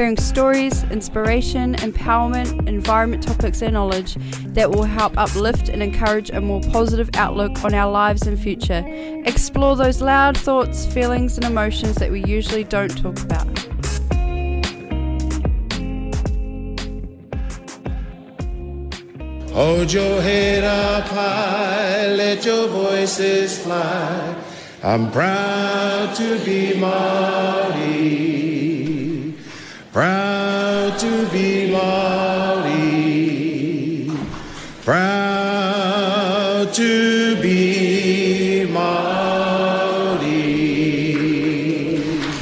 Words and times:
hearing 0.00 0.16
stories, 0.16 0.82
inspiration, 0.84 1.74
empowerment, 1.74 2.66
environment 2.66 3.22
topics, 3.22 3.60
and 3.60 3.74
knowledge 3.74 4.14
that 4.46 4.70
will 4.70 4.84
help 4.84 5.12
uplift 5.18 5.68
and 5.68 5.82
encourage 5.82 6.30
a 6.30 6.40
more 6.40 6.62
positive 6.72 7.10
outlook 7.16 7.62
on 7.62 7.74
our 7.74 7.92
lives 7.92 8.26
and 8.26 8.40
future. 8.40 8.82
Explore 9.26 9.76
those 9.76 10.00
loud 10.00 10.38
thoughts, 10.38 10.86
feelings, 10.86 11.36
and 11.36 11.44
emotions 11.44 11.96
that 11.96 12.10
we 12.10 12.24
usually 12.24 12.64
don't 12.64 12.96
talk 12.96 13.20
about. 13.20 13.46
Hold 19.52 19.92
your 19.92 20.22
head 20.22 20.64
up 20.64 21.08
high, 21.08 22.06
let 22.06 22.46
your 22.46 22.68
voices 22.68 23.62
fly. 23.62 24.34
I'm 24.82 25.12
proud 25.12 26.16
to 26.16 26.42
be 26.42 26.72
Māori, 26.72 28.69
proud 29.92 30.98
to 30.98 31.26
be 31.30 31.70
Māori, 31.72 32.70
proud 34.84 36.72
to 36.72 37.36
be 37.42 38.66
Māori. 38.68 39.10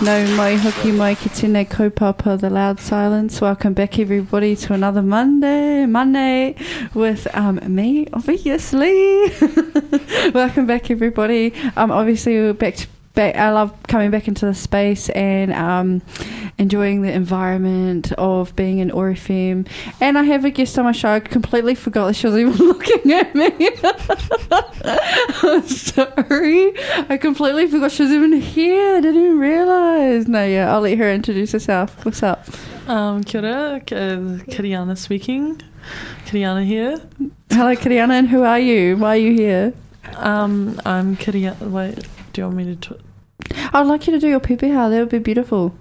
No 0.03 0.27
mai 0.37 0.57
hoki 0.57 0.93
mai 0.93 1.15
ki 1.15 1.29
tēnei 1.31 1.65
kaupapa, 1.67 2.39
The 2.39 2.51
Loud 2.51 2.81
Silence. 2.81 3.41
Welcome 3.41 3.73
back, 3.73 3.99
everybody, 3.99 4.55
to 4.57 4.75
another 4.75 5.03
Monday, 5.03 5.87
Monday 5.87 6.55
with 6.93 7.27
um, 7.35 7.61
me, 7.67 8.07
obviously. 8.13 9.31
Welcome 10.35 10.67
back, 10.67 10.91
everybody. 10.91 11.55
Um, 11.77 11.91
obviously, 11.91 12.35
we're 12.35 12.53
back 12.53 12.75
to 12.77 12.87
back. 13.19 13.35
I 13.35 13.51
love 13.51 13.75
coming 13.89 14.13
back 14.13 14.29
into 14.29 14.47
the 14.47 14.55
space 14.55 15.09
and 15.11 15.53
um, 15.53 16.03
enjoying 16.57 17.03
the 17.03 17.11
environment 17.13 18.13
of 18.13 18.55
being 18.55 18.79
in 18.79 18.93
OAR 18.93 19.13
FM. 19.15 19.67
And 20.01 20.17
I 20.17 20.23
have 20.23 20.45
a 20.45 20.51
guest 20.51 20.79
on 20.79 20.85
my 20.85 20.93
show. 20.93 21.09
I 21.09 21.19
completely 21.19 21.75
forgot 21.75 22.07
that 22.07 22.15
she 22.15 22.29
was 22.29 22.37
even 22.37 22.53
looking 22.71 23.13
at 23.13 23.35
me. 23.35 23.51
I'm 25.43 25.67
sorry. 25.67 26.73
I 27.11 27.19
completely 27.21 27.67
forgot 27.67 27.91
she 27.91 28.05
was 28.05 28.13
even 28.13 28.33
here. 28.35 28.97
I 28.97 29.01
didn't 29.01 29.21
even 29.21 29.39
realize. 29.41 30.29
No, 30.29 30.45
yeah, 30.47 30.73
I'll 30.73 30.81
let 30.81 30.97
her 30.97 31.11
introduce 31.13 31.51
herself. 31.51 32.05
What's 32.05 32.23
up? 32.23 32.47
Um, 32.87 33.25
kia 33.25 33.41
ora, 33.41 33.81
Kiriana 33.85 34.97
speaking. 34.97 35.61
Kiriana 36.27 36.65
here. 36.65 37.01
Hello, 37.51 37.75
Kiriana, 37.75 38.13
and 38.13 38.29
who 38.29 38.45
are 38.45 38.61
you? 38.61 38.97
Why 38.97 39.17
are 39.17 39.21
you 39.21 39.33
here? 39.33 39.75
Um, 40.15 40.81
I'm 40.87 41.17
Kiriana. 41.17 41.69
Wait, 41.69 42.07
do 42.33 42.43
you 42.43 42.45
want 42.47 42.57
me 42.57 42.77
to? 42.77 42.77
T- 42.77 43.05
I'd 43.79 43.87
like 43.87 44.09
you 44.09 44.13
to 44.15 44.19
do 44.19 44.27
your 44.27 44.41
pepeha. 44.41 44.91
That 44.91 44.99
would 44.99 45.09
be 45.09 45.21
beautiful. 45.21 45.73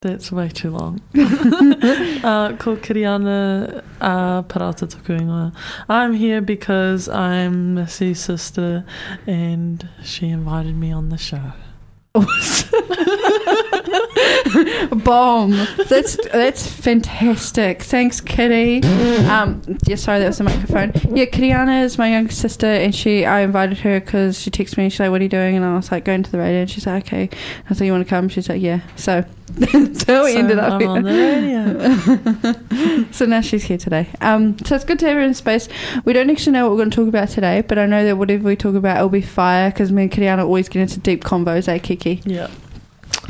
That's 0.00 0.30
way 0.30 0.48
too 0.48 0.70
long. 0.70 1.00
uh, 1.16 2.54
ko 2.56 2.76
Kiriana 2.76 3.82
uh, 4.00 4.42
Parata 4.44 4.86
Toku 4.86 5.18
Ingoa. 5.18 5.52
I'm 5.88 6.14
here 6.14 6.40
because 6.40 7.08
I'm 7.08 7.74
Missy's 7.74 8.20
sister 8.20 8.84
and 9.26 9.88
she 10.04 10.28
invited 10.28 10.76
me 10.76 10.92
on 10.92 11.08
the 11.08 11.18
show. 11.18 11.52
Bomb. 15.04 15.50
That's 15.88 16.16
that's 16.32 16.66
fantastic. 16.66 17.82
Thanks, 17.82 18.20
Kitty. 18.20 18.82
Um, 19.28 19.62
yeah, 19.86 19.96
sorry, 19.96 20.20
that 20.20 20.28
was 20.28 20.38
the 20.38 20.44
microphone. 20.44 20.92
Yeah, 21.16 21.26
Kiriana 21.26 21.82
is 21.82 21.98
my 21.98 22.10
younger 22.10 22.32
sister, 22.32 22.66
and 22.66 22.94
she 22.94 23.24
I 23.24 23.40
invited 23.40 23.78
her 23.78 24.00
because 24.00 24.40
she 24.40 24.50
texted 24.50 24.76
me. 24.78 24.84
and 24.84 24.92
She's 24.92 25.00
like, 25.00 25.10
"What 25.10 25.20
are 25.20 25.24
you 25.24 25.28
doing?" 25.30 25.56
And 25.56 25.64
I 25.64 25.74
was 25.76 25.90
like, 25.90 26.04
"Going 26.04 26.22
to 26.22 26.30
the 26.30 26.38
radio." 26.38 26.60
And 26.62 26.70
she's 26.70 26.86
like, 26.86 27.06
"Okay." 27.06 27.28
I 27.68 27.74
thought 27.74 27.84
you 27.84 27.92
want 27.92 28.04
to 28.04 28.08
come. 28.10 28.28
She's 28.28 28.48
like, 28.48 28.62
"Yeah." 28.62 28.80
So 28.96 29.24
so 29.98 30.24
we 30.24 30.32
So 30.32 30.38
ended 30.38 30.58
up 30.58 30.72
I'm 30.74 30.80
here. 30.80 30.88
on 30.88 31.02
the 31.02 31.10
radio. 32.52 33.04
so 33.12 33.24
now 33.26 33.40
she's 33.40 33.64
here 33.64 33.78
today. 33.78 34.08
Um, 34.20 34.56
so 34.64 34.74
it's 34.76 34.84
good 34.84 34.98
to 35.00 35.06
have 35.06 35.16
her 35.16 35.20
in 35.22 35.34
space. 35.34 35.68
We 36.04 36.12
don't 36.12 36.30
actually 36.30 36.52
know 36.52 36.64
what 36.64 36.72
we're 36.72 36.78
going 36.78 36.90
to 36.90 36.96
talk 36.96 37.08
about 37.08 37.28
today, 37.28 37.62
but 37.62 37.78
I 37.78 37.86
know 37.86 38.04
that 38.04 38.16
whatever 38.16 38.44
we 38.44 38.56
talk 38.56 38.74
about, 38.74 38.96
it'll 38.96 39.08
be 39.08 39.20
fire 39.22 39.70
because 39.70 39.90
me 39.92 40.02
and 40.02 40.10
Kiriana 40.12 40.44
always 40.44 40.68
get 40.68 40.82
into 40.82 41.00
deep 41.00 41.24
convos, 41.24 41.68
eh, 41.68 41.78
Kiki? 41.78 42.20
yeah. 42.24 42.48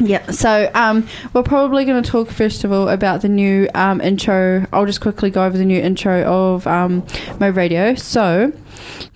Yeah. 0.00 0.30
So 0.30 0.70
um, 0.74 1.08
we're 1.32 1.42
probably 1.42 1.84
going 1.84 2.00
to 2.02 2.08
talk 2.08 2.28
first 2.30 2.62
of 2.62 2.70
all 2.70 2.88
about 2.88 3.22
the 3.22 3.28
new 3.28 3.68
um, 3.74 4.00
intro. 4.00 4.64
I'll 4.72 4.86
just 4.86 5.00
quickly 5.00 5.30
go 5.30 5.44
over 5.44 5.56
the 5.58 5.64
new 5.64 5.80
intro 5.80 6.22
of 6.24 6.66
um, 6.68 7.04
my 7.40 7.48
radio. 7.48 7.94
So 7.96 8.52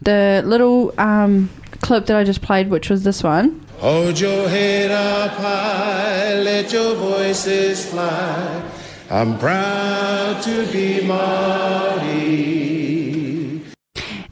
the 0.00 0.42
little 0.44 0.92
um, 0.98 1.50
clip 1.82 2.06
that 2.06 2.16
I 2.16 2.24
just 2.24 2.40
played, 2.40 2.70
which 2.70 2.88
was 2.88 3.02
this 3.04 3.22
one. 3.22 3.60
Hold 3.78 4.18
your 4.18 4.48
head 4.48 4.90
up 4.90 5.32
high, 5.32 6.34
let 6.34 6.72
your 6.72 6.94
voices 6.94 7.84
fly. 7.90 8.62
I'm 9.10 9.38
proud 9.38 10.42
to 10.44 10.66
be 10.72 11.00
Māori. 11.00 12.81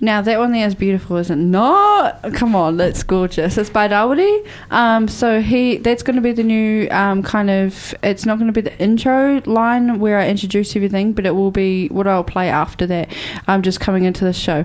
Now 0.03 0.23
that 0.23 0.39
one 0.39 0.53
there 0.53 0.67
is 0.67 0.75
beautiful, 0.75 1.19
isn't 1.19 1.39
it? 1.39 1.43
No, 1.43 2.17
come 2.33 2.57
on, 2.57 2.79
that's 2.79 3.03
gorgeous. 3.03 3.59
It's 3.59 3.69
by 3.69 3.87
Dawidi. 3.87 4.47
Um, 4.71 5.09
so 5.09 5.43
he 5.43 5.77
that's 5.77 6.03
going 6.03 6.17
to 6.17 6.23
be 6.23 6.33
the 6.33 6.43
new 6.43 6.89
um, 6.91 7.23
kind 7.23 7.51
of. 7.51 7.95
It's 8.03 8.25
not 8.25 8.39
going 8.39 8.47
to 8.47 8.53
be 8.53 8.63
the 8.63 8.79
intro 8.79 9.43
line 9.45 9.99
where 9.99 10.19
I 10.19 10.29
introduce 10.29 10.75
everything, 10.75 11.13
but 11.13 11.27
it 11.27 11.33
will 11.33 11.51
be 11.51 11.89
what 11.89 12.07
I'll 12.07 12.25
play 12.25 12.49
after 12.49 12.87
that. 12.87 13.13
I'm 13.47 13.61
just 13.61 13.81
coming 13.81 14.05
into 14.05 14.25
the 14.25 14.33
show 14.33 14.65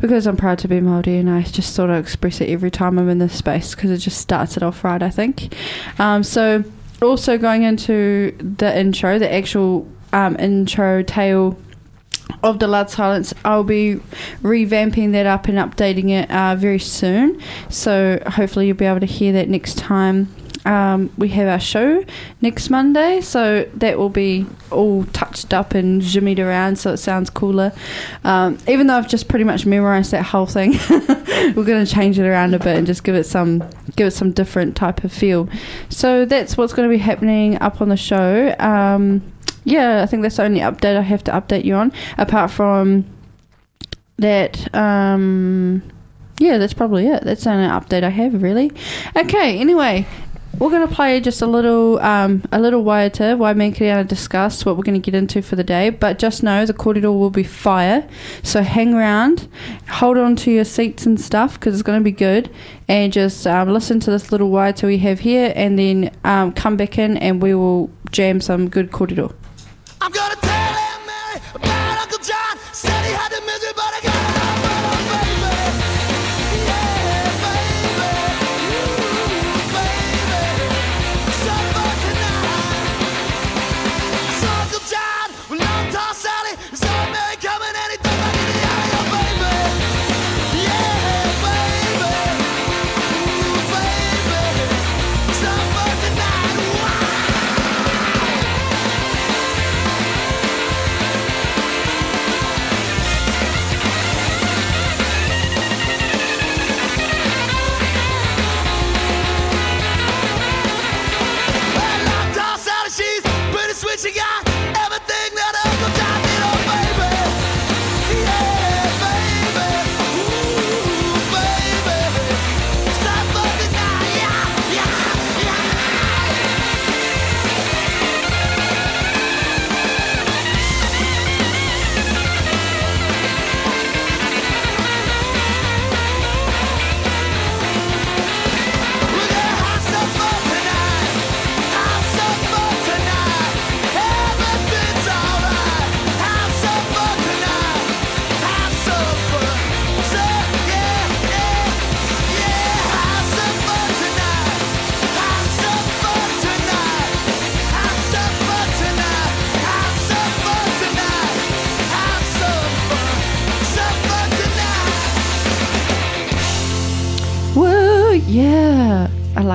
because 0.00 0.26
I'm 0.26 0.38
proud 0.38 0.58
to 0.60 0.68
be 0.68 0.80
Māori, 0.80 1.20
and 1.20 1.28
I 1.28 1.42
just 1.42 1.74
sort 1.74 1.90
of 1.90 1.96
express 1.96 2.40
it 2.40 2.48
every 2.48 2.70
time 2.70 2.98
I'm 2.98 3.08
in 3.10 3.18
this 3.18 3.34
space 3.34 3.74
because 3.74 3.90
it 3.90 3.98
just 3.98 4.18
starts 4.18 4.56
it 4.56 4.62
off 4.62 4.82
right. 4.82 5.02
I 5.02 5.10
think. 5.10 5.54
Um, 5.98 6.22
so 6.22 6.64
also 7.02 7.36
going 7.36 7.64
into 7.64 8.34
the 8.38 8.78
intro, 8.78 9.18
the 9.18 9.32
actual 9.32 9.86
um, 10.12 10.36
intro 10.38 11.02
tail 11.02 11.58
of 12.42 12.58
the 12.58 12.66
Loud 12.66 12.90
Silence, 12.90 13.34
I'll 13.44 13.64
be 13.64 14.00
revamping 14.42 15.12
that 15.12 15.26
up 15.26 15.48
and 15.48 15.58
updating 15.58 16.10
it 16.10 16.30
uh, 16.30 16.56
very 16.56 16.78
soon. 16.78 17.40
So 17.68 18.22
hopefully 18.26 18.66
you'll 18.66 18.76
be 18.76 18.86
able 18.86 19.00
to 19.00 19.06
hear 19.06 19.32
that 19.32 19.48
next 19.48 19.78
time. 19.78 20.34
Um, 20.64 21.10
we 21.16 21.30
have 21.30 21.48
our 21.48 21.60
show 21.60 22.04
next 22.42 22.68
Monday, 22.68 23.22
so 23.22 23.68
that 23.74 23.98
will 23.98 24.10
be 24.10 24.46
all 24.70 25.04
touched 25.06 25.54
up 25.54 25.74
and 25.74 26.02
jimmied 26.02 26.38
around, 26.38 26.76
so 26.76 26.92
it 26.92 26.98
sounds 26.98 27.30
cooler. 27.30 27.72
Um, 28.24 28.58
even 28.68 28.86
though 28.86 28.96
I've 28.96 29.08
just 29.08 29.28
pretty 29.28 29.44
much 29.44 29.64
memorized 29.64 30.10
that 30.10 30.22
whole 30.22 30.46
thing, 30.46 30.72
we're 30.90 31.64
going 31.64 31.84
to 31.84 31.86
change 31.86 32.18
it 32.18 32.26
around 32.26 32.54
a 32.54 32.58
bit 32.58 32.76
and 32.76 32.86
just 32.86 33.04
give 33.04 33.14
it 33.14 33.24
some 33.24 33.64
give 33.96 34.08
it 34.08 34.12
some 34.12 34.32
different 34.32 34.76
type 34.76 35.02
of 35.02 35.12
feel. 35.12 35.48
So 35.88 36.26
that's 36.26 36.56
what's 36.56 36.74
going 36.74 36.88
to 36.88 36.92
be 36.92 37.02
happening 37.02 37.60
up 37.60 37.80
on 37.80 37.88
the 37.88 37.96
show. 37.96 38.54
Um, 38.58 39.22
yeah, 39.64 40.02
I 40.02 40.06
think 40.06 40.22
that's 40.22 40.36
the 40.36 40.44
only 40.44 40.60
update 40.60 40.96
I 40.96 41.02
have 41.02 41.24
to 41.24 41.32
update 41.32 41.64
you 41.64 41.74
on. 41.74 41.92
Apart 42.18 42.50
from 42.50 43.04
that, 44.18 44.74
um, 44.74 45.82
yeah, 46.38 46.58
that's 46.58 46.74
probably 46.74 47.06
it. 47.06 47.22
That's 47.24 47.44
the 47.44 47.50
only 47.50 47.68
update 47.68 48.02
I 48.02 48.08
have 48.08 48.42
really. 48.42 48.72
Okay, 49.16 49.58
anyway, 49.58 50.06
we're 50.58 50.70
gonna 50.70 50.88
play 50.88 51.20
just 51.20 51.42
a 51.42 51.46
little, 51.46 51.98
um, 52.00 52.42
a 52.50 52.60
little 52.60 52.82
waiata 52.82 53.36
while 53.38 53.54
me 53.54 53.66
and 53.66 53.74
Kiriana 53.74 54.06
discuss 54.06 54.64
what 54.64 54.76
we're 54.76 54.82
gonna 54.82 54.98
get 54.98 55.14
into 55.14 55.42
for 55.42 55.56
the 55.56 55.64
day. 55.64 55.90
But 55.90 56.18
just 56.18 56.42
know 56.42 56.66
the 56.66 56.74
kōrero 56.74 57.16
will 57.18 57.30
be 57.30 57.44
fire, 57.44 58.08
so 58.42 58.62
hang 58.62 58.94
around, 58.94 59.48
hold 59.88 60.18
on 60.18 60.36
to 60.36 60.50
your 60.50 60.64
seats 60.64 61.06
and 61.06 61.20
stuff 61.20 61.54
because 61.54 61.74
it's 61.74 61.82
gonna 61.82 62.00
be 62.00 62.12
good, 62.12 62.50
and 62.88 63.12
just 63.12 63.46
um, 63.46 63.70
listen 63.72 64.00
to 64.00 64.10
this 64.10 64.32
little 64.32 64.50
waiata 64.50 64.86
we 64.86 64.98
have 64.98 65.20
here, 65.20 65.52
and 65.54 65.78
then 65.78 66.10
um, 66.24 66.52
come 66.52 66.76
back 66.76 66.98
in 66.98 67.16
and 67.18 67.42
we 67.42 67.54
will 67.54 67.90
jam 68.10 68.40
some 68.40 68.68
good 68.68 68.90
kōrero. 68.90 69.32
I'm 70.02 70.10
gonna 70.10 70.36
tell 70.36 70.72
Mary 71.04 71.40
about 71.54 71.98
Uncle 72.00 72.24
John. 72.24 72.56
Said 72.72 73.04
he 73.04 73.12
had 73.12 73.28
the 73.32 73.40
misery, 73.44 73.72
but 73.76 73.99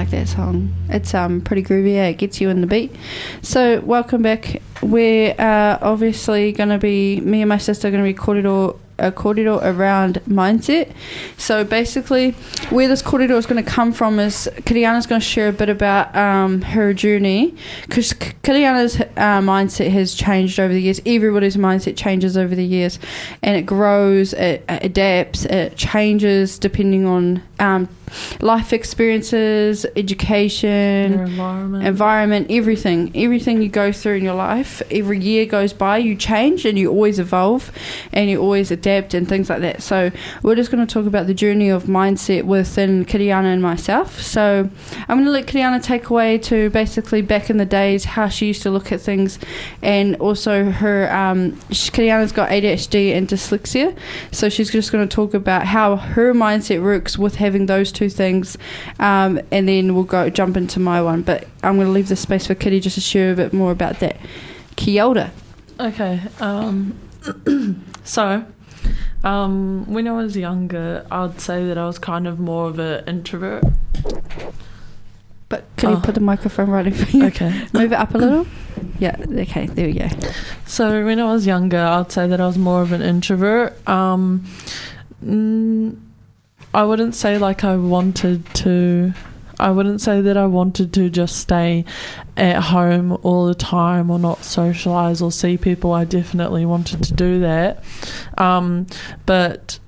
like 0.06 0.12
that 0.12 0.28
song. 0.28 0.74
It's 0.90 1.14
um 1.14 1.42
pretty 1.42 1.64
groovy. 1.64 1.96
Yeah, 1.96 2.08
it 2.08 2.18
gets 2.18 2.40
you 2.40 2.50
in 2.50 2.62
the 2.62 2.68
beat. 2.68 2.96
So 3.42 3.80
welcome 3.82 4.22
back. 4.22 4.62
We're 4.82 5.34
uh, 5.40 5.80
obviously 5.82 6.52
going 6.52 6.70
to 6.70 6.78
be 6.78 7.20
me 7.22 7.42
and 7.42 7.50
my 7.50 7.58
sister 7.58 7.88
are 7.88 7.92
going 7.92 8.04
to 8.04 8.14
be 8.14 8.18
kōrero 8.18 8.78
a 8.98 9.12
kōrero 9.12 9.60
around 9.62 10.22
mindset. 10.28 10.94
So 11.38 11.64
basically, 11.64 12.32
where 12.70 12.88
this 12.88 13.02
kōrero 13.02 13.38
is 13.38 13.46
going 13.46 13.64
to 13.64 13.70
come 13.70 13.92
from 13.92 14.20
is 14.20 14.50
Kiriana's 14.62 15.06
going 15.06 15.20
to 15.20 15.26
share 15.26 15.50
a 15.50 15.54
bit 15.54 15.70
about 15.70 16.16
um, 16.16 16.62
her 16.62 16.94
journey 16.94 17.56
because 17.86 18.14
Kiriana's 18.14 19.02
uh, 19.02 19.42
mindset 19.42 19.92
has 19.92 20.14
changed 20.14 20.60
over 20.60 20.74
the 20.74 20.82
years. 20.82 21.02
Everybody's 21.06 21.58
mindset 21.58 21.98
changes 21.98 22.38
over 22.38 22.56
the 22.56 22.66
years, 22.66 23.00
and 23.42 23.58
it 23.58 23.64
grows, 23.64 24.34
it, 24.34 24.64
it 24.70 24.86
adapts, 24.86 25.46
it 25.46 25.76
changes 25.76 26.58
depending 26.60 27.06
on 27.06 27.44
um, 27.60 27.90
life 28.40 28.74
experiences, 28.74 29.86
education, 29.96 31.14
Your 31.14 31.24
environment. 31.26 31.86
environment, 31.86 32.48
everything, 32.50 33.12
everything 33.16 33.62
you 33.62 33.70
go 33.70 33.92
through 33.92 34.16
in 34.16 34.24
your 34.24 34.36
life, 34.36 34.82
every 34.92 35.20
year 35.20 35.46
goes 35.46 35.74
by, 35.74 35.98
you 35.98 36.16
change 36.16 36.66
and 36.66 36.78
you 36.78 36.90
always 36.90 37.20
evolve 37.20 37.72
and 38.12 38.30
you 38.30 38.42
always 38.42 38.72
adapt 38.72 39.14
and 39.14 39.28
things 39.28 39.50
like 39.50 39.62
that. 39.62 39.82
So 39.84 40.12
we're 40.44 40.56
just 40.56 40.72
going 40.72 40.86
to 40.86 40.92
talk 40.92 41.06
about 41.06 41.28
the 41.28 41.34
journey 41.34 41.70
of 41.70 41.84
mindset 41.84 42.44
within 42.44 43.06
Kiriana 43.06 43.54
and 43.54 43.62
myself. 43.62 44.22
So 44.22 44.70
I'm 45.08 45.18
going 45.18 45.26
to 45.26 45.32
let 45.32 45.46
Kiriana 45.46 45.82
take 45.84 46.10
away 46.10 46.38
to 46.40 46.70
basically 46.70 47.22
back 47.22 47.50
in 47.50 47.58
the 47.58 47.66
days 47.66 48.06
how 48.06 48.28
she 48.30 48.48
used 48.48 48.62
to 48.64 48.70
look 48.72 48.92
at 48.92 49.02
things 49.02 49.40
and 49.82 50.16
also 50.18 50.72
her, 50.72 51.12
um, 51.14 51.54
Kiriana's 51.70 52.32
got 52.32 52.50
ADHD 52.50 53.16
and 53.16 53.28
dyslexia. 53.28 53.96
So 54.32 54.50
she's 54.50 54.72
just 54.72 54.92
going 54.92 55.08
to 55.08 55.14
talk 55.16 55.34
about 55.34 55.68
how 55.68 55.96
her 55.96 56.34
mindset 56.34 56.82
works 56.82 57.18
with 57.18 57.36
having 57.36 57.66
those 57.66 57.92
two 57.96 58.10
things 58.10 58.58
um, 59.00 59.40
and 59.52 59.68
then 59.68 59.96
we'll 59.96 60.04
go 60.04 60.30
jump 60.30 60.56
into 60.58 60.80
my 60.80 61.02
one. 61.02 61.22
But 61.24 61.48
I'm 61.64 61.76
going 61.76 61.88
to 61.88 61.92
leave 61.94 62.10
the 62.10 62.16
space 62.16 62.46
for 62.48 62.54
Kitty 62.56 62.80
just 62.80 62.96
to 62.96 63.02
share 63.02 63.32
a 63.34 63.36
bit 63.36 63.54
more 63.54 63.72
about 63.72 64.00
that. 64.00 64.18
Kia 64.76 65.04
ora. 65.04 65.32
Okay. 65.80 66.22
Um, 66.40 66.98
so, 68.04 68.46
um, 69.24 69.86
when 69.92 70.08
I 70.08 70.12
was 70.12 70.38
younger, 70.38 71.06
I'd 71.10 71.40
say 71.42 71.66
that 71.68 71.78
I 71.78 71.86
was 71.88 71.98
kind 71.98 72.28
of 72.28 72.40
more 72.40 72.68
of 72.68 72.78
an 72.80 73.04
introvert. 73.08 73.64
But 75.48 75.64
can 75.78 75.92
you 75.92 75.96
Oh. 75.98 76.02
put 76.02 76.16
the 76.16 76.22
microphone 76.22 76.70
right 76.70 76.88
in 76.88 76.94
front 76.94 77.10
of 77.10 77.16
you? 77.16 77.26
Okay. 77.28 77.68
Move 77.74 77.92
it 77.92 77.96
up 78.00 78.14
a 78.16 78.18
little. 78.18 78.48
Yeah. 79.00 79.16
Okay. 79.20 79.68
There 79.68 79.86
we 79.88 79.94
go. 79.94 80.08
So 80.66 81.06
when 81.06 81.20
I 81.20 81.26
was 81.32 81.46
younger, 81.46 81.80
I'd 81.80 82.12
say 82.12 82.28
that 82.28 82.42
I 82.42 82.48
was 82.48 82.58
more 82.58 82.82
of 82.82 82.92
an 82.92 83.02
introvert. 83.02 83.76
Um, 83.88 84.46
mm, 85.24 85.96
I 86.76 86.84
wouldn't 86.84 87.16
say 87.16 87.38
like 87.38 87.64
I 87.64 87.78
wanted 87.78 88.46
to. 88.56 89.14
I 89.58 89.72
wouldn't 89.72 90.02
say 90.02 90.20
that 90.20 90.36
I 90.36 90.46
wanted 90.48 90.92
to 90.96 91.10
just 91.10 91.38
stay 91.38 91.86
at 92.36 92.62
home 92.62 93.18
all 93.24 93.46
the 93.48 93.56
time 93.56 94.12
or 94.12 94.20
not 94.20 94.44
socialize 94.44 95.22
or 95.22 95.32
see 95.32 95.58
people. 95.58 95.94
I 95.94 96.04
definitely 96.04 96.66
wanted 96.66 97.02
to 97.04 97.14
do 97.14 97.40
that. 97.40 97.82
Um, 98.38 98.88
but 99.26 99.80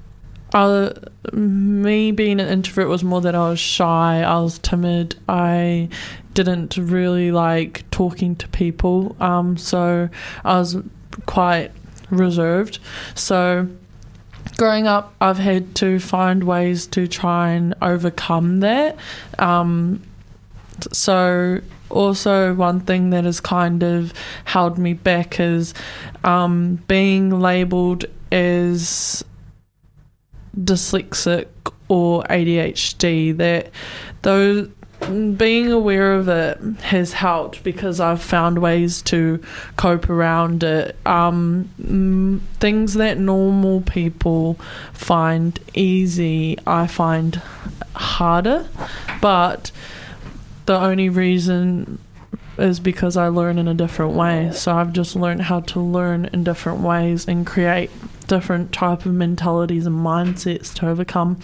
I, 0.53 0.93
me 1.33 2.13
being 2.13 2.39
an 2.39 2.47
introvert 2.47 2.87
was 2.87 3.03
more 3.03 3.19
that 3.19 3.35
I 3.35 3.49
was 3.49 3.59
shy, 3.59 4.21
I 4.21 4.39
was 4.39 4.57
timid, 4.57 5.17
I 5.27 5.89
didn't 6.33 6.77
really 6.77 7.31
like 7.31 7.83
talking 7.91 8.37
to 8.37 8.47
people. 8.47 9.17
Um, 9.19 9.57
so 9.57 10.07
I 10.45 10.59
was 10.59 10.77
quite 11.25 11.73
reserved. 12.09 12.79
So 13.15 13.67
growing 14.55 14.87
up, 14.87 15.13
I've 15.19 15.37
had 15.37 15.75
to 15.75 15.99
find 15.99 16.43
ways 16.43 16.87
to 16.87 17.07
try 17.07 17.49
and 17.49 17.73
overcome 17.81 18.59
that. 18.61 18.97
Um, 19.39 20.01
so 20.91 21.61
also 21.89 22.53
one 22.53 22.79
thing 22.81 23.09
that 23.11 23.23
has 23.23 23.39
kind 23.39 23.83
of 23.83 24.13
held 24.45 24.77
me 24.77 24.93
back 24.93 25.39
is 25.39 25.73
um, 26.23 26.75
being 26.87 27.39
labelled 27.39 28.05
as 28.31 29.23
dyslexic 30.59 31.47
or 31.87 32.23
ADHD. 32.23 33.35
That 33.37 33.71
those 34.21 34.69
being 34.99 35.71
aware 35.71 36.13
of 36.13 36.27
it 36.27 36.57
has 36.81 37.13
helped 37.13 37.63
because 37.63 37.99
I've 37.99 38.21
found 38.21 38.59
ways 38.59 39.01
to 39.03 39.41
cope 39.77 40.09
around 40.09 40.63
it. 40.63 40.95
Um, 41.05 41.69
things 42.59 42.95
that 42.95 43.17
normal 43.17 43.81
people 43.81 44.55
find 44.93 45.59
easy, 45.73 46.57
I 46.65 46.87
find 46.87 47.41
harder, 47.95 48.67
but 49.21 49.71
the 50.65 50.77
only 50.77 51.09
reason 51.09 51.99
is 52.57 52.79
because 52.79 53.15
I 53.15 53.27
learn 53.27 53.59
in 53.59 53.67
a 53.67 53.73
different 53.73 54.13
way. 54.13 54.51
So 54.51 54.75
I've 54.75 54.93
just 54.93 55.15
learned 55.15 55.43
how 55.43 55.61
to 55.61 55.79
learn 55.79 56.25
in 56.33 56.43
different 56.43 56.81
ways 56.81 57.27
and 57.27 57.45
create 57.45 57.91
different 58.27 58.73
type 58.73 59.05
of 59.05 59.13
mentalities 59.13 59.85
and 59.85 59.95
mindsets 59.95 60.73
to 60.75 60.87
overcome 60.87 61.39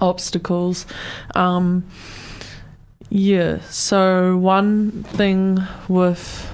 obstacles. 0.00 0.86
Um, 1.34 1.84
yeah, 3.10 3.60
so 3.62 4.36
one 4.36 5.04
thing 5.04 5.62
with 5.88 6.50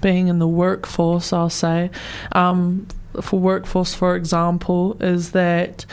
being 0.00 0.28
in 0.28 0.38
the 0.38 0.48
workforce, 0.48 1.32
I'll 1.32 1.50
say, 1.50 1.90
um, 2.32 2.86
for 3.20 3.38
workforce, 3.38 3.94
for 3.94 4.16
example, 4.16 4.96
is 5.00 5.32
that 5.32 5.86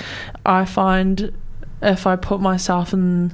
I 0.46 0.66
find 0.66 1.34
if 1.82 2.06
I 2.06 2.16
put 2.16 2.42
myself 2.42 2.94
in 2.94 3.34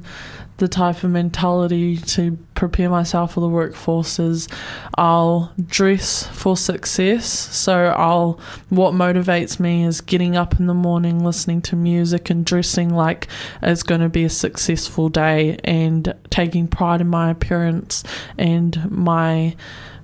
the 0.58 0.68
type 0.68 1.04
of 1.04 1.10
mentality 1.10 1.98
to 1.98 2.38
prepare 2.54 2.90
myself 2.90 3.34
for 3.34 3.42
the 3.42 3.48
workforces, 3.48 4.52
I'll 4.98 5.52
dress 5.66 6.28
for 6.28 6.56
success. 6.56 7.26
So 7.26 7.88
I'll 7.88 8.40
what 8.70 8.94
motivates 8.94 9.60
me 9.60 9.84
is 9.84 10.02
getting 10.02 10.38
up 10.38 10.60
in 10.60 10.68
the 10.68 10.74
morning, 10.74 11.24
listening 11.24 11.62
to 11.64 11.76
music 11.76 12.30
and 12.30 12.46
dressing 12.46 12.94
like 12.94 13.28
it's 13.62 13.84
going 13.84 14.02
to 14.02 14.10
be 14.10 14.24
a 14.24 14.30
successful 14.30 15.10
day 15.10 15.58
and 15.64 16.14
taking 16.30 16.68
pride 16.68 17.02
in 17.02 17.08
my 17.08 17.30
appearance 17.30 18.04
and 18.38 18.90
my 18.90 19.56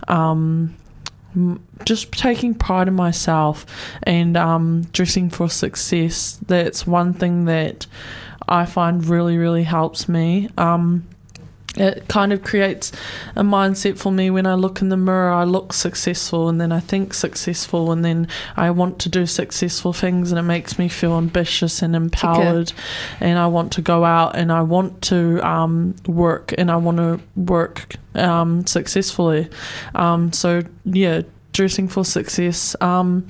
um 0.08 0.76
just 1.86 2.12
taking 2.12 2.54
pride 2.54 2.88
in 2.88 2.94
myself 2.94 3.66
and 4.04 4.36
um, 4.36 4.84
dressing 4.92 5.30
for 5.30 5.50
success. 5.50 6.40
That's 6.46 6.86
one 6.86 7.14
thing 7.14 7.46
that 7.46 7.88
I 8.48 8.66
find 8.66 9.06
really, 9.06 9.38
really 9.38 9.64
helps 9.64 10.10
me. 10.10 10.50
Um, 10.58 11.08
it 11.78 12.10
kind 12.10 12.34
of 12.34 12.44
creates 12.44 12.92
a 13.36 13.44
mindset 13.44 13.98
for 13.98 14.12
me 14.12 14.30
when 14.30 14.46
I 14.46 14.56
look 14.56 14.82
in 14.82 14.90
the 14.90 14.98
mirror. 14.98 15.32
I 15.32 15.46
look 15.46 15.72
successful 15.72 16.50
and 16.50 16.60
then 16.60 16.72
I 16.72 16.82
think 16.82 17.14
successful 17.14 17.94
and 17.94 18.04
then 18.04 18.28
I 18.58 18.72
want 18.72 19.00
to 19.00 19.10
do 19.10 19.26
successful 19.26 19.94
things 19.94 20.32
and 20.32 20.40
it 20.40 20.44
makes 20.44 20.78
me 20.78 20.90
feel 20.90 21.18
ambitious 21.18 21.82
and 21.82 21.96
empowered. 21.96 22.74
And 23.22 23.40
I 23.40 23.48
want 23.48 23.72
to 23.74 23.82
go 23.82 24.04
out 24.04 24.36
and 24.36 24.52
I 24.52 24.64
want 24.64 25.02
to 25.04 25.40
um, 25.48 25.96
work 26.06 26.54
and 26.58 26.70
I 26.70 26.76
want 26.76 26.98
to 26.98 27.22
work 27.38 27.96
um, 28.16 28.68
successfully. 28.68 29.48
Um, 29.96 30.34
so, 30.34 30.64
yeah, 30.84 31.22
dressing 31.54 31.88
for 31.88 32.04
success. 32.04 32.76
Um, 32.82 33.28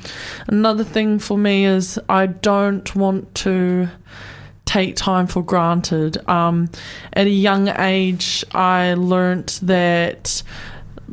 another 0.47 0.83
thing 0.83 1.19
for 1.19 1.37
me 1.37 1.65
is 1.65 1.99
I 2.09 2.25
don't 2.25 2.95
want 2.95 3.35
to 3.35 3.89
take 4.65 4.95
time 4.95 5.27
for 5.27 5.43
granted. 5.43 6.17
Um, 6.29 6.69
at 7.13 7.27
a 7.27 7.31
young 7.31 7.67
age, 7.67 8.43
I 8.51 8.93
learnt 8.93 9.59
that 9.63 10.43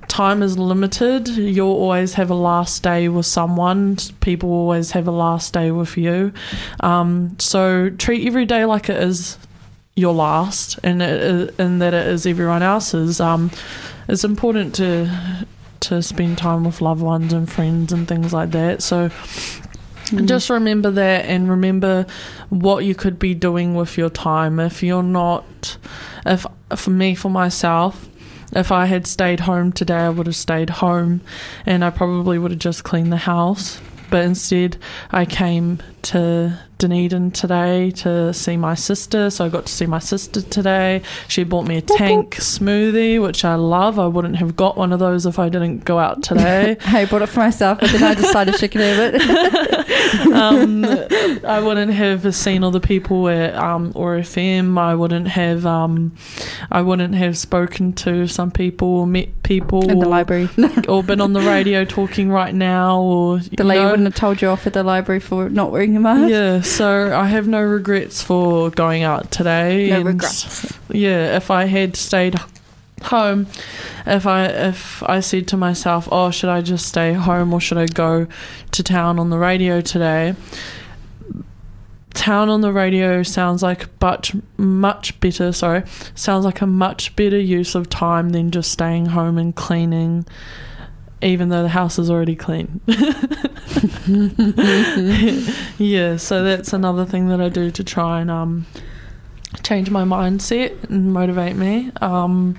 time 0.07 0.43
is 0.43 0.59
limited. 0.59 1.28
You'll 1.28 1.69
always 1.69 2.14
have 2.14 2.31
a 2.31 2.35
last 2.35 2.83
day 2.83 3.09
with 3.09 3.26
someone. 3.26 3.97
People 4.21 4.50
always 4.50 4.93
have 4.93 5.09
a 5.09 5.12
last 5.12 5.52
day 5.52 5.71
with 5.71 5.97
you. 5.97 6.33
Um, 6.81 7.37
so 7.38 7.90
treat 7.90 8.26
every 8.26 8.47
day 8.47 8.64
like 8.64 8.88
it 8.88 9.02
is 9.02 9.38
your 9.97 10.14
last, 10.14 10.78
and 10.85 11.02
it, 11.02 11.59
and 11.59 11.83
that 11.83 11.93
it 11.93 12.07
is 12.07 12.26
everyone 12.26 12.62
else's. 12.62 13.21
Um, 13.21 13.50
it's 14.09 14.25
important 14.25 14.75
to 14.76 15.47
to 15.81 16.02
spend 16.02 16.37
time 16.38 16.64
with 16.64 16.81
loved 16.81 17.02
ones 17.02 17.33
and 17.33 17.50
friends 17.50 17.93
and 17.93 18.09
things 18.09 18.33
like 18.33 18.50
that. 18.50 18.83
So 18.83 19.11
Mm. 20.11 20.27
just 20.27 20.50
remember 20.50 20.91
that 20.91 21.27
and 21.27 21.49
remember 21.49 22.07
what 22.49 22.85
you 22.85 22.95
could 22.95 23.19
be 23.19 23.35
doing 23.35 23.75
with 23.75 23.99
your 23.99 24.11
time. 24.11 24.59
If 24.61 24.83
you're 24.83 25.03
not, 25.03 25.77
if 26.25 26.47
for 26.75 26.91
me, 26.91 27.15
for 27.15 27.31
myself, 27.31 28.09
if 28.53 28.73
I 28.73 28.87
had 28.87 29.07
stayed 29.07 29.41
home 29.41 29.73
today, 29.73 29.99
I 29.99 30.09
would 30.09 30.27
have 30.27 30.37
stayed 30.37 30.71
home 30.71 31.21
and 31.67 31.85
I 31.85 31.91
probably 31.91 32.38
would 32.38 32.50
have 32.50 32.61
just 32.61 32.85
cleaned 32.85 33.12
the 33.12 33.19
house. 33.19 33.81
But 34.11 34.25
instead, 34.25 34.79
I 35.11 35.27
came 35.27 35.81
to 36.03 36.59
Dunedin 36.78 37.30
today 37.32 37.90
to 37.92 38.32
see 38.32 38.56
my 38.56 38.75
sister. 38.75 39.30
So 39.30 39.44
I 39.44 39.49
got 39.49 39.66
to 39.66 39.73
see 39.73 39.87
my 39.87 39.99
sister 39.99 40.40
today. 40.40 41.02
She 41.26 41.44
bought 41.44 41.66
me 41.66 41.76
a 41.76 41.82
tank 41.82 42.37
smoothie, 42.37 43.20
which 43.20 43.44
I 43.44 43.56
love. 43.56 43.99
I 43.99 44.06
wouldn't 44.06 44.37
have 44.37 44.56
got 44.56 44.76
one 44.76 44.92
of 44.92 44.99
those 45.00 45.26
if 45.26 45.38
I 45.38 45.49
didn't 45.49 45.85
go 45.85 45.99
out 45.99 46.23
today. 46.28 46.76
I 46.87 47.04
bought 47.06 47.23
it 47.23 47.26
for 47.28 47.40
myself, 47.40 47.80
but 47.80 47.90
then 47.90 48.02
I 48.02 48.14
decided 48.14 48.56
she 48.56 48.68
could 48.68 48.80
have 48.80 49.14
it. 49.14 49.78
um, 50.32 50.85
I 51.44 51.61
wouldn't 51.61 51.92
have 51.92 52.35
seen 52.35 52.62
all 52.64 52.70
the 52.70 52.80
people 52.80 53.28
at 53.28 53.54
um, 53.54 53.92
OAR 53.94 54.18
FM. 54.18 54.78
I 54.78 54.94
wouldn't 54.94 55.28
have 55.28 55.66
um, 55.66 56.14
I 56.70 56.82
wouldn't 56.82 57.14
have 57.14 57.37
spoken 57.37 57.92
to 57.94 58.26
some 58.26 58.50
people 58.50 58.88
or 58.88 59.06
met 59.06 59.42
people 59.42 59.88
In 59.90 59.99
the 59.99 60.06
or, 60.06 60.08
library. 60.08 60.49
or 60.88 61.02
been 61.02 61.20
on 61.20 61.32
the 61.32 61.40
radio 61.40 61.85
talking 61.85 62.30
right 62.30 62.54
now 62.54 63.00
or 63.00 63.38
The 63.38 63.64
lady 63.64 63.82
know, 63.82 63.90
wouldn't 63.90 64.06
have 64.06 64.14
told 64.14 64.40
you 64.42 64.49
off 64.49 64.66
at 64.66 64.73
the 64.75 64.82
library 64.82 65.20
for 65.20 65.49
not 65.49 65.73
wearing 65.73 65.97
a 65.97 66.00
mask. 66.00 66.30
yeah, 66.30 66.61
so 66.68 67.16
I 67.16 67.26
have 67.26 67.48
no 67.48 67.62
regrets 67.62 68.22
for 68.22 68.70
going 68.70 69.02
out 69.02 69.30
today. 69.30 69.90
No 69.90 70.02
regrets. 70.02 70.78
Yeah, 70.90 71.37
if 71.37 71.50
I 71.50 71.64
had 71.64 71.96
stayed 71.96 72.37
home, 73.02 73.46
if 74.06 74.26
I 74.26 74.46
if 74.46 75.02
I 75.02 75.20
said 75.20 75.48
to 75.48 75.56
myself, 75.56 76.08
"Oh, 76.10 76.30
should 76.30 76.50
I 76.50 76.60
just 76.60 76.87
stay 76.87 77.12
home 77.14 77.52
or 77.52 77.60
should 77.60 77.78
I 77.78 77.87
go 77.87 78.26
to 78.70 78.82
town 78.82 79.18
on 79.18 79.30
the 79.30 79.38
radio 79.38 79.80
today?" 79.80 80.34
Town 82.14 82.48
on 82.48 82.62
the 82.62 82.72
radio 82.72 83.22
sounds 83.22 83.62
like 83.62 83.88
much 84.00 84.34
much 84.56 85.18
better. 85.20 85.52
Sorry, 85.52 85.84
sounds 86.14 86.44
like 86.44 86.60
a 86.60 86.66
much 86.66 87.14
better 87.16 87.38
use 87.38 87.75
of 87.75 87.88
time 87.88 88.30
than 88.30 88.50
just 88.50 88.70
staying 88.70 89.06
home 89.06 89.38
and 89.38 89.54
cleaning. 89.54 90.26
Even 91.20 91.48
though 91.48 91.62
the 91.62 91.68
house 91.68 91.98
is 91.98 92.10
already 92.10 92.37
clean. 92.37 92.80
yeah, 95.78 96.16
so 96.16 96.44
that's 96.44 96.72
another 96.72 97.04
thing 97.04 97.28
that 97.28 97.40
I 97.40 97.48
do 97.48 97.72
to 97.72 97.82
try 97.82 98.20
and 98.20 98.30
um, 98.30 98.66
change 99.64 99.90
my 99.90 100.04
mindset 100.04 100.84
and 100.88 101.12
motivate 101.12 101.56
me. 101.56 101.90
Um, 102.00 102.56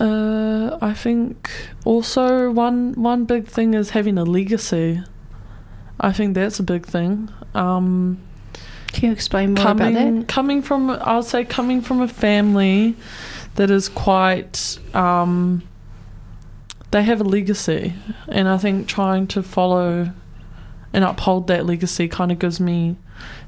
uh, 0.00 0.76
I 0.82 0.92
think 0.92 1.50
also 1.84 2.50
one 2.50 2.92
one 2.94 3.24
big 3.24 3.46
thing 3.46 3.74
is 3.74 3.90
having 3.90 4.18
a 4.18 4.24
legacy. 4.24 5.02
I 6.00 6.12
think 6.12 6.34
that's 6.34 6.58
a 6.58 6.64
big 6.64 6.84
thing. 6.86 7.30
Um, 7.54 8.18
Can 8.88 9.06
you 9.06 9.12
explain 9.12 9.54
more 9.54 9.62
about 9.62 9.78
coming 9.78 10.20
that? 10.20 10.28
coming 10.28 10.62
from 10.62 10.90
I'll 10.90 11.22
say 11.22 11.44
coming 11.44 11.80
from 11.80 12.00
a 12.00 12.08
family 12.08 12.96
that 13.54 13.70
is 13.70 13.88
quite 13.88 14.78
um, 14.94 15.62
they 16.94 17.02
have 17.02 17.20
a 17.20 17.24
legacy 17.24 17.92
and 18.28 18.48
I 18.48 18.56
think 18.56 18.86
trying 18.86 19.26
to 19.26 19.42
follow 19.42 20.12
and 20.92 21.04
uphold 21.04 21.48
that 21.48 21.66
legacy 21.66 22.06
kind 22.06 22.30
of 22.30 22.38
gives 22.38 22.60
me 22.60 22.94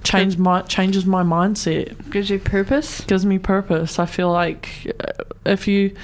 change 0.02 0.36
my 0.36 0.62
changes 0.62 1.06
my 1.06 1.22
mindset. 1.22 2.10
Gives 2.10 2.28
you 2.28 2.40
purpose. 2.40 3.02
gives 3.02 3.24
me 3.24 3.38
purpose. 3.38 4.00
I 4.00 4.06
feel 4.06 4.32
like 4.32 4.92
uh, 4.98 5.22
if 5.44 5.68
you 5.68 5.94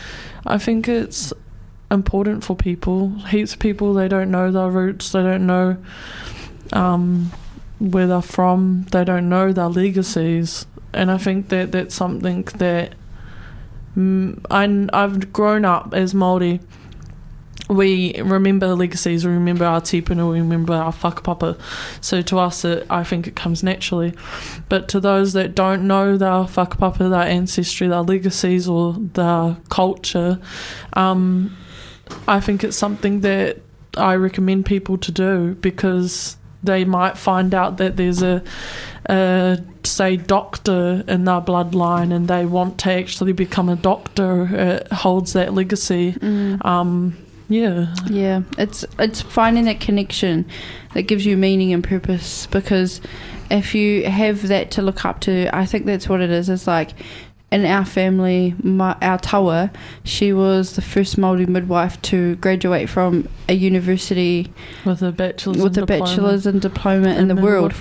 I 0.46 0.56
think 0.56 0.86
it's 0.86 1.32
important 1.90 2.44
for 2.44 2.54
people 2.54 3.08
heaps 3.32 3.54
of 3.54 3.58
people 3.58 3.92
they 3.92 4.06
don't 4.06 4.30
know 4.30 4.52
their 4.52 4.70
roots 4.70 5.10
they 5.10 5.22
don't 5.22 5.44
know 5.44 5.76
um, 6.72 7.32
where 7.80 8.06
they're 8.06 8.22
from 8.22 8.86
they 8.92 9.02
don't 9.02 9.28
know 9.28 9.52
their 9.52 9.68
legacies. 9.68 10.64
And 10.94 11.10
I 11.10 11.18
think 11.18 11.48
that 11.48 11.72
that's 11.72 11.96
something 11.96 12.44
that 12.54 12.94
mm, 13.96 14.38
I, 14.48 15.02
I've 15.02 15.32
grown 15.32 15.64
up 15.64 15.92
as 15.92 16.14
Māori 16.14 16.60
we 17.72 18.20
remember 18.20 18.74
legacies, 18.74 19.24
we 19.26 19.32
remember 19.32 19.64
our 19.64 19.80
tipuna, 19.80 20.30
we 20.30 20.40
remember 20.40 20.74
our 20.74 20.92
whakapapa. 20.92 21.58
So 22.00 22.22
to 22.22 22.38
us, 22.38 22.64
it, 22.64 22.86
I 22.90 23.04
think 23.04 23.26
it 23.26 23.36
comes 23.36 23.62
naturally. 23.62 24.14
But 24.68 24.88
to 24.88 25.00
those 25.00 25.32
that 25.32 25.54
don't 25.54 25.86
know 25.86 26.16
their 26.16 26.30
whakapapa, 26.30 27.10
their 27.10 27.22
ancestry, 27.22 27.88
their 27.88 28.02
legacies, 28.02 28.68
or 28.68 28.94
their 28.94 29.56
culture, 29.68 30.38
um, 30.94 31.56
I 32.28 32.40
think 32.40 32.64
it's 32.64 32.76
something 32.76 33.20
that 33.20 33.58
I 33.96 34.14
recommend 34.14 34.66
people 34.66 34.98
to 34.98 35.12
do 35.12 35.54
because 35.54 36.36
they 36.62 36.84
might 36.84 37.18
find 37.18 37.54
out 37.54 37.78
that 37.78 37.96
there's 37.96 38.22
a, 38.22 38.42
a 39.06 39.58
say 39.82 40.16
doctor 40.16 41.02
in 41.08 41.24
their 41.24 41.40
bloodline 41.40 42.12
and 42.14 42.28
they 42.28 42.46
want 42.46 42.78
to 42.78 42.90
actually 42.92 43.32
become 43.32 43.68
a 43.68 43.74
doctor 43.74 44.48
it 44.52 44.92
holds 44.92 45.32
that 45.32 45.52
legacy 45.54 46.12
Mm. 46.12 46.64
um 46.64 47.16
yeah 47.52 47.94
Yeah, 48.08 48.42
it's 48.58 48.84
it's 48.98 49.20
finding 49.20 49.64
that 49.64 49.80
connection 49.80 50.46
that 50.94 51.02
gives 51.02 51.26
you 51.26 51.36
meaning 51.36 51.72
and 51.72 51.84
purpose 51.84 52.46
because 52.46 53.00
if 53.50 53.74
you 53.74 54.04
have 54.04 54.48
that 54.48 54.70
to 54.72 54.82
look 54.82 55.04
up 55.04 55.20
to, 55.20 55.54
I 55.54 55.66
think 55.66 55.84
that's 55.84 56.08
what 56.08 56.20
it 56.20 56.30
is. 56.30 56.48
It's 56.48 56.66
like 56.66 56.90
in 57.52 57.66
our 57.66 57.84
family, 57.84 58.54
my, 58.62 58.96
our 59.02 59.18
taua, 59.18 59.72
she 60.04 60.32
was 60.32 60.74
the 60.74 60.82
first 60.82 61.16
Māori 61.16 61.46
midwife 61.46 62.00
to 62.02 62.36
graduate 62.36 62.88
from 62.88 63.28
a 63.48 63.52
university 63.52 64.52
with 64.86 65.02
a 65.02 65.12
bachelor's 65.12 65.58
with 65.62 65.76
a 65.76 65.80
and 65.80 65.86
diploma 65.86 66.04
bachelor's 66.06 66.46
and 66.46 66.60
diploma 66.62 67.08
in 67.10 67.28
the 67.28 67.36
world. 67.36 67.74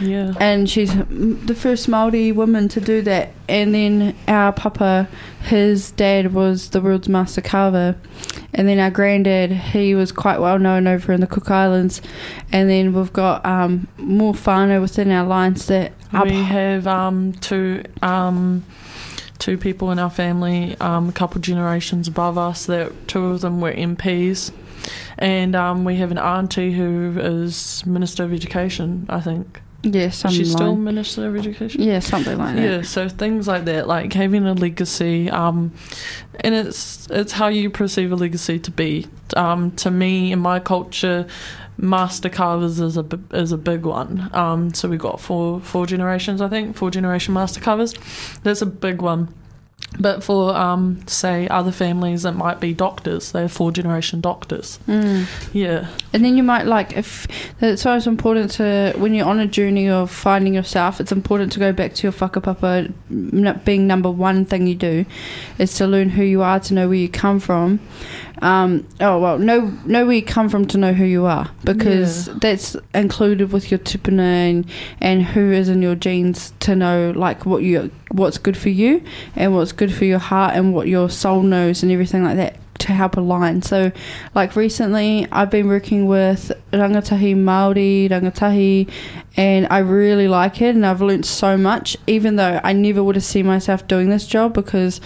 yeah 0.00 0.34
and 0.38 0.68
she's 0.68 0.94
the 0.94 1.54
first 1.54 1.88
Maori 1.88 2.32
woman 2.32 2.68
to 2.68 2.80
do 2.80 3.00
that. 3.02 3.30
And 3.48 3.74
then 3.74 4.16
our 4.28 4.52
papa, 4.52 5.08
his 5.42 5.90
dad 5.92 6.32
was 6.32 6.70
the 6.70 6.80
world's 6.80 7.08
master 7.08 7.40
carver, 7.40 7.96
and 8.54 8.68
then 8.68 8.78
our 8.78 8.90
granddad, 8.90 9.52
he 9.52 9.94
was 9.94 10.12
quite 10.12 10.38
well 10.40 10.58
known 10.58 10.86
over 10.86 11.12
in 11.12 11.20
the 11.20 11.26
Cook 11.26 11.50
Islands. 11.50 12.00
And 12.52 12.70
then 12.70 12.94
we've 12.94 13.12
got 13.12 13.44
um, 13.44 13.88
more 13.98 14.32
whānau 14.32 14.80
within 14.80 15.10
our 15.10 15.26
lines 15.26 15.66
that 15.66 15.92
we 16.22 16.30
have 16.32 16.86
um 16.86 17.32
two 17.34 17.82
um 18.02 18.64
two 19.38 19.58
people 19.58 19.90
in 19.90 19.98
our 19.98 20.10
family 20.10 20.76
um 20.80 21.08
a 21.08 21.12
couple 21.12 21.40
generations 21.40 22.08
above 22.08 22.38
us 22.38 22.66
that 22.66 22.92
two 23.08 23.26
of 23.26 23.40
them 23.40 23.60
were 23.60 23.72
MPs 23.72 24.52
and 25.18 25.54
um 25.56 25.84
we 25.84 25.96
have 25.96 26.10
an 26.10 26.18
auntie 26.18 26.72
who 26.72 27.14
is 27.18 27.84
minister 27.86 28.24
of 28.24 28.32
education 28.32 29.06
I 29.08 29.20
think. 29.20 29.60
Yeah, 29.86 30.08
something 30.08 30.38
she 30.38 30.46
still 30.46 30.76
minister 30.76 31.28
of 31.28 31.36
education? 31.36 31.82
Yeah, 31.82 31.98
something 31.98 32.38
like 32.38 32.56
that. 32.56 32.62
yeah 32.62 32.82
so 32.82 33.06
things 33.08 33.46
like 33.46 33.66
that 33.66 33.86
like 33.86 34.12
having 34.14 34.46
a 34.46 34.54
legacy 34.54 35.28
um 35.30 35.72
and 36.40 36.54
it's 36.54 37.06
it's 37.10 37.32
how 37.32 37.48
you 37.48 37.68
perceive 37.70 38.10
a 38.12 38.16
legacy 38.16 38.58
to 38.60 38.70
be. 38.70 39.06
Um 39.36 39.72
to 39.72 39.90
me 39.90 40.32
in 40.32 40.38
my 40.38 40.58
culture 40.60 41.26
master 41.76 42.28
carvers 42.28 42.80
is 42.80 42.96
a 42.96 43.04
is 43.32 43.52
a 43.52 43.58
big 43.58 43.84
one 43.84 44.30
um 44.32 44.72
so 44.74 44.88
we 44.88 44.96
got 44.96 45.20
four 45.20 45.60
four 45.60 45.86
generations 45.86 46.40
i 46.40 46.48
think 46.48 46.76
four 46.76 46.90
generation 46.90 47.34
master 47.34 47.60
carvers 47.60 47.94
that's 48.42 48.62
a 48.62 48.66
big 48.66 49.02
one 49.02 49.28
but 49.98 50.24
for 50.24 50.54
um 50.56 51.00
say 51.06 51.46
other 51.48 51.70
families 51.72 52.22
that 52.22 52.32
might 52.32 52.58
be 52.60 52.72
doctors 52.72 53.32
they're 53.32 53.48
four 53.48 53.70
generation 53.72 54.20
doctors 54.20 54.78
Mm. 54.88 55.26
yeah 55.52 55.88
And 56.12 56.24
then 56.24 56.36
you 56.36 56.42
might 56.44 56.66
like 56.66 56.96
if 56.96 57.26
that's 57.58 57.84
why 57.84 57.96
it's 57.96 58.06
important 58.06 58.52
to 58.52 58.94
when 58.96 59.14
you're 59.14 59.26
on 59.26 59.40
a 59.40 59.46
journey 59.46 59.88
of 59.90 60.10
finding 60.10 60.54
yourself. 60.54 61.00
It's 61.00 61.12
important 61.12 61.52
to 61.52 61.58
go 61.58 61.72
back 61.72 61.94
to 61.94 62.02
your 62.04 62.12
whakapapa 62.12 62.92
n- 63.10 63.60
being 63.64 63.86
number 63.88 64.10
one 64.10 64.44
thing 64.44 64.66
you 64.68 64.74
do 64.76 65.04
is 65.58 65.74
to 65.74 65.86
learn 65.86 66.10
who 66.10 66.22
you 66.22 66.42
are, 66.42 66.60
to 66.60 66.74
know 66.74 66.86
where 66.88 66.96
you 66.98 67.08
come 67.08 67.40
from. 67.40 67.80
Um, 68.42 68.86
oh 69.00 69.20
well, 69.20 69.38
know 69.38 69.72
know 69.84 70.06
where 70.06 70.16
you 70.16 70.22
come 70.22 70.48
from 70.48 70.66
to 70.66 70.78
know 70.78 70.92
who 70.92 71.04
you 71.04 71.24
are 71.24 71.50
because 71.64 72.28
Yeah. 72.28 72.34
that's 72.40 72.76
included 72.94 73.52
with 73.52 73.70
your 73.70 73.78
tupuna 73.78 74.20
and, 74.20 74.66
and 75.00 75.22
who 75.22 75.52
is 75.52 75.68
in 75.68 75.82
your 75.82 75.94
genes 75.94 76.52
to 76.60 76.74
know 76.74 77.12
like 77.14 77.46
what 77.46 77.62
you 77.62 77.90
what's 78.10 78.38
good 78.38 78.56
for 78.56 78.70
you 78.70 79.02
and 79.36 79.54
what's 79.54 79.72
good 79.72 79.92
for 79.92 80.04
your 80.04 80.18
heart 80.18 80.56
and 80.56 80.74
what 80.74 80.88
your 80.88 81.08
soul 81.08 81.42
knows 81.42 81.82
and 81.82 81.92
everything 81.92 82.24
like 82.24 82.36
that 82.36 82.56
to 82.80 82.92
help 82.92 83.16
align. 83.16 83.62
So 83.62 83.92
like 84.34 84.56
recently 84.56 85.26
I've 85.32 85.50
been 85.50 85.68
working 85.68 86.06
with 86.06 86.52
rangatahi 86.72 87.34
Māori, 87.36 88.10
rangatahi 88.10 88.90
and 89.36 89.66
I 89.70 89.78
really 89.78 90.28
like 90.28 90.60
it 90.60 90.74
and 90.74 90.84
I've 90.84 91.00
learnt 91.00 91.24
so 91.24 91.56
much 91.56 91.96
even 92.06 92.36
though 92.36 92.60
I 92.62 92.72
never 92.72 93.02
would 93.02 93.14
have 93.14 93.24
seen 93.24 93.46
myself 93.46 93.86
doing 93.86 94.10
this 94.10 94.26
job 94.26 94.54
because 94.54 95.00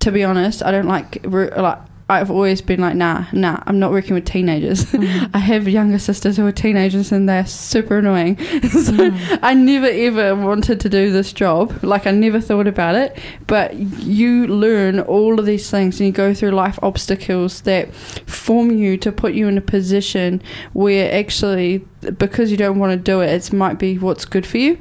to 0.00 0.12
be 0.12 0.22
honest 0.24 0.62
I 0.62 0.70
don't 0.70 0.86
like 0.86 1.24
like 1.24 1.78
I've 2.08 2.30
always 2.30 2.60
been 2.60 2.80
like 2.80 2.94
nah 2.94 3.26
nah 3.32 3.60
I'm 3.66 3.80
not 3.80 3.90
working 3.90 4.14
with 4.14 4.24
teenagers. 4.24 4.86
Mm-hmm. 4.96 5.36
I 5.36 5.38
have 5.40 5.68
younger 5.68 5.98
sisters 5.98 6.38
who 6.38 6.46
are 6.46 6.52
teenagers 6.52 7.12
and 7.12 7.28
they're 7.28 7.46
super 7.46 7.98
annoying. 7.98 8.36
So 8.76 8.92
mm-hmm. 8.92 9.44
I 9.44 9.52
never 9.52 9.86
ever 9.86 10.34
wanted 10.34 10.80
to 10.80 10.88
do 10.88 11.12
this 11.12 11.32
job. 11.32 11.82
Like 11.82 12.06
I 12.06 12.12
never 12.12 12.40
thought 12.40 12.66
about 12.66 12.94
it. 12.94 13.18
But 13.46 13.74
you 13.74 14.46
learn 14.46 15.00
all 15.00 15.38
of 15.38 15.44
these 15.44 15.70
things 15.70 16.00
and 16.00 16.06
you 16.06 16.12
go 16.12 16.32
through 16.32 16.52
life 16.52 16.78
obstacles 16.82 17.60
that 17.62 17.94
form 17.94 18.70
you 18.70 18.96
to 18.98 19.12
put 19.12 19.34
you 19.34 19.48
in 19.48 19.58
a 19.58 19.62
position 19.62 20.42
where 20.72 21.12
actually 21.12 21.78
because 22.18 22.50
you 22.50 22.56
don't 22.56 22.78
want 22.78 22.92
to 22.92 22.96
do 22.96 23.20
it 23.20 23.30
it 23.30 23.52
might 23.52 23.78
be 23.78 23.98
what's 23.98 24.24
good 24.24 24.46
for 24.46 24.58
you 24.58 24.78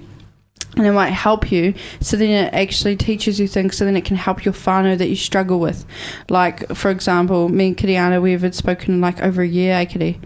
and 0.75 0.85
it 0.85 0.91
might 0.91 1.11
help 1.11 1.51
you. 1.51 1.73
So 2.01 2.17
then 2.17 2.29
it 2.29 2.53
actually 2.53 2.95
teaches 2.95 3.39
you 3.39 3.47
things. 3.47 3.77
So 3.77 3.85
then 3.85 3.95
it 3.95 4.05
can 4.05 4.17
help 4.17 4.45
your 4.45 4.53
whānau 4.53 4.97
that 4.97 5.07
you 5.09 5.15
struggle 5.15 5.59
with. 5.59 5.85
Like 6.29 6.67
for 6.75 6.89
example, 6.91 7.49
me 7.49 7.67
and 7.67 7.77
Kiriana, 7.77 8.21
we 8.21 8.33
had 8.33 8.55
spoken 8.55 9.01
like 9.01 9.21
over 9.21 9.41
a 9.41 9.47
year, 9.47 9.73
eh, 9.75 9.85
Kiri? 9.85 10.19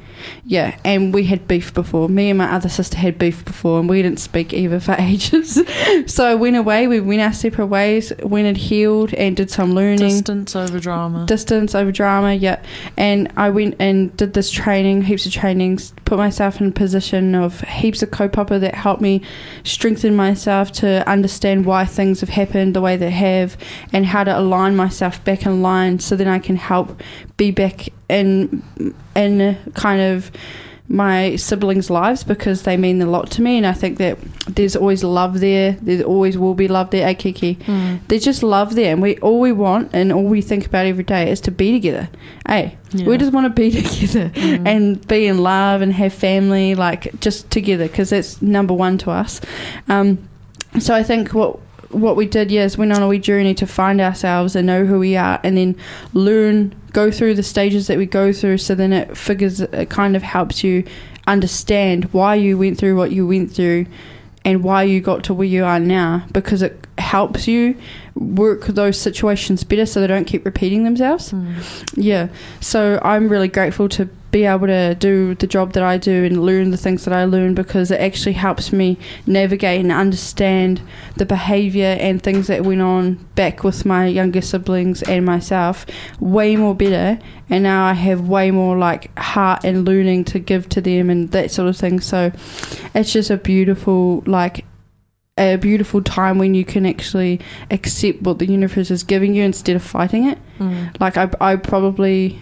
Yeah, 0.43 0.77
and 0.83 1.13
we 1.13 1.23
had 1.25 1.47
beef 1.47 1.73
before. 1.73 2.09
Me 2.09 2.29
and 2.29 2.37
my 2.37 2.51
other 2.51 2.67
sister 2.69 2.97
had 2.97 3.17
beef 3.17 3.45
before, 3.45 3.79
and 3.79 3.87
we 3.89 4.01
didn't 4.01 4.19
speak 4.19 4.53
either 4.53 4.79
for 4.79 4.95
ages. 4.99 5.59
so 6.07 6.25
I 6.25 6.35
went 6.35 6.55
away. 6.57 6.87
We 6.87 6.99
went 6.99 7.21
our 7.21 7.31
separate 7.33 7.67
ways. 7.67 8.11
Went 8.21 8.47
and 8.47 8.57
healed 8.57 9.13
and 9.13 9.35
did 9.37 9.49
some 9.49 9.73
learning 9.73 9.97
Distance 10.09 10.55
over 10.55 10.79
drama. 10.79 11.25
distance 11.25 11.73
over 11.75 11.91
drama 11.91 12.33
yeah 12.33 12.61
and 12.97 13.31
i 13.37 13.49
went 13.49 13.75
and 13.79 14.15
did 14.17 14.33
this 14.33 14.49
training 14.51 15.01
heaps 15.03 15.25
of 15.25 15.31
trainings 15.31 15.93
put 16.05 16.17
myself 16.17 16.59
in 16.59 16.67
a 16.67 16.71
position 16.71 17.35
of 17.35 17.61
heaps 17.61 18.01
of 18.01 18.09
kaupapa 18.11 18.59
that 18.59 18.75
helped 18.75 19.01
me 19.01 19.21
strengthen 19.63 20.15
myself 20.39 20.71
to 20.71 20.87
understand 21.09 21.65
why 21.65 21.83
things 21.85 22.21
have 22.21 22.29
happened 22.29 22.73
the 22.73 22.79
way 22.81 22.95
they 22.97 23.11
have 23.11 23.57
and 23.91 24.05
how 24.05 24.23
to 24.23 24.37
align 24.39 24.73
myself 24.75 25.21
back 25.25 25.45
in 25.45 25.61
line 25.61 25.99
so 25.99 26.15
then 26.15 26.27
i 26.27 26.39
can 26.39 26.55
help 26.55 27.01
be 27.37 27.51
back 27.51 27.89
in 28.09 28.63
in 29.15 29.57
kind 29.73 30.01
of 30.01 30.31
my 30.91 31.35
siblings' 31.35 31.89
lives 31.91 32.23
because 32.23 32.63
they 32.63 32.75
mean 32.75 32.99
a 32.99 33.05
lot 33.05 33.29
to 33.29 33.43
me, 33.43 33.57
and 33.57 33.67
I 33.67 33.73
think 33.73 33.99
that 33.99 34.17
there's 34.55 34.75
always 34.75 35.03
love 35.03 35.39
there. 35.39 35.73
There 35.83 36.01
always 36.03 36.35
will 36.35 36.55
be 36.55 36.67
love 36.67 36.89
there. 36.89 37.07
Akiki, 37.13 37.57
Mm. 37.57 37.99
there's 38.07 38.23
just 38.25 38.41
love 38.41 38.73
there, 38.73 38.91
and 38.93 38.99
we 38.99 39.15
all 39.17 39.39
we 39.39 39.51
want 39.51 39.91
and 39.93 40.11
all 40.11 40.23
we 40.23 40.41
think 40.41 40.65
about 40.65 40.87
every 40.87 41.03
day 41.03 41.29
is 41.29 41.41
to 41.41 41.51
be 41.51 41.71
together. 41.73 42.09
Hey, 42.47 42.73
Yeah. 42.91 43.05
we 43.05 43.17
just 43.19 43.31
want 43.31 43.45
to 43.45 43.53
be 43.61 43.69
together 43.81 44.31
Mm. 44.33 44.67
and 44.67 45.07
be 45.07 45.27
in 45.27 45.37
love 45.43 45.83
and 45.83 45.93
have 45.93 46.11
family, 46.11 46.73
like 46.73 47.01
just 47.21 47.51
together, 47.51 47.87
because 47.87 48.09
that's 48.09 48.41
number 48.41 48.73
one 48.73 48.97
to 49.03 49.11
us. 49.11 49.41
Um, 49.89 50.17
so 50.77 50.93
I 50.93 51.03
think 51.03 51.33
what 51.33 51.59
what 51.91 52.15
we 52.15 52.25
did, 52.25 52.51
yes, 52.51 52.77
went 52.77 52.91
on 52.91 53.01
a 53.01 53.07
wee 53.07 53.19
journey 53.19 53.53
to 53.55 53.65
find 53.65 53.99
ourselves 53.99 54.55
and 54.55 54.67
know 54.67 54.85
who 54.85 54.99
we 54.99 55.15
are, 55.15 55.39
and 55.43 55.57
then 55.57 55.75
learn, 56.13 56.75
go 56.93 57.09
through 57.09 57.33
the 57.35 57.43
stages 57.43 57.87
that 57.87 57.97
we 57.97 58.05
go 58.05 58.31
through. 58.31 58.59
So 58.59 58.75
then 58.75 58.93
it 58.93 59.17
figures, 59.17 59.61
it 59.61 59.89
kind 59.89 60.15
of 60.15 60.21
helps 60.21 60.63
you 60.63 60.83
understand 61.27 62.05
why 62.13 62.35
you 62.35 62.57
went 62.57 62.77
through 62.77 62.95
what 62.95 63.11
you 63.11 63.25
went 63.25 63.51
through, 63.51 63.87
and 64.45 64.63
why 64.63 64.83
you 64.83 65.01
got 65.01 65.23
to 65.25 65.33
where 65.33 65.47
you 65.47 65.65
are 65.65 65.79
now, 65.79 66.25
because 66.31 66.61
it 66.61 66.85
helps 66.97 67.47
you 67.47 67.75
work 68.15 68.65
those 68.67 68.99
situations 68.99 69.63
better, 69.63 69.85
so 69.85 69.99
they 69.99 70.07
don't 70.07 70.25
keep 70.25 70.45
repeating 70.45 70.83
themselves. 70.83 71.31
Mm. 71.31 71.93
Yeah. 71.95 72.27
So 72.59 72.99
I'm 73.03 73.29
really 73.29 73.47
grateful 73.47 73.89
to 73.89 74.09
be 74.31 74.45
able 74.45 74.67
to 74.67 74.95
do 74.95 75.33
the 75.35 75.47
job 75.47 75.73
that 75.73 75.83
I 75.83 75.97
do 75.97 76.23
and 76.23 76.45
learn 76.45 76.69
the 76.69 76.77
things 76.77 77.05
that 77.05 77.13
I 77.13 77.25
learn 77.25 77.55
because 77.55 77.89
it 77.89 77.99
actually 77.99 78.33
helps 78.33 78.71
me 78.71 78.97
navigate 79.25 79.81
and 79.81 79.91
understand 79.91 80.81
the 81.17 81.25
behavior 81.25 81.97
and 81.99 82.21
things 82.21 82.47
that 82.47 82.63
went 82.63 82.81
on 82.81 83.15
back 83.35 83.63
with 83.63 83.85
my 83.85 84.05
younger 84.05 84.41
siblings 84.41 85.01
and 85.03 85.25
myself 85.25 85.85
way 86.19 86.55
more 86.55 86.75
better. 86.75 87.19
And 87.49 87.63
now 87.63 87.85
I 87.85 87.93
have 87.93 88.27
way 88.27 88.51
more 88.51 88.77
like 88.77 89.17
heart 89.17 89.63
and 89.63 89.85
learning 89.85 90.25
to 90.25 90.39
give 90.39 90.69
to 90.69 90.81
them 90.81 91.09
and 91.09 91.31
that 91.31 91.49
sort 91.49 91.67
of 91.67 91.77
thing. 91.77 91.99
So 91.99 92.31
it's 92.93 93.11
just 93.11 93.31
a 93.31 93.37
beautiful 93.37 94.23
like 94.27 94.65
a 95.39 95.55
beautiful 95.55 96.03
time 96.03 96.37
when 96.37 96.53
you 96.53 96.65
can 96.65 96.85
actually 96.85 97.39
accept 97.71 98.21
what 98.21 98.39
the 98.39 98.45
universe 98.45 98.91
is 98.91 99.03
giving 99.03 99.33
you 99.33 99.43
instead 99.43 99.75
of 99.75 99.81
fighting 99.81 100.27
it. 100.27 100.37
Mm. 100.59 100.99
like 100.99 101.15
I, 101.15 101.29
I 101.39 101.55
probably 101.55 102.39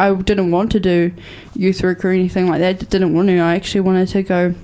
I 0.00 0.14
didn't 0.14 0.50
want 0.50 0.72
to 0.72 0.80
do 0.80 1.12
youth 1.54 1.82
work 1.82 2.04
or 2.04 2.10
anything 2.10 2.48
like 2.48 2.60
that. 2.60 2.88
Didn't 2.88 3.12
want 3.14 3.28
to. 3.28 3.38
I 3.38 3.54
actually 3.54 3.82
wanted 3.82 4.08
to 4.08 4.22
go 4.22 4.54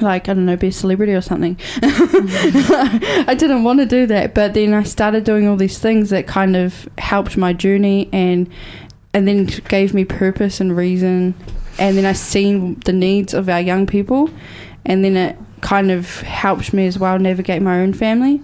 like 0.00 0.28
I 0.28 0.34
don't 0.34 0.46
know, 0.46 0.56
be 0.56 0.68
a 0.68 0.72
celebrity 0.72 1.12
or 1.12 1.20
something. 1.20 1.56
Mm. 1.56 3.24
I 3.28 3.34
didn't 3.34 3.64
want 3.64 3.80
to 3.80 3.86
do 3.86 4.06
that, 4.06 4.34
but 4.34 4.54
then 4.54 4.72
I 4.72 4.84
started 4.84 5.24
doing 5.24 5.48
all 5.48 5.56
these 5.56 5.78
things 5.78 6.10
that 6.10 6.26
kind 6.26 6.56
of 6.56 6.88
helped 6.98 7.36
my 7.36 7.52
journey 7.52 8.08
and 8.12 8.48
and 9.12 9.26
then 9.26 9.46
gave 9.46 9.92
me 9.92 10.04
purpose 10.04 10.60
and 10.60 10.76
reason. 10.76 11.34
And 11.78 11.96
then 11.96 12.04
I 12.04 12.12
seen 12.12 12.78
the 12.84 12.92
needs 12.92 13.34
of 13.34 13.48
our 13.48 13.60
young 13.60 13.86
people, 13.86 14.30
and 14.84 15.04
then 15.04 15.16
it 15.16 15.36
kind 15.60 15.90
of 15.90 16.20
helped 16.20 16.72
me 16.72 16.86
as 16.86 16.98
well 16.98 17.18
navigate 17.18 17.62
my 17.62 17.80
own 17.80 17.92
family. 17.92 18.40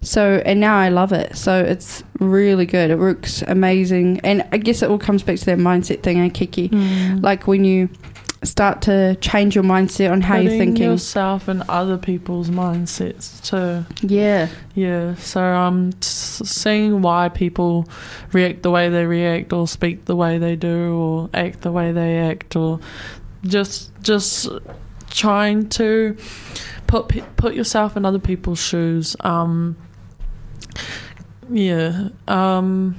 So 0.00 0.42
and 0.44 0.60
now 0.60 0.76
I 0.76 0.88
love 0.88 1.12
it. 1.12 1.36
So 1.36 1.58
it's 1.60 2.02
really 2.18 2.66
good. 2.66 2.90
It 2.90 2.98
works 2.98 3.42
amazing, 3.42 4.20
and 4.24 4.46
I 4.52 4.58
guess 4.58 4.82
it 4.82 4.90
all 4.90 4.98
comes 4.98 5.22
back 5.22 5.38
to 5.38 5.44
that 5.46 5.58
mindset 5.58 6.02
thing, 6.02 6.18
eh, 6.20 6.28
Kiki? 6.28 6.68
Mm. 6.68 7.22
Like 7.22 7.46
when 7.46 7.64
you 7.64 7.88
start 8.44 8.80
to 8.82 9.16
change 9.16 9.56
your 9.56 9.64
mindset 9.64 10.12
on 10.12 10.20
how 10.20 10.36
Putting 10.36 10.48
you're 10.48 10.58
thinking. 10.58 10.84
yourself 10.84 11.48
and 11.48 11.64
other 11.68 11.98
people's 11.98 12.50
mindsets 12.50 13.42
too. 13.44 13.84
yeah, 14.06 14.46
Yeah, 14.76 15.16
so 15.16 15.42
um, 15.42 15.90
s- 16.00 16.40
seeing 16.44 17.02
why 17.02 17.30
people 17.30 17.88
react 18.32 18.62
the 18.62 18.70
way 18.70 18.90
they 18.90 19.06
react, 19.06 19.52
or 19.52 19.66
speak 19.66 20.04
the 20.04 20.14
way 20.14 20.38
they 20.38 20.54
do, 20.54 20.94
or 20.94 21.30
act 21.34 21.62
the 21.62 21.72
way 21.72 21.90
they 21.90 22.18
act, 22.18 22.54
or 22.54 22.78
just 23.42 23.90
just 24.02 24.48
trying 25.10 25.68
to 25.70 26.16
put 26.88 27.36
put 27.36 27.54
yourself 27.54 27.96
in 27.96 28.04
other 28.04 28.18
people's 28.18 28.60
shoes. 28.60 29.14
Um, 29.20 29.76
yeah, 31.48 32.08
um, 32.26 32.96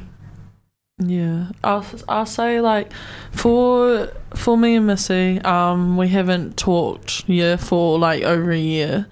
yeah. 0.98 1.50
I'll 1.62 1.86
I'll 2.08 2.26
say 2.26 2.62
like 2.62 2.94
for 3.32 4.14
for 4.36 4.58
me 4.58 4.76
and 4.76 4.88
Missy, 4.88 5.42
um, 5.42 5.98
we 5.98 6.08
haven't 6.08 6.56
talked 6.56 7.28
yeah 7.28 7.58
for 7.58 8.00
like 8.00 8.24
over 8.24 8.52
a 8.52 8.58
year 8.58 9.08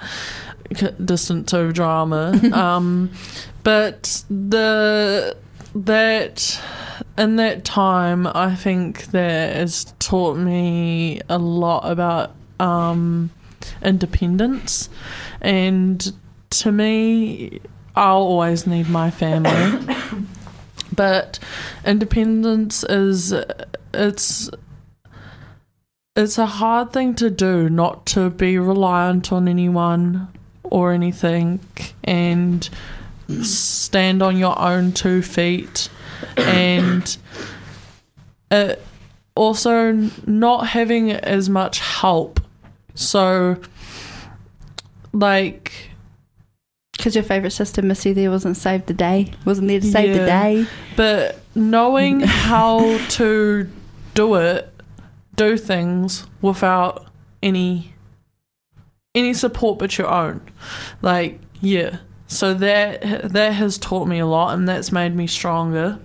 c- 0.74 0.92
distance 1.04 1.54
over 1.54 1.74
drama. 1.74 2.40
um, 2.54 3.12
but 3.64 4.24
the 4.30 5.36
that 5.76 6.62
in 7.18 7.36
that 7.38 7.66
time, 7.66 8.28
I 8.28 8.56
think 8.56 9.08
that 9.08 9.56
has 9.56 9.94
taught 10.00 10.38
me 10.38 11.22
a 11.30 11.38
lot 11.38 11.90
about 11.90 12.36
um, 12.60 13.32
independence, 13.84 14.90
and 15.42 16.14
to 16.50 16.72
me, 16.72 17.60
I'll 17.96 18.18
always 18.18 18.68
need 18.68 18.90
my 18.90 19.10
family. 19.10 19.96
but 20.96 21.40
independence 21.86 22.84
is 22.84 23.34
it's 23.94 24.50
it's 26.16 26.38
a 26.38 26.46
hard 26.46 26.92
thing 26.92 27.14
to 27.16 27.30
do 27.30 27.70
not 27.70 28.06
to 28.08 28.30
be 28.30 28.58
reliant 28.58 29.32
on 29.32 29.48
anyone 29.48 30.28
or 30.64 30.92
anything 30.92 31.60
and 32.04 32.70
stand 33.44 34.22
on 34.22 34.38
your 34.38 34.60
own 34.60 34.92
two 34.92 35.22
feet 35.22 35.90
and 36.38 37.18
also 39.36 39.92
not 40.26 40.68
having 40.68 41.12
as 41.12 41.50
much 41.50 41.80
help 41.80 42.40
so 42.98 43.58
like 45.14 45.92
because 46.94 47.14
your 47.14 47.24
favorite 47.24 47.52
sister 47.52 47.82
Missy 47.84 48.12
there 48.12 48.32
wasn't 48.32 48.58
saved 48.58 48.88
the 48.88 48.94
day, 48.94 49.32
wasn't 49.46 49.68
there 49.68 49.80
to 49.80 49.92
save 49.92 50.14
the 50.18 50.26
day. 50.26 50.66
but 50.96 51.40
knowing 51.54 52.20
how 52.26 52.98
to 53.10 53.70
do 54.16 54.36
it 54.36 54.74
do 55.36 55.56
things 55.58 56.26
without 56.42 57.06
any 57.44 57.94
any 59.14 59.34
support 59.34 59.78
but 59.78 59.98
your 59.98 60.08
own. 60.08 60.42
Like 61.04 61.40
yeah. 61.62 62.00
So 62.26 62.56
that 62.56 63.32
that 63.32 63.54
has 63.54 63.78
taught 63.78 64.08
me 64.08 64.20
a 64.20 64.26
lot 64.26 64.56
and 64.56 64.68
that's 64.68 64.92
made 64.92 65.16
me 65.16 65.28
stronger. 65.28 66.00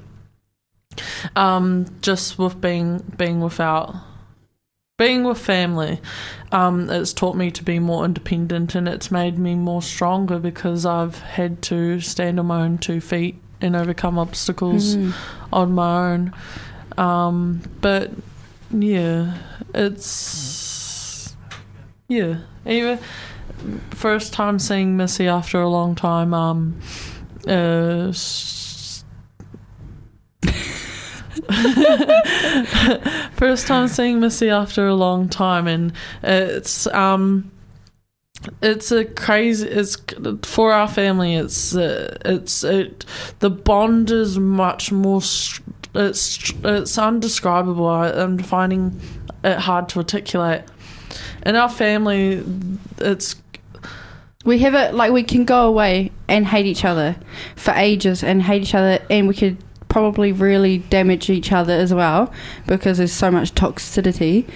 Um 1.34 1.86
just 2.02 2.38
with 2.38 2.60
being 2.60 2.98
being 3.16 3.40
without 3.40 3.96
being 5.06 5.24
with 5.24 5.38
family 5.38 6.00
um 6.52 6.88
it's 6.90 7.12
taught 7.12 7.36
me 7.36 7.50
to 7.50 7.62
be 7.64 7.78
more 7.78 8.04
independent 8.04 8.74
and 8.74 8.86
it's 8.88 9.10
made 9.10 9.36
me 9.38 9.54
more 9.54 9.82
stronger 9.82 10.38
because 10.38 10.84
i've 10.86 11.18
had 11.18 11.60
to 11.62 11.98
stand 12.00 12.38
on 12.40 12.46
my 12.46 12.62
own 12.62 12.78
two 12.78 13.00
feet 13.00 13.34
and 13.60 13.74
overcome 13.76 14.18
obstacles 14.18 14.96
Mm. 14.96 15.12
on 15.52 15.72
my 15.72 16.12
own. 16.12 16.32
Um, 16.98 17.62
but 17.80 18.10
yeah, 18.70 19.38
it's 19.74 21.36
yeah. 22.08 22.38
Even 22.66 22.98
first 23.90 24.32
time 24.32 24.58
seeing 24.58 24.96
Missy 24.96 25.28
after 25.28 25.60
a 25.60 25.68
long 25.68 25.94
time. 25.94 26.34
Um, 26.34 26.80
uh, 27.46 28.10
first 33.32 33.66
time 33.66 33.88
seeing 33.88 34.20
Missy 34.20 34.50
after 34.50 34.86
a 34.86 34.94
long 34.94 35.28
time, 35.28 35.66
and 35.66 35.92
it's 36.22 36.86
um. 36.88 37.50
It's 38.60 38.90
a 38.90 39.04
crazy. 39.04 39.68
It's 39.68 39.96
for 40.42 40.72
our 40.72 40.88
family. 40.88 41.36
It's 41.36 41.76
uh, 41.76 42.18
it's 42.24 42.64
it. 42.64 43.04
The 43.38 43.50
bond 43.50 44.10
is 44.10 44.36
much 44.36 44.90
more. 44.90 45.20
It's 45.94 46.52
it's 46.64 46.98
undescribable. 46.98 47.86
I, 47.86 48.10
I'm 48.10 48.38
finding 48.38 49.00
it 49.44 49.58
hard 49.58 49.88
to 49.90 50.00
articulate. 50.00 50.62
In 51.46 51.54
our 51.54 51.68
family, 51.68 52.44
it's 52.98 53.36
we 54.44 54.58
have 54.60 54.74
it 54.74 54.94
like 54.94 55.12
we 55.12 55.22
can 55.22 55.44
go 55.44 55.66
away 55.66 56.10
and 56.28 56.46
hate 56.46 56.66
each 56.66 56.84
other 56.84 57.16
for 57.56 57.72
ages 57.72 58.24
and 58.24 58.42
hate 58.42 58.62
each 58.62 58.74
other, 58.74 58.98
and 59.08 59.28
we 59.28 59.34
could 59.34 59.56
probably 59.92 60.32
really 60.32 60.78
damage 60.78 61.28
each 61.28 61.52
other 61.52 61.74
as 61.74 61.92
well 61.92 62.32
because 62.66 62.96
there's 62.96 63.12
so 63.12 63.30
much 63.30 63.54
toxicity. 63.54 64.48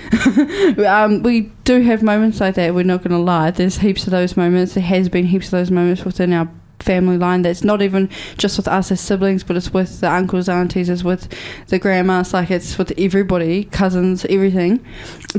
um, 0.87 1.23
we 1.23 1.43
do 1.65 1.83
have 1.83 2.03
moments 2.03 2.41
like 2.41 2.55
that. 2.55 2.75
We're 2.75 2.85
not 2.85 3.03
going 3.03 3.11
to 3.11 3.19
lie. 3.19 3.51
There's 3.51 3.77
heaps 3.77 4.07
of 4.07 4.13
those 4.13 4.35
moments. 4.35 4.73
There 4.73 4.83
has 4.83 5.11
been 5.11 5.27
heaps 5.27 5.49
of 5.49 5.51
those 5.51 5.71
moments 5.71 6.07
within 6.07 6.33
our 6.33 6.49
family 6.79 7.19
line 7.19 7.43
that's 7.43 7.65
not 7.65 7.83
even 7.83 8.09
just 8.39 8.57
with 8.57 8.69
us 8.69 8.93
as 8.93 9.01
siblings 9.01 9.43
but 9.43 9.57
it's 9.57 9.73
with 9.73 10.01
the 10.01 10.11
uncles 10.11 10.47
aunties 10.47 10.91
it's 10.91 11.03
with 11.03 11.27
the 11.69 11.79
grandmas 11.79 12.35
like 12.35 12.51
it's 12.51 12.77
with 12.77 12.93
everybody 12.99 13.65
cousins 13.65 14.27
everything 14.27 14.85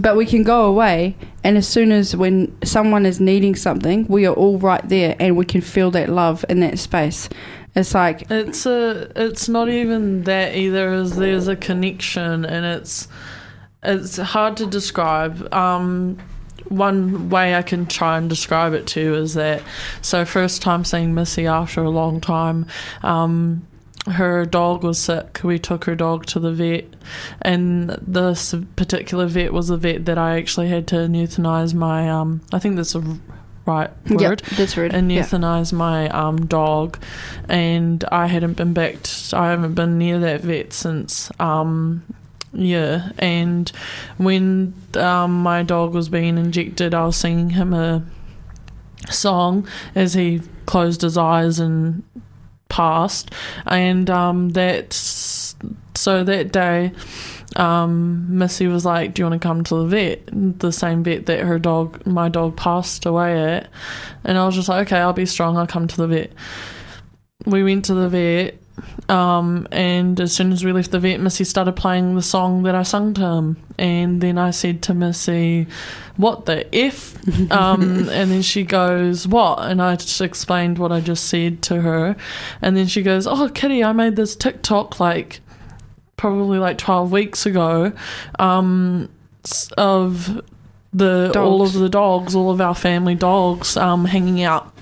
but 0.02 0.18
we 0.18 0.26
can 0.26 0.42
go 0.42 0.66
away 0.66 1.16
and 1.44 1.56
as 1.56 1.68
soon 1.68 1.92
as 1.92 2.16
when 2.16 2.58
someone 2.64 3.06
is 3.06 3.20
needing 3.20 3.56
something 3.56 4.06
we 4.08 4.26
are 4.26 4.34
all 4.34 4.58
right 4.58 4.90
there 4.90 5.16
and 5.20 5.38
we 5.38 5.46
can 5.46 5.62
feel 5.62 5.92
that 5.92 6.10
love 6.10 6.44
in 6.50 6.60
that 6.60 6.80
space 6.80 7.30
it's 7.78 7.94
like 7.94 8.30
It's 8.32 8.66
a. 8.66 9.12
It's 9.16 9.48
not 9.48 9.70
even 9.70 10.24
that 10.24 10.56
either. 10.56 10.94
Is 10.94 11.16
there's 11.16 11.48
a 11.48 11.56
connection, 11.56 12.44
and 12.44 12.66
it's 12.66 13.08
it's 13.84 14.18
hard 14.18 14.58
to 14.58 14.66
describe. 14.66 15.54
Um, 15.54 16.18
one 16.70 17.30
way 17.30 17.56
I 17.56 17.62
can 17.62 17.86
try 17.86 18.18
and 18.18 18.30
describe 18.30 18.74
it 18.74 18.88
to 18.88 19.02
you 19.02 19.16
is 19.16 19.36
that. 19.36 19.62
So 20.02 20.26
first 20.26 20.62
time 20.64 20.86
seeing 20.86 21.14
Missy 21.14 21.46
after 21.46 21.84
a 21.84 21.90
long 21.90 22.20
time. 22.20 22.66
Um, 23.04 23.68
her 24.08 24.46
dog 24.46 24.84
was 24.84 24.98
sick. 24.98 25.42
We 25.44 25.60
took 25.60 25.84
her 25.84 25.96
dog 25.96 26.26
to 26.28 26.40
the 26.40 26.54
vet, 26.54 26.86
and 27.42 27.90
this 28.02 28.56
particular 28.76 29.28
vet 29.28 29.54
was 29.54 29.68
the 29.68 29.78
vet 29.78 30.06
that 30.06 30.18
I 30.18 30.38
actually 30.38 30.70
had 30.70 30.88
to 30.88 30.96
euthanize 30.96 31.74
my. 31.74 32.10
Um, 32.10 32.42
I 32.52 32.60
think 32.60 32.76
that's 32.78 32.96
a 32.96 33.20
right 33.68 33.92
word 34.10 34.22
Yep, 34.22 34.42
that's 34.58 34.76
rude. 34.78 34.94
and 34.94 35.12
Yeah. 35.12 35.22
euthanize 35.22 35.72
my 35.74 36.10
um, 36.10 36.46
dog, 36.48 36.98
and 37.50 38.04
I 38.12 38.26
hadn't 38.28 38.54
been 38.58 38.74
back. 38.74 39.04
To, 39.04 39.38
I 39.38 39.50
haven't 39.52 39.74
been 39.76 39.98
near 40.00 40.18
that 40.20 40.42
vet 40.42 40.74
since. 40.74 41.30
Um, 41.40 42.02
yeah, 42.54 43.10
and 43.20 43.70
when 44.18 44.74
um, 44.96 45.44
my 45.44 45.62
dog 45.64 45.94
was 45.94 46.10
being 46.10 46.38
injected, 46.38 46.94
I 46.94 47.06
was 47.06 47.18
singing 47.18 47.52
him 47.52 47.74
a 47.74 48.04
song 49.10 49.68
as 49.94 50.14
he 50.14 50.42
closed 50.66 51.02
his 51.02 51.18
eyes 51.18 51.60
and 51.60 52.04
passed, 52.70 53.32
and 53.66 54.10
um, 54.10 54.50
that 54.50 54.94
so 54.94 56.24
that 56.24 56.52
day. 56.52 56.92
Um, 57.56 58.38
Missy 58.38 58.68
was 58.68 58.86
like, 58.86 59.14
"Do 59.14 59.22
you 59.22 59.30
want 59.30 59.42
to 59.42 59.48
come 59.48 59.64
to 59.64 59.76
the 59.76 59.86
vet? 59.86 60.60
The 60.60 60.72
same 60.72 61.04
vet 61.04 61.26
that 61.28 61.40
her 61.40 61.58
dog, 61.58 62.06
my 62.06 62.30
dog, 62.30 62.58
passed 62.58 63.06
away 63.06 63.42
at." 63.42 63.70
And 64.24 64.38
I 64.38 64.46
was 64.46 64.56
just 64.56 64.70
like, 64.70 64.88
"Okay, 64.88 65.00
I'll 65.00 65.14
be 65.14 65.26
strong. 65.26 65.58
I'll 65.58 65.68
come 65.68 65.88
to 65.88 65.98
the 65.98 66.08
vet." 66.08 66.32
We 67.46 67.64
went 67.64 67.86
to 67.86 67.94
the 67.94 68.10
vet, 68.10 68.60
um, 69.10 69.68
and 69.72 70.20
as 70.20 70.34
soon 70.34 70.52
as 70.52 70.64
we 70.64 70.72
left 70.72 70.92
the 70.92 71.00
vet, 71.00 71.20
Missy 71.20 71.44
started 71.44 71.76
playing 71.76 72.16
the 72.16 72.22
song 72.22 72.64
that 72.64 72.76
I 72.76 72.84
sung 72.84 73.14
to 73.16 73.22
him, 73.22 73.58
and 73.80 74.22
then 74.22 74.38
I 74.38 74.52
said 74.52 74.82
to 74.84 74.94
Missy, 74.94 75.68
"What 76.18 76.46
the 76.46 76.74
f?" 76.76 77.16
um, 77.52 77.82
and 78.10 78.30
then 78.32 78.42
she 78.42 78.64
goes, 78.64 79.28
"What?" 79.28 79.60
And 79.60 79.82
I 79.82 79.96
just 79.96 80.22
explained 80.22 80.78
what 80.78 80.92
I 80.92 81.00
just 81.00 81.26
said 81.26 81.62
to 81.64 81.82
her, 81.82 82.16
and 82.62 82.76
then 82.76 82.88
she 82.88 83.02
goes, 83.02 83.26
"Oh, 83.26 83.50
Kitty, 83.50 83.84
I 83.84 83.94
made 83.94 84.16
this 84.16 84.36
TikTok 84.36 85.00
like." 85.00 85.40
Probably 86.18 86.60
like 86.60 86.78
12 86.78 87.12
weeks 87.12 87.46
ago 87.46 87.94
um, 88.40 89.10
of 89.78 90.42
the 90.94 91.32
all 91.38 91.62
of 91.62 91.74
the 91.74 91.90
dogs 91.90 92.36
all 92.36 92.50
of 92.50 92.60
our 92.60 92.76
family 92.76 93.16
dogs 93.16 93.78
um, 93.78 94.06
hanging 94.06 94.42
out 94.44 94.74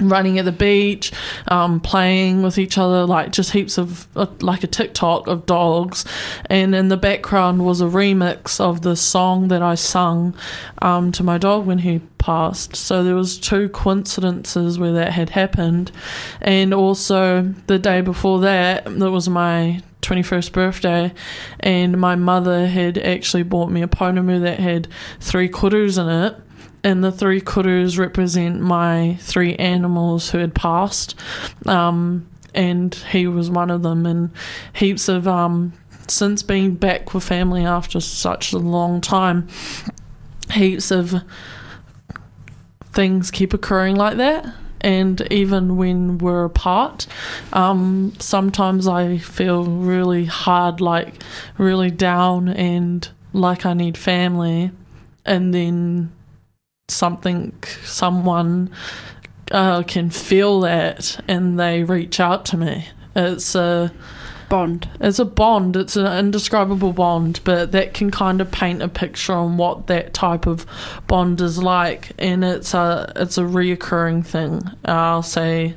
running 0.00 0.38
at 0.38 0.44
the 0.44 0.52
beach 0.52 1.12
um, 1.48 1.80
playing 1.80 2.42
with 2.42 2.58
each 2.58 2.78
other 2.78 3.04
like 3.04 3.32
just 3.32 3.52
heaps 3.52 3.78
of 3.78 4.06
uh, 4.16 4.26
like 4.40 4.64
a 4.64 4.66
tiktok 4.66 5.26
of 5.26 5.46
dogs. 5.46 6.04
And 6.46 6.74
in 6.74 6.88
the 6.88 6.96
background 6.96 7.64
was 7.64 7.80
a 7.80 7.86
remix 7.86 8.60
of 8.60 8.82
the 8.82 8.96
song 8.96 9.48
that 9.48 9.62
i 9.62 9.74
sung 9.74 10.34
um, 10.80 11.12
to 11.12 11.22
my 11.22 11.38
dog 11.38 11.66
when 11.66 11.78
he 11.78 12.00
passed. 12.18 12.76
So 12.76 13.02
there 13.04 13.14
was 13.14 13.38
two 13.38 13.68
coincidences 13.68 14.78
where 14.78 14.92
that 14.92 15.12
had 15.12 15.30
happened. 15.30 15.92
And 16.40 16.72
also 16.72 17.42
the 17.66 17.78
day 17.78 18.00
before 18.00 18.40
that 18.40 18.84
that 18.84 19.10
was 19.10 19.28
my 19.28 19.82
21st 20.02 20.52
birthday 20.52 21.12
and 21.60 22.00
my 22.00 22.14
mother 22.14 22.66
had 22.66 22.98
actually 22.98 23.42
bought 23.42 23.70
me 23.70 23.82
a 23.82 23.86
pounamu 23.86 24.40
that 24.40 24.58
had 24.58 24.88
three 25.20 25.48
kutus 25.48 25.98
in 25.98 26.08
it 26.08 26.36
and 26.82 27.04
the 27.04 27.12
three 27.12 27.40
kutus 27.40 27.98
represent 27.98 28.60
my 28.60 29.16
three 29.20 29.54
animals 29.56 30.30
who 30.30 30.38
had 30.38 30.54
passed 30.54 31.14
um, 31.66 32.26
and 32.54 32.94
he 32.94 33.26
was 33.26 33.50
one 33.50 33.70
of 33.70 33.82
them 33.82 34.06
and 34.06 34.30
heaps 34.72 35.08
of 35.08 35.28
um, 35.28 35.72
since 36.08 36.42
being 36.42 36.74
back 36.74 37.14
with 37.14 37.24
family 37.24 37.64
after 37.64 38.00
such 38.00 38.52
a 38.52 38.58
long 38.58 39.00
time 39.00 39.46
heaps 40.52 40.90
of 40.90 41.22
things 42.92 43.30
keep 43.30 43.54
occurring 43.54 43.96
like 43.96 44.16
that 44.16 44.52
and 44.80 45.20
even 45.30 45.76
when 45.76 46.18
we're 46.18 46.44
apart 46.44 47.06
um, 47.52 48.12
sometimes 48.18 48.86
i 48.88 49.18
feel 49.18 49.64
really 49.64 50.24
hard 50.24 50.80
like 50.80 51.22
really 51.58 51.90
down 51.90 52.48
and 52.48 53.10
like 53.32 53.64
i 53.66 53.74
need 53.74 53.96
family. 53.96 54.70
And 55.24 55.54
then 55.54 56.12
something 56.88 57.52
someone 57.84 58.70
uh, 59.50 59.82
can 59.82 60.10
feel 60.10 60.60
that 60.60 61.22
and 61.28 61.58
they 61.58 61.84
reach 61.84 62.20
out 62.20 62.44
to 62.46 62.56
me. 62.56 62.88
It's 63.14 63.54
a 63.54 63.92
bond. 64.50 64.90
it's 65.00 65.18
a 65.18 65.24
bond. 65.24 65.76
It's 65.76 65.96
an 65.96 66.06
indescribable 66.06 66.92
bond, 66.92 67.40
but 67.44 67.72
that 67.72 67.94
can 67.94 68.10
kind 68.10 68.42
of 68.42 68.50
paint 68.50 68.82
a 68.82 68.88
picture 68.88 69.32
on 69.32 69.56
what 69.56 69.86
that 69.86 70.12
type 70.12 70.46
of 70.46 70.66
bond 71.06 71.40
is 71.40 71.62
like, 71.62 72.10
and 72.18 72.44
it's 72.44 72.74
a 72.74 73.10
it's 73.16 73.38
a 73.38 73.42
reoccurring 73.42 74.26
thing. 74.26 74.60
I'll 74.84 75.22
say, 75.22 75.76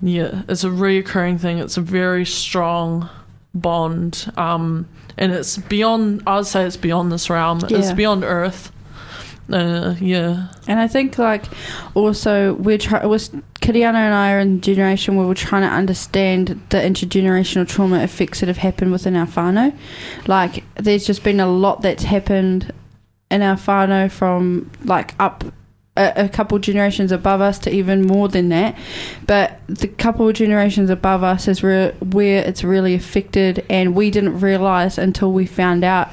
yeah, 0.00 0.42
it's 0.48 0.62
a 0.62 0.68
reoccurring 0.68 1.40
thing. 1.40 1.58
It's 1.58 1.76
a 1.76 1.80
very 1.80 2.24
strong 2.24 3.08
bond, 3.52 4.32
um, 4.36 4.88
and 5.18 5.32
it's 5.32 5.56
beyond. 5.56 6.22
I'd 6.28 6.46
say 6.46 6.64
it's 6.64 6.76
beyond 6.76 7.10
this 7.10 7.28
realm. 7.28 7.60
It's 7.68 7.92
beyond 7.92 8.22
Earth. 8.22 8.70
Uh, 9.52 9.94
yeah, 10.00 10.48
And 10.66 10.80
I 10.80 10.88
think 10.88 11.18
like 11.18 11.44
also 11.92 12.54
we're 12.54 12.78
trying 12.78 13.06
was 13.08 13.30
Kiriana 13.64 13.94
and 13.94 14.14
I 14.14 14.32
are 14.32 14.40
in 14.40 14.56
the 14.56 14.60
generation 14.60 15.16
where 15.16 15.26
we're 15.26 15.32
trying 15.32 15.62
to 15.62 15.74
understand 15.74 16.48
the 16.68 16.76
intergenerational 16.76 17.66
trauma 17.66 18.02
effects 18.02 18.40
that 18.40 18.46
have 18.48 18.58
happened 18.58 18.92
within 18.92 19.16
our 19.16 19.26
whānau. 19.26 19.74
Like 20.26 20.64
there's 20.74 21.06
just 21.06 21.24
been 21.24 21.40
a 21.40 21.46
lot 21.46 21.80
that's 21.80 22.02
happened 22.02 22.70
in 23.30 23.40
our 23.40 23.56
whānau 23.56 24.10
from 24.10 24.70
like 24.84 25.14
up 25.18 25.44
a, 25.96 26.24
a 26.24 26.28
couple 26.28 26.58
generations 26.58 27.10
above 27.10 27.40
us 27.40 27.58
to 27.60 27.70
even 27.70 28.06
more 28.06 28.28
than 28.28 28.50
that. 28.50 28.76
But 29.26 29.60
the 29.66 29.88
couple 29.88 30.30
generations 30.32 30.90
above 30.90 31.22
us 31.22 31.48
is 31.48 31.62
re- 31.62 31.92
where 32.00 32.44
it's 32.44 32.64
really 32.64 32.94
affected, 32.94 33.64
and 33.70 33.94
we 33.94 34.10
didn't 34.10 34.40
realize 34.40 34.98
until 34.98 35.32
we 35.32 35.46
found 35.46 35.84
out 35.84 36.10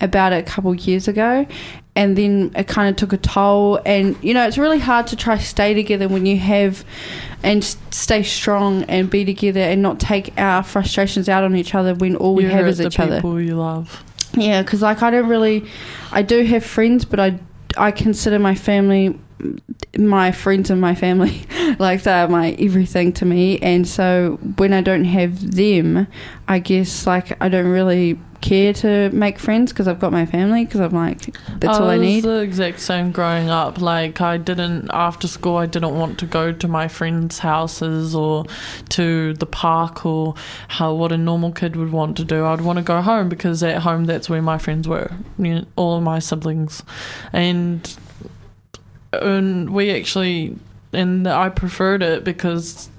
about 0.00 0.32
it 0.32 0.46
a 0.46 0.48
couple 0.48 0.72
years 0.74 1.08
ago. 1.08 1.46
And 1.94 2.16
then 2.16 2.52
it 2.56 2.66
kind 2.68 2.88
of 2.88 2.96
took 2.96 3.12
a 3.12 3.18
toll, 3.18 3.78
and 3.84 4.16
you 4.22 4.32
know 4.32 4.46
it's 4.46 4.56
really 4.56 4.78
hard 4.78 5.06
to 5.08 5.16
try 5.16 5.36
stay 5.36 5.74
together 5.74 6.08
when 6.08 6.24
you 6.24 6.38
have 6.38 6.84
and 7.42 7.62
stay 7.90 8.22
strong 8.22 8.84
and 8.84 9.10
be 9.10 9.24
together 9.24 9.60
and 9.60 9.82
not 9.82 10.00
take 10.00 10.32
our 10.38 10.62
frustrations 10.62 11.28
out 11.28 11.44
on 11.44 11.54
each 11.54 11.74
other 11.74 11.94
when 11.94 12.16
all 12.16 12.34
we 12.34 12.44
You 12.44 12.50
have 12.50 12.66
is 12.66 12.80
each 12.80 12.98
other. 12.98 13.16
people 13.16 13.40
you 13.40 13.56
love. 13.56 14.02
Yeah, 14.34 14.62
because 14.62 14.80
like 14.80 15.02
I 15.02 15.10
don't 15.10 15.28
really, 15.28 15.66
I 16.12 16.22
do 16.22 16.44
have 16.44 16.64
friends, 16.64 17.04
but 17.04 17.20
I 17.20 17.38
I 17.76 17.90
consider 17.90 18.38
my 18.38 18.54
family 18.54 19.18
my 19.98 20.30
friends 20.30 20.70
and 20.70 20.80
my 20.80 20.94
family 20.94 21.44
like 21.80 22.04
they're 22.04 22.28
my 22.28 22.52
everything 22.60 23.12
to 23.12 23.24
me 23.24 23.58
and 23.58 23.88
so 23.88 24.38
when 24.56 24.72
i 24.72 24.80
don't 24.80 25.04
have 25.04 25.56
them 25.56 26.06
i 26.46 26.60
guess 26.60 27.08
like 27.08 27.36
i 27.42 27.48
don't 27.48 27.66
really 27.66 28.16
care 28.42 28.72
to 28.72 29.08
make 29.10 29.38
friends 29.38 29.72
because 29.72 29.88
i've 29.88 30.00
got 30.00 30.12
my 30.12 30.26
family 30.26 30.64
because 30.64 30.80
i'm 30.80 30.92
like 30.92 31.34
that's 31.58 31.78
all 31.78 31.88
i 31.88 31.96
was 31.96 32.06
need 32.06 32.24
the 32.24 32.40
exact 32.40 32.80
same 32.80 33.12
growing 33.12 33.48
up. 33.48 33.80
Like 33.80 34.20
I 34.20 34.36
didn't 34.36 34.90
after 34.92 35.28
school. 35.28 35.56
I 35.56 35.66
didn't 35.66 35.94
want 35.94 36.18
to 36.18 36.26
go 36.26 36.52
to 36.52 36.68
my 36.68 36.88
friends' 36.88 37.38
houses 37.38 38.14
or 38.14 38.44
to 38.90 39.34
the 39.34 39.46
park 39.46 40.04
or 40.04 40.34
how 40.68 40.94
what 40.94 41.12
a 41.12 41.18
normal 41.18 41.52
kid 41.52 41.76
would 41.76 41.92
want 41.92 42.16
to 42.18 42.24
do. 42.24 42.44
I'd 42.44 42.60
want 42.60 42.78
to 42.78 42.82
go 42.82 43.00
home 43.00 43.28
because 43.28 43.62
at 43.62 43.82
home 43.82 44.04
that's 44.04 44.28
where 44.28 44.42
my 44.42 44.58
friends 44.58 44.88
were. 44.88 45.12
You 45.38 45.54
know, 45.54 45.64
all 45.76 45.96
of 45.96 46.02
my 46.02 46.18
siblings, 46.18 46.82
and 47.32 47.96
and 49.12 49.70
we 49.70 49.90
actually 49.90 50.56
and 50.92 51.26
I 51.26 51.48
preferred 51.48 52.02
it 52.02 52.24
because 52.24 52.90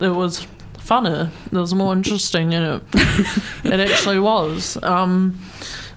it 0.00 0.10
was 0.10 0.46
funner. 0.88 1.30
It 1.46 1.52
was 1.52 1.74
more 1.74 1.92
interesting, 1.92 2.54
and 2.54 2.82
it 2.82 2.82
it 3.64 3.80
actually 3.90 4.18
was. 4.20 4.78
Um, 4.82 5.38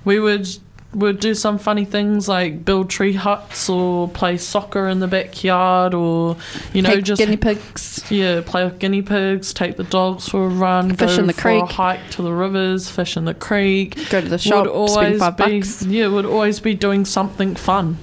we 0.05 0.19
would 0.19 0.47
would 0.93 1.21
do 1.21 1.33
some 1.33 1.57
funny 1.57 1.85
things 1.85 2.27
like 2.27 2.65
build 2.65 2.89
tree 2.89 3.13
huts 3.13 3.69
or 3.69 4.09
play 4.09 4.35
soccer 4.37 4.89
in 4.89 4.99
the 4.99 5.07
backyard 5.07 5.93
or 5.93 6.35
you 6.73 6.81
know 6.81 6.95
Take 6.95 7.05
just 7.05 7.19
guinea 7.21 7.37
pigs. 7.37 8.03
yeah 8.09 8.41
play 8.45 8.65
with 8.65 8.77
guinea 8.77 9.01
pigs 9.01 9.53
take 9.53 9.77
the 9.77 9.85
dogs 9.85 10.27
for 10.27 10.43
a 10.47 10.49
run 10.49 10.93
Fish 10.93 11.15
go 11.15 11.21
in 11.21 11.27
the 11.27 11.33
for 11.33 11.47
a 11.49 11.59
creek. 11.61 11.71
hike 11.71 12.09
to 12.11 12.21
the 12.21 12.33
rivers 12.33 12.89
fish 12.89 13.15
in 13.15 13.23
the 13.23 13.33
creek 13.33 13.95
Go 14.09 14.19
to 14.19 14.27
the 14.27 14.37
shop, 14.37 14.67
spend 14.89 15.17
five 15.19 15.37
be 15.37 15.59
bucks. 15.61 15.81
yeah 15.83 16.07
would 16.07 16.25
always 16.25 16.59
be 16.59 16.73
doing 16.73 17.05
something 17.05 17.55
fun 17.55 17.95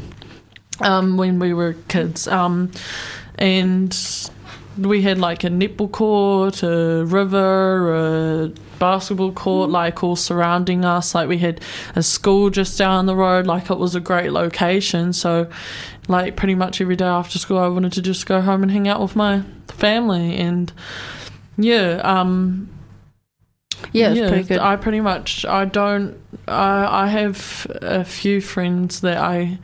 um, 0.81 1.19
when 1.19 1.39
we 1.39 1.53
were 1.53 1.75
kids 1.89 2.27
um, 2.27 2.71
and 3.39 3.93
we 4.79 5.03
had 5.03 5.19
like 5.19 5.45
a 5.45 5.49
netball 5.49 5.91
court 5.91 6.63
a 6.63 7.05
river 7.05 7.95
a 7.95 8.53
basketball 8.79 9.33
court 9.33 9.71
like 9.71 10.03
all 10.03 10.17
surrounding 10.17 10.85
us. 10.85 11.15
Like 11.15 11.29
we 11.29 11.39
had 11.39 11.61
a 11.97 12.03
school 12.03 12.51
just 12.51 12.79
down 12.79 13.07
the 13.07 13.17
road. 13.17 13.47
Like 13.47 13.71
it 13.71 13.79
was 13.79 13.95
a 13.95 14.01
great 14.01 14.33
location. 14.33 15.13
So 15.13 15.49
like 16.09 16.37
pretty 16.37 16.55
much 16.55 16.81
every 16.81 16.97
day 16.97 17.05
after 17.05 17.39
school 17.39 17.59
i 17.59 17.69
wanted 17.69 17.93
to 17.93 18.01
just 18.01 18.25
go 18.25 18.41
home 18.41 18.63
and 18.63 18.73
hang 18.73 18.89
out 18.89 19.01
with 19.01 19.17
my 19.17 19.43
family. 19.69 20.37
And 20.37 20.73
yeah 21.57 22.01
um 22.05 22.71
Yeah, 23.93 24.13
it's 24.13 24.31
pretty 24.31 24.45
good. 24.49 24.59
I 24.59 24.77
pretty 24.77 25.01
much 25.01 25.45
I 25.45 25.65
don't 25.65 26.17
I 26.47 27.05
I 27.05 27.07
have 27.09 27.67
a 27.83 28.05
few 28.05 28.41
friends 28.41 29.01
that 29.01 29.19
I 29.19 29.59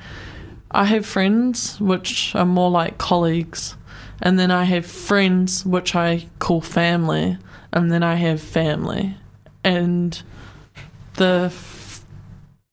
I 0.70 0.84
have 0.86 1.06
friends 1.06 1.80
which 1.80 2.34
are 2.34 2.44
more 2.44 2.70
like 2.70 2.98
colleagues 2.98 3.76
and 4.22 4.38
then 4.38 4.50
I 4.50 4.64
have 4.64 4.86
friends 4.86 5.64
which 5.66 5.94
I 5.94 6.26
call 6.38 6.60
family 6.60 7.38
and 7.72 7.90
then 7.90 8.02
I 8.02 8.14
have 8.14 8.40
family 8.40 9.16
and 9.62 10.20
the 11.14 11.44
f- 11.46 12.04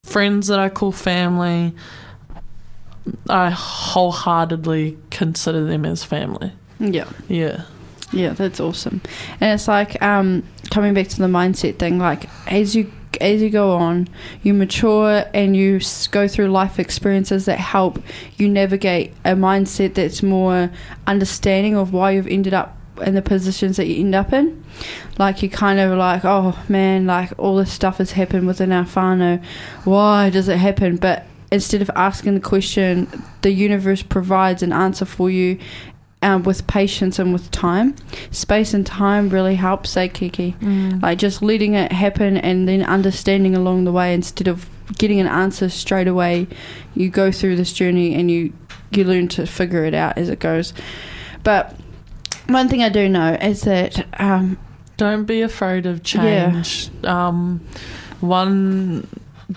friends 0.04 0.48
that 0.48 0.60
I 0.60 0.70
call 0.70 0.92
family 0.92 1.74
I 3.30 3.50
wholeheartedly 3.50 4.98
consider 5.10 5.66
them 5.66 5.86
as 5.86 6.04
family. 6.04 6.52
yeah. 6.80 7.10
Yeah. 7.28 7.64
Yeah, 8.14 8.34
that's 8.34 8.60
awesome. 8.60 9.02
And 9.40 9.54
it's 9.54 9.68
like 9.70 10.02
um, 10.02 10.44
coming 10.70 10.94
back 10.94 11.08
to 11.10 11.18
the 11.18 11.28
mindset 11.28 11.78
thing. 11.80 11.98
Like 11.98 12.26
as 12.46 12.76
you 12.76 12.92
as 13.20 13.42
you 13.42 13.50
go 13.50 13.72
on, 13.72 14.08
you 14.44 14.54
mature 14.54 15.26
and 15.34 15.56
you 15.56 15.82
go 16.12 16.28
through 16.28 16.48
life 16.48 16.80
experiences 16.80 17.46
that 17.46 17.60
help 17.60 18.02
you 18.38 18.48
navigate 18.48 19.14
a 19.26 19.32
mindset 19.32 19.96
that's 19.96 20.24
more 20.24 20.72
understanding 21.08 21.76
of 21.76 21.94
why 21.94 22.12
you've 22.12 22.28
ended 22.28 22.54
up 22.54 22.78
in 23.02 23.16
the 23.16 23.22
positions 23.22 23.78
that 23.78 23.88
you 23.88 24.00
end 24.02 24.16
up 24.16 24.32
in. 24.32 24.64
Like 25.18 25.44
you 25.44 25.50
kind 25.50 25.80
of 25.80 25.98
like, 25.98 26.24
oh 26.24 26.58
man, 26.70 27.06
like 27.08 27.32
all 27.38 27.58
this 27.58 27.72
stuff 27.72 27.98
has 27.98 28.12
happened 28.12 28.48
within 28.48 28.72
our 28.72 28.86
whānau. 28.86 29.44
Why 29.84 30.30
does 30.30 30.48
it 30.48 30.58
happen? 30.58 30.98
But 30.98 31.26
instead 31.52 31.82
of 31.82 31.92
asking 31.96 32.36
the 32.36 32.42
question, 32.42 33.08
the 33.42 33.52
universe 33.52 34.02
provides 34.02 34.64
an 34.64 34.72
answer 34.72 35.06
for 35.06 35.30
you 35.30 35.60
um, 36.22 36.44
with 36.44 36.68
patience 36.68 37.18
and 37.20 37.34
with 37.34 37.50
time. 37.52 37.96
Space 38.32 38.74
and 38.74 38.86
time 38.86 39.30
really 39.30 39.56
helps, 39.56 39.90
say 39.90 40.08
Kiki. 40.10 40.56
Like 41.02 41.18
just 41.18 41.42
letting 41.42 41.74
it 41.74 41.92
happen 41.92 42.38
and 42.38 42.68
then 42.68 42.84
understanding 42.84 43.56
along 43.56 43.86
the 43.86 43.92
way 43.92 44.14
instead 44.14 44.48
of 44.48 44.70
getting 44.98 45.20
an 45.20 45.28
answer 45.28 45.70
straight 45.70 46.08
away. 46.08 46.48
You 46.96 47.10
go 47.10 47.32
through 47.32 47.56
this 47.56 47.74
journey 47.74 48.14
and 48.16 48.30
you 48.30 48.54
you 48.92 49.04
learn 49.06 49.30
to 49.30 49.46
figure 49.48 49.86
it 49.86 49.94
out 49.94 50.18
as 50.18 50.28
it 50.30 50.40
goes. 50.40 50.74
But 51.44 51.76
one 52.48 52.68
thing 52.68 52.84
I 52.84 52.90
do 52.90 53.08
know 53.08 53.34
is 53.42 53.62
that 53.62 54.06
um, 54.20 54.58
Don't 54.98 55.24
be 55.26 55.42
afraid 55.42 55.86
of 55.86 56.00
Yeah. 56.14 56.52
change. 56.52 56.90
Um, 57.06 57.62
one 58.20 59.08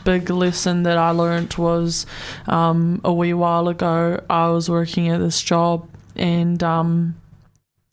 big 0.05 0.31
lesson 0.31 0.85
that 0.85 0.97
I 0.99 1.11
learned 1.11 1.55
was 1.55 2.07
um, 2.47 3.01
a 3.05 3.13
wee 3.13 3.35
while 3.35 3.69
ago. 3.69 4.23
I 4.31 4.49
was 4.49 4.71
working 4.71 5.09
at 5.09 5.19
this 5.21 5.43
job 5.43 5.89
and 6.17 6.63
um, 6.63 7.17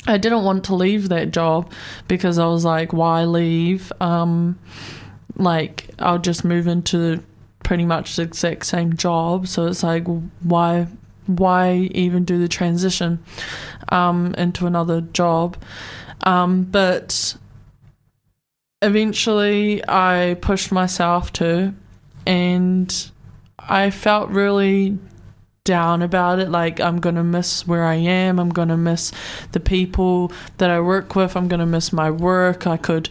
I 0.07 0.17
didn't 0.17 0.43
want 0.43 0.65
to 0.65 0.75
leave 0.75 1.09
that 1.09 1.31
job 1.31 1.71
because 2.07 2.39
I 2.39 2.45
was 2.47 2.65
like, 2.65 2.93
why 2.93 3.23
leave? 3.25 3.91
Um, 4.01 4.59
like, 5.35 5.89
I'll 5.99 6.19
just 6.19 6.43
move 6.43 6.67
into 6.67 7.23
pretty 7.63 7.85
much 7.85 8.15
the 8.15 8.23
exact 8.23 8.65
same 8.65 8.95
job. 8.95 9.47
So 9.47 9.67
it's 9.67 9.83
like, 9.83 10.05
why? 10.41 10.87
Why 11.27 11.89
even 11.93 12.25
do 12.25 12.39
the 12.39 12.47
transition 12.47 13.23
um, 13.89 14.33
into 14.37 14.65
another 14.65 15.01
job? 15.01 15.55
Um, 16.23 16.63
but 16.63 17.37
eventually 18.81 19.83
I 19.87 20.37
pushed 20.41 20.71
myself 20.71 21.31
to, 21.33 21.73
and 22.25 23.11
I 23.59 23.91
felt 23.91 24.29
really 24.29 24.97
down 25.63 26.01
about 26.01 26.39
it. 26.39 26.49
Like, 26.49 26.79
I'm 26.79 26.99
going 26.99 27.15
to 27.15 27.23
miss 27.23 27.67
where 27.67 27.83
I 27.83 27.95
am, 27.95 28.39
I'm 28.39 28.49
going 28.49 28.69
to 28.69 28.77
miss 28.77 29.11
the 29.51 29.59
people 29.59 30.31
that 30.57 30.69
I 30.69 30.79
work 30.79 31.15
with, 31.15 31.35
I'm 31.35 31.47
going 31.47 31.59
to 31.59 31.65
miss 31.65 31.93
my 31.93 32.09
work. 32.09 32.65
I 32.65 32.77
could 32.77 33.09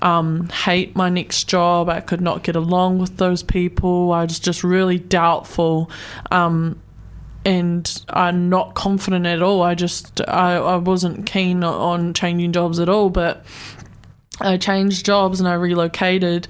um, 0.00 0.48
hate 0.48 0.94
my 0.94 1.08
next 1.08 1.48
job, 1.48 1.88
I 1.88 2.00
could 2.00 2.20
not 2.20 2.42
get 2.42 2.56
along 2.56 2.98
with 2.98 3.16
those 3.16 3.42
people. 3.42 4.12
I 4.12 4.24
was 4.24 4.38
just 4.38 4.62
really 4.62 4.98
doubtful. 4.98 5.90
Um, 6.30 6.80
and 7.44 8.02
I'm 8.10 8.48
not 8.50 8.74
confident 8.74 9.26
at 9.26 9.42
all. 9.42 9.62
I 9.62 9.74
just 9.74 10.20
I, 10.28 10.56
I 10.56 10.76
wasn't 10.76 11.24
keen 11.24 11.64
on 11.64 12.12
changing 12.12 12.52
jobs 12.52 12.78
at 12.78 12.88
all, 12.88 13.10
but 13.10 13.44
I 14.40 14.56
changed 14.56 15.06
jobs 15.06 15.40
and 15.40 15.48
I 15.48 15.54
relocated 15.54 16.46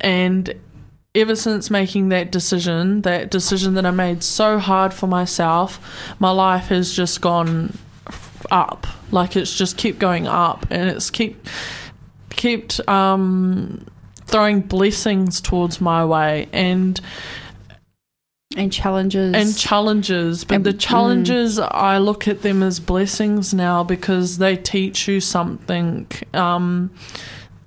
and 0.00 0.52
ever 1.14 1.34
since 1.34 1.70
making 1.70 2.10
that 2.10 2.30
decision, 2.30 3.02
that 3.02 3.30
decision 3.30 3.74
that 3.74 3.84
I 3.84 3.90
made 3.90 4.22
so 4.22 4.58
hard 4.58 4.94
for 4.94 5.06
myself, 5.06 6.14
my 6.18 6.30
life 6.30 6.66
has 6.66 6.94
just 6.94 7.20
gone 7.20 7.76
up. 8.50 8.86
Like 9.10 9.36
it's 9.36 9.56
just 9.56 9.76
kept 9.76 9.98
going 9.98 10.26
up 10.26 10.66
and 10.70 10.88
it's 10.88 11.10
keep 11.10 11.46
kept 12.30 12.86
um 12.88 13.84
throwing 14.26 14.60
blessings 14.60 15.40
towards 15.40 15.80
my 15.80 16.04
way 16.04 16.48
and 16.52 17.00
and 18.56 18.72
challenges 18.72 19.34
and 19.34 19.58
challenges 19.58 20.44
but 20.44 20.56
And- 20.56 20.64
the 20.64 20.72
mm. 20.72 20.80
challenges 20.80 21.58
i 21.58 21.98
look 21.98 22.28
at 22.28 22.42
them 22.42 22.62
as 22.62 22.80
blessings 22.80 23.52
now 23.52 23.84
because 23.84 24.38
they 24.38 24.56
teach 24.56 25.06
you 25.06 25.20
something 25.20 26.06
um 26.32 26.90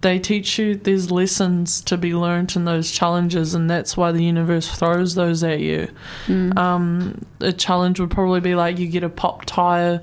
they 0.03 0.19
teach 0.19 0.59
you 0.59 0.75
there's 0.75 1.09
lessons 1.09 1.81
to 1.81 1.97
be 1.97 2.13
learnt 2.13 2.55
in 2.55 2.65
those 2.65 2.91
challenges 2.91 3.55
and 3.55 3.69
that's 3.69 3.97
why 3.97 4.11
the 4.11 4.23
universe 4.23 4.67
throws 4.69 5.15
those 5.15 5.43
at 5.43 5.59
you 5.59 5.87
Mm. 6.27 6.57
um 6.57 7.25
a 7.39 7.51
challenge 7.51 7.99
would 7.99 8.11
probably 8.11 8.39
be 8.39 8.53
like 8.55 8.77
you 8.79 8.87
get 8.87 9.03
a 9.03 9.09
pop 9.09 9.43
tire 9.45 10.01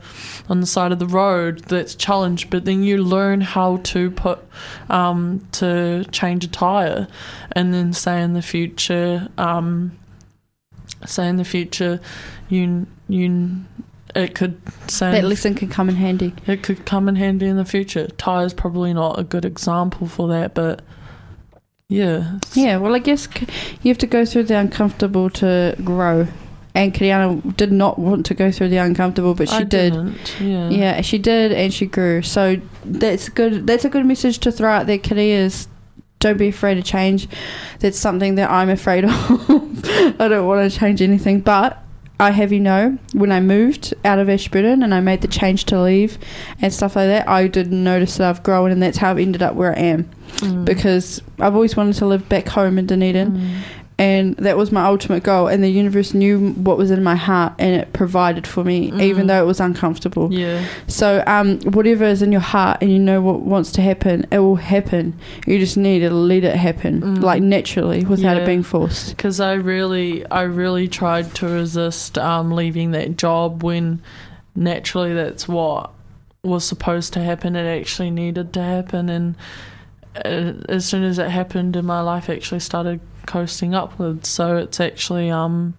on 0.48 0.60
the 0.60 0.66
side 0.66 0.90
of 0.92 0.98
the 0.98 1.06
road 1.06 1.60
that's 1.68 1.94
a 1.94 1.96
challenge 1.96 2.50
but 2.50 2.64
then 2.64 2.82
you 2.82 2.96
learn 3.02 3.40
how 3.40 3.76
to 3.78 4.10
put 4.10 4.38
um 4.88 5.46
to 5.52 6.04
change 6.10 6.44
a 6.44 6.48
tire 6.48 7.06
and 7.52 7.72
then 7.72 7.92
say 7.92 8.20
in 8.22 8.32
the 8.32 8.42
future 8.42 9.28
um 9.38 9.92
say 11.06 11.28
in 11.28 11.36
the 11.36 11.44
future 11.44 12.00
you 12.48 12.86
you 13.08 13.28
it 14.14 14.34
could 14.34 14.60
say 14.90 15.12
that 15.12 15.24
lesson 15.24 15.54
can 15.54 15.68
come 15.68 15.88
in 15.88 15.96
handy. 15.96 16.34
it 16.46 16.62
could 16.62 16.84
come 16.86 17.08
in 17.08 17.16
handy 17.16 17.46
in 17.46 17.56
the 17.56 17.64
future 17.64 18.06
Ty 18.18 18.44
is 18.44 18.54
probably 18.54 18.92
not 18.94 19.18
a 19.18 19.22
good 19.24 19.44
example 19.44 20.06
for 20.06 20.28
that 20.28 20.54
but 20.54 20.82
yeah 21.88 22.38
Yeah, 22.54 22.76
well, 22.76 22.94
I 22.94 23.00
guess 23.00 23.28
you 23.82 23.88
have 23.88 23.98
to 23.98 24.06
go 24.06 24.24
through 24.24 24.44
the 24.44 24.56
uncomfortable 24.56 25.28
to 25.30 25.74
grow. 25.82 26.28
And 26.72 26.94
Kiriana 26.94 27.56
did 27.56 27.72
not 27.72 27.98
want 27.98 28.26
to 28.26 28.34
go 28.34 28.52
through 28.52 28.68
the 28.68 28.76
uncomfortable, 28.76 29.34
but 29.34 29.48
she 29.48 29.56
I 29.56 29.64
did. 29.64 29.92
yeah 30.40 30.68
Yeah, 30.68 31.00
she 31.00 31.18
did, 31.18 31.50
and 31.50 31.74
she 31.74 31.86
grew. 31.86 32.22
So 32.22 32.58
that's 32.84 33.28
good. 33.28 33.66
That's 33.66 33.84
a 33.84 33.88
good 33.88 34.06
message 34.06 34.38
to 34.40 34.52
throw 34.52 34.70
out 34.70 34.86
there. 34.86 35.00
Is 35.02 35.66
don't 36.20 36.36
be 36.38 36.46
afraid 36.48 36.78
of 36.78 36.84
change. 36.84 37.26
That's 37.80 37.98
something 37.98 38.36
that 38.36 38.48
I'm 38.52 38.68
afraid 38.70 39.04
of. 39.12 39.12
I 40.20 40.28
don't 40.28 40.46
want 40.46 40.70
to 40.70 40.78
change 40.78 41.02
anything, 41.02 41.40
but 41.40 41.82
I 42.20 42.32
have 42.32 42.52
you 42.52 42.60
know, 42.60 42.98
when 43.14 43.32
I 43.32 43.40
moved 43.40 43.94
out 44.04 44.18
of 44.18 44.28
Ashburton 44.28 44.82
and 44.82 44.94
I 44.94 45.00
made 45.00 45.22
the 45.22 45.28
change 45.28 45.64
to 45.66 45.80
leave 45.80 46.18
and 46.60 46.72
stuff 46.72 46.94
like 46.94 47.08
that, 47.08 47.26
I 47.26 47.48
didn't 47.48 47.82
notice 47.82 48.18
that 48.18 48.28
I've 48.28 48.42
grown, 48.42 48.70
and 48.70 48.82
that's 48.82 48.98
how 48.98 49.10
I've 49.10 49.18
ended 49.18 49.42
up 49.42 49.54
where 49.54 49.72
I 49.72 49.80
am. 49.80 50.10
Mm. 50.36 50.64
Because 50.66 51.22
I've 51.38 51.54
always 51.54 51.76
wanted 51.76 51.94
to 51.96 52.06
live 52.06 52.28
back 52.28 52.46
home 52.46 52.78
in 52.78 52.86
Dunedin 52.86 53.32
Mm. 53.32 53.56
And 54.00 54.34
that 54.38 54.56
was 54.56 54.72
my 54.72 54.84
ultimate 54.86 55.22
goal 55.22 55.46
and 55.46 55.62
the 55.62 55.68
universe 55.68 56.14
knew 56.14 56.52
what 56.52 56.78
was 56.78 56.90
in 56.90 57.02
my 57.04 57.14
heart 57.14 57.52
and 57.58 57.74
it 57.80 57.92
provided 57.92 58.46
for 58.46 58.64
me 58.64 58.90
even 59.08 59.24
Mm. 59.24 59.28
though 59.28 59.42
it 59.42 59.46
was 59.46 59.60
uncomfortable 59.60 60.32
yeah 60.32 60.64
so 60.86 61.22
um, 61.26 61.58
whatever 61.76 62.04
is 62.04 62.22
in 62.22 62.32
your 62.32 62.40
heart 62.40 62.78
and 62.80 62.90
you 62.90 62.98
know 62.98 63.20
what 63.20 63.42
wants 63.42 63.70
to 63.72 63.82
happen 63.82 64.26
it 64.30 64.38
will 64.38 64.56
happen 64.56 65.12
you 65.46 65.58
just 65.58 65.76
need 65.76 65.98
to 66.00 66.10
let 66.10 66.44
it 66.44 66.56
happen 66.56 67.02
Mm. 67.02 67.22
like 67.22 67.42
naturally 67.42 68.04
without 68.04 68.36
Yeah. 68.36 68.42
it 68.42 68.46
being 68.46 68.62
forced 68.62 69.16
because 69.16 69.38
I 69.40 69.52
really, 69.54 70.24
I 70.30 70.42
really 70.42 70.88
tried 70.88 71.34
to 71.36 71.46
resist 71.48 72.16
um, 72.16 72.50
leaving 72.52 72.92
that 72.92 73.16
job 73.18 73.62
when 73.62 74.00
naturally 74.56 75.12
that's 75.14 75.46
what 75.46 75.90
was 76.42 76.64
supposed 76.64 77.12
to 77.12 77.20
happen. 77.20 77.54
It 77.54 77.66
actually 77.80 78.10
needed 78.10 78.52
to 78.54 78.62
happen, 78.62 79.08
and 79.10 79.34
uh, 80.24 80.54
as 80.68 80.86
soon 80.86 81.04
as 81.04 81.18
it 81.18 81.28
happened, 81.28 81.76
and 81.76 81.86
my 81.86 82.00
life 82.00 82.30
actually 82.30 82.60
started 82.60 83.00
coasting 83.26 83.74
upwards. 83.74 84.28
So 84.28 84.56
it's 84.56 84.80
actually 84.80 85.30
um 85.30 85.74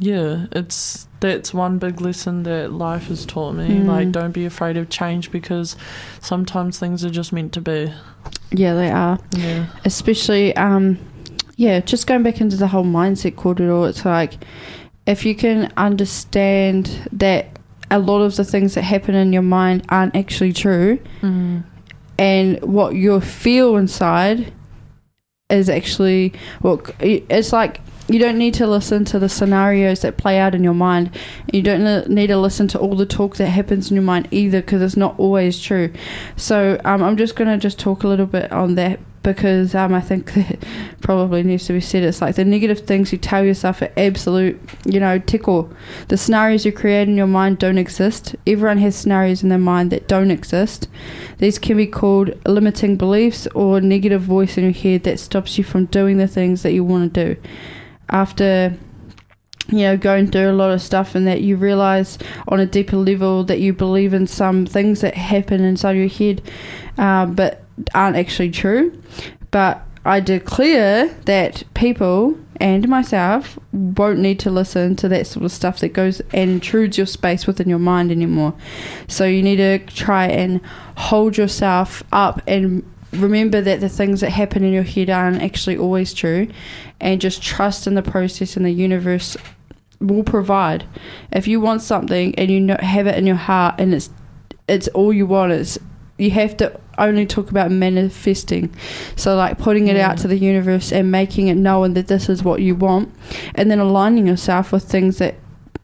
yeah, 0.00 0.46
it's 0.52 1.08
that's 1.20 1.52
one 1.52 1.78
big 1.78 2.00
lesson 2.00 2.44
that 2.44 2.72
life 2.72 3.08
has 3.08 3.26
taught 3.26 3.54
me. 3.54 3.68
Mm. 3.68 3.86
Like 3.86 4.12
don't 4.12 4.30
be 4.32 4.44
afraid 4.46 4.76
of 4.76 4.88
change 4.88 5.32
because 5.32 5.76
sometimes 6.20 6.78
things 6.78 7.04
are 7.04 7.10
just 7.10 7.32
meant 7.32 7.52
to 7.54 7.60
be. 7.60 7.92
Yeah, 8.52 8.74
they 8.74 8.90
are. 8.90 9.18
Yeah. 9.32 9.66
especially 9.84 10.54
um 10.56 10.98
yeah 11.56 11.80
just 11.80 12.06
going 12.06 12.22
back 12.22 12.40
into 12.40 12.56
the 12.56 12.68
whole 12.68 12.84
mindset 12.84 13.34
corridor 13.34 13.88
it's 13.88 14.04
like 14.04 14.34
if 15.06 15.26
you 15.26 15.34
can 15.34 15.72
understand 15.76 17.08
that 17.12 17.46
a 17.90 17.98
lot 17.98 18.20
of 18.22 18.36
the 18.36 18.44
things 18.44 18.74
that 18.74 18.82
happen 18.82 19.14
in 19.16 19.32
your 19.32 19.42
mind 19.42 19.84
aren't 19.88 20.14
actually 20.14 20.52
true 20.52 20.98
Mm. 21.20 21.64
and 22.18 22.62
what 22.62 22.94
you 22.94 23.20
feel 23.20 23.76
inside 23.76 24.52
is 25.50 25.70
actually 25.70 26.32
well 26.62 26.80
it's 27.00 27.52
like 27.52 27.80
you 28.08 28.18
don't 28.18 28.38
need 28.38 28.54
to 28.54 28.66
listen 28.66 29.04
to 29.06 29.18
the 29.18 29.28
scenarios 29.28 30.00
that 30.00 30.16
play 30.16 30.38
out 30.38 30.54
in 30.54 30.64
your 30.64 30.74
mind. 30.74 31.10
You 31.52 31.60
don't 31.60 32.08
need 32.08 32.28
to 32.28 32.38
listen 32.38 32.66
to 32.68 32.78
all 32.78 32.96
the 32.96 33.04
talk 33.04 33.36
that 33.36 33.48
happens 33.48 33.90
in 33.90 33.96
your 33.96 34.02
mind 34.02 34.28
either 34.30 34.62
because 34.62 34.80
it's 34.80 34.96
not 34.96 35.18
always 35.18 35.60
true. 35.60 35.92
So 36.36 36.80
um, 36.84 37.02
i'm 37.02 37.16
just 37.16 37.36
going 37.36 37.48
to 37.48 37.58
just 37.58 37.78
talk 37.78 38.04
a 38.04 38.08
little 38.08 38.26
bit 38.26 38.50
on 38.50 38.76
that 38.76 38.98
because 39.22 39.74
um, 39.74 39.92
i 39.94 40.00
think 40.00 40.32
that 40.34 40.64
probably 41.00 41.42
needs 41.42 41.66
to 41.66 41.72
be 41.72 41.80
said. 41.80 42.02
It's 42.02 42.20
like 42.20 42.36
the 42.36 42.44
negative 42.44 42.80
things 42.80 43.12
you 43.12 43.18
tell 43.18 43.44
yourself 43.44 43.80
are 43.82 43.90
absolute 43.96 44.60
you 44.84 45.00
know 45.00 45.18
tickle. 45.18 45.72
The 46.08 46.16
scenarios 46.16 46.66
you 46.66 46.72
create 46.72 47.08
in 47.08 47.16
your 47.16 47.26
mind 47.26 47.58
don't 47.58 47.78
exist. 47.78 48.36
Everyone 48.46 48.78
has 48.78 48.96
scenarios 48.96 49.42
in 49.42 49.48
their 49.48 49.58
mind 49.58 49.90
that 49.90 50.08
don't 50.08 50.30
exist. 50.30 50.88
These 51.38 51.58
can 51.58 51.76
be 51.76 51.86
called 51.86 52.38
limiting 52.46 52.96
beliefs 52.96 53.46
or 53.54 53.80
negative 53.80 54.22
voice 54.22 54.58
in 54.58 54.64
your 54.64 54.72
head 54.72 55.04
that 55.04 55.20
stops 55.20 55.56
you 55.56 55.64
from 55.64 55.86
doing 55.86 56.18
the 56.18 56.28
things 56.28 56.62
that 56.62 56.72
you 56.72 56.84
want 56.84 57.14
to 57.14 57.34
do. 57.34 57.40
After 58.10 58.76
you 59.70 59.80
know 59.80 59.96
going 59.96 60.30
through 60.30 60.50
a 60.50 60.52
lot 60.52 60.70
of 60.70 60.80
stuff 60.82 61.14
and 61.14 61.26
that 61.26 61.42
you 61.42 61.56
realize 61.56 62.18
on 62.48 62.58
a 62.58 62.66
deeper 62.66 62.96
level 62.96 63.44
that 63.44 63.60
you 63.60 63.72
believe 63.72 64.14
in 64.14 64.26
some 64.26 64.64
things 64.64 65.02
that 65.02 65.14
happen 65.14 65.62
inside 65.62 65.92
your 65.92 66.08
head 66.08 66.40
uh, 66.96 67.26
but 67.26 67.67
aren't 67.94 68.16
actually 68.16 68.50
true 68.50 68.92
but 69.50 69.82
i 70.04 70.20
declare 70.20 71.08
that 71.24 71.62
people 71.74 72.36
and 72.60 72.88
myself 72.88 73.58
won't 73.72 74.18
need 74.18 74.40
to 74.40 74.50
listen 74.50 74.96
to 74.96 75.08
that 75.08 75.26
sort 75.26 75.44
of 75.44 75.52
stuff 75.52 75.80
that 75.80 75.92
goes 75.92 76.20
and 76.32 76.50
intrudes 76.50 76.96
your 76.96 77.06
space 77.06 77.46
within 77.46 77.68
your 77.68 77.78
mind 77.78 78.10
anymore. 78.10 78.54
So 79.06 79.24
you 79.24 79.42
need 79.42 79.56
to 79.56 79.78
try 79.78 80.26
and 80.26 80.60
hold 80.96 81.36
yourself 81.36 82.02
up 82.12 82.42
and 82.46 82.88
remember 83.12 83.60
that 83.60 83.80
the 83.80 83.88
things 83.88 84.20
that 84.20 84.30
happen 84.30 84.64
in 84.64 84.72
your 84.72 84.82
head 84.82 85.08
aren't 85.08 85.42
actually 85.42 85.76
always 85.76 86.12
true 86.12 86.48
and 87.00 87.20
just 87.20 87.42
trust 87.42 87.86
in 87.86 87.94
the 87.94 88.02
process 88.02 88.56
and 88.56 88.66
the 88.66 88.70
universe 88.70 89.36
will 90.00 90.24
provide. 90.24 90.84
If 91.32 91.46
you 91.46 91.60
want 91.60 91.82
something 91.82 92.34
and 92.36 92.50
you 92.50 92.76
have 92.80 93.06
it 93.06 93.16
in 93.16 93.26
your 93.26 93.36
heart 93.36 93.76
and 93.78 93.94
it's 93.94 94.10
it's 94.66 94.88
all 94.88 95.14
you 95.14 95.24
want 95.24 95.50
it's 95.50 95.78
you 96.18 96.30
have 96.32 96.56
to 96.58 96.78
only 96.98 97.24
talk 97.24 97.50
about 97.50 97.70
manifesting. 97.70 98.74
So 99.16 99.36
like 99.36 99.56
putting 99.58 99.86
it 99.86 99.96
out 99.96 100.18
to 100.18 100.28
the 100.28 100.36
universe 100.36 100.92
and 100.92 101.10
making 101.10 101.48
it 101.48 101.54
known 101.54 101.94
that 101.94 102.08
this 102.08 102.28
is 102.28 102.42
what 102.42 102.60
you 102.60 102.74
want 102.74 103.14
and 103.54 103.70
then 103.70 103.78
aligning 103.78 104.26
yourself 104.26 104.72
with 104.72 104.84
things 104.84 105.18
that 105.18 105.36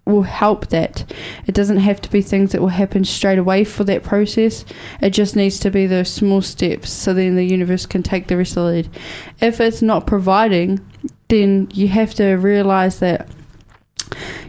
will 0.07 0.23
help 0.23 0.69
that. 0.69 1.11
It 1.47 1.55
doesn't 1.55 1.79
have 1.79 2.03
to 2.03 2.11
be 2.11 2.21
things 2.21 2.53
that 2.53 2.61
will 2.61 2.69
happen 2.69 3.05
straight 3.05 3.39
away 3.39 3.65
for 3.65 3.85
that 3.85 4.03
process. 4.03 4.65
It 5.01 5.11
just 5.11 5.35
needs 5.35 5.59
to 5.61 5.71
be 5.71 5.87
those 5.87 6.11
small 6.11 6.43
steps 6.43 6.91
so 6.91 7.15
then 7.15 7.37
the 7.37 7.45
universe 7.45 7.87
can 7.87 8.03
take 8.03 8.27
the 8.27 8.37
rest 8.37 8.57
of 8.57 8.65
the 8.65 8.71
lead. 8.71 8.91
If 9.41 9.61
it's 9.61 9.81
not 9.81 10.07
providing 10.07 10.81
then 11.29 11.69
you 11.73 11.89
have 11.89 12.15
to 12.15 12.35
realize 12.35 12.99
that 12.99 13.29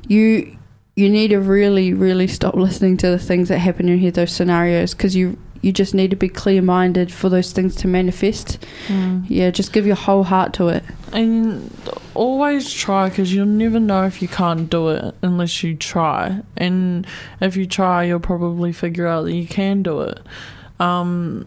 you 0.07 0.57
you 0.95 1.09
need 1.09 1.29
to 1.29 1.39
really 1.39 1.93
really 1.93 2.27
stop 2.27 2.53
listening 2.55 2.97
to 2.97 3.09
the 3.09 3.17
things 3.17 3.49
that 3.49 3.59
happen 3.59 3.89
in 3.89 3.97
here 3.97 4.11
those 4.11 4.31
scenarios 4.31 4.93
because 4.93 5.15
you 5.15 5.37
you 5.65 5.71
just 5.71 5.93
need 5.95 6.09
to 6.11 6.15
be 6.15 6.29
clear 6.29 6.61
minded 6.61 7.11
for 7.11 7.27
those 7.29 7.51
things 7.51 7.75
to 7.75 7.87
manifest 7.87 8.63
Mm. 8.87 9.25
yeah 9.27 9.49
just 9.49 9.73
give 9.73 9.85
your 9.87 9.95
whole 10.07 10.23
heart 10.23 10.53
to 10.53 10.67
it 10.69 10.83
And 11.11 11.71
always 12.13 12.71
try 12.71 13.09
because 13.09 13.33
you'll 13.33 13.45
never 13.63 13.79
know 13.79 14.03
if 14.05 14.21
you 14.21 14.27
can't 14.27 14.69
do 14.69 14.89
it 14.89 15.15
unless 15.21 15.63
you 15.63 15.75
try. 15.75 16.41
And 16.57 17.05
if 17.41 17.55
you 17.57 17.65
try, 17.65 18.03
you'll 18.07 18.19
probably 18.33 18.71
figure 18.73 19.07
out 19.07 19.23
that 19.25 19.33
you 19.33 19.47
can 19.47 19.81
do 19.83 20.01
it. 20.01 20.19
Um, 20.79 21.45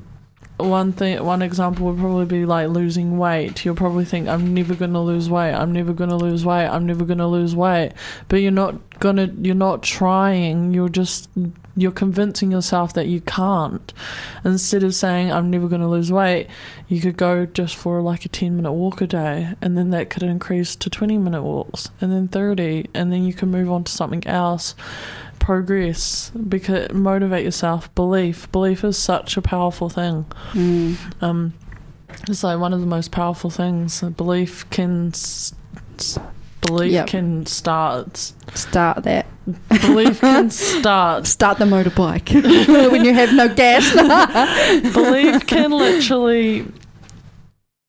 one 0.59 0.93
thing, 0.93 1.23
one 1.25 1.43
example 1.43 1.87
would 1.87 1.99
probably 1.99 2.25
be 2.27 2.45
like 2.47 2.69
losing 2.69 3.19
weight. 3.19 3.65
You'll 3.65 3.77
probably 3.85 4.05
think, 4.05 4.27
"I'm 4.29 4.53
never 4.55 4.75
gonna 4.75 5.03
lose 5.03 5.29
weight. 5.31 5.53
I'm 5.55 5.73
never 5.73 5.93
gonna 5.93 6.17
lose 6.17 6.45
weight. 6.45 6.67
I'm 6.67 6.85
never 6.87 7.05
gonna 7.05 7.29
lose 7.29 7.55
weight." 7.55 7.93
But 8.29 8.37
you're 8.43 8.51
not 8.65 8.75
gonna. 9.01 9.31
You're 9.41 9.55
not 9.69 9.83
trying. 9.83 10.75
You're 10.75 10.89
just. 10.89 11.29
You're 11.79 11.93
convincing 11.93 12.51
yourself 12.51 12.93
that 12.95 13.07
you 13.07 13.21
can't. 13.21 13.93
Instead 14.45 14.83
of 14.83 14.95
saying, 14.95 15.33
"I'm 15.33 15.51
never 15.51 15.69
gonna 15.69 15.89
lose 15.89 16.11
weight," 16.11 16.49
you 16.89 17.01
could 17.01 17.17
go 17.17 17.47
just 17.47 17.77
for 17.77 18.03
like 18.03 18.25
a 18.25 18.29
10 18.29 18.57
minute 18.57 18.73
walk 18.73 19.01
a 19.01 19.07
day 19.07 19.55
and 19.63 19.77
then 19.79 19.91
that 19.91 20.11
could 20.11 20.23
increase 20.23 20.75
to 20.77 20.91
20 20.91 21.19
minute 21.19 21.43
walks 21.43 21.91
and 22.01 22.11
then 22.13 22.29
30 22.29 22.87
and 22.95 23.13
then 23.13 23.23
you 23.25 23.33
can 23.33 23.51
move 23.51 23.71
on 23.71 23.85
to 23.85 23.93
something 23.93 24.27
else. 24.27 24.75
Progress 25.39 26.31
because 26.49 26.93
motivate 26.93 27.45
yourself. 27.45 27.95
Belief. 27.95 28.51
Belief 28.51 28.83
is 28.85 28.99
such 28.99 29.37
a 29.37 29.43
powerful 29.43 29.89
thing. 29.89 30.27
Mm. 30.53 30.97
um 31.23 31.55
it's 32.29 32.43
like 32.43 32.59
one 32.59 32.73
of 32.73 32.81
the 32.81 32.87
most 32.87 33.13
powerful 33.13 33.51
things. 33.51 34.01
Belief 34.01 34.69
can 34.71 35.13
belief 36.61 36.93
Yep. 36.93 37.07
can 37.07 37.47
start. 37.47 38.33
Start 38.55 39.05
that. 39.05 39.27
Belief 39.69 40.21
can 40.23 40.51
start. 40.51 41.27
Start 41.27 41.59
the 41.59 41.65
motorbike. 41.65 42.29
When 42.93 43.05
you 43.05 43.15
have 43.15 43.33
no 43.35 43.49
gas. 43.55 43.93
Belief 44.95 45.47
can 45.47 45.71
literally 45.73 46.67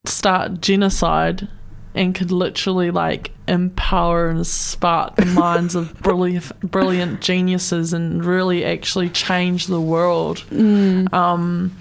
start 0.06 0.62
genocide 0.62 1.48
and 1.96 2.16
could 2.16 2.32
literally 2.32 2.92
like 2.92 3.32
empower 3.48 4.30
and 4.30 4.46
spark 4.46 5.16
the 5.16 5.26
minds 5.26 5.76
of 5.76 5.94
brilliant 6.02 6.60
brilliant 6.62 7.20
geniuses 7.20 7.94
and 7.94 8.24
really 8.24 8.64
actually 8.64 9.10
change 9.10 9.68
the 9.68 9.82
world. 9.82 10.38
Mm. 10.52 11.12
um 11.14 11.76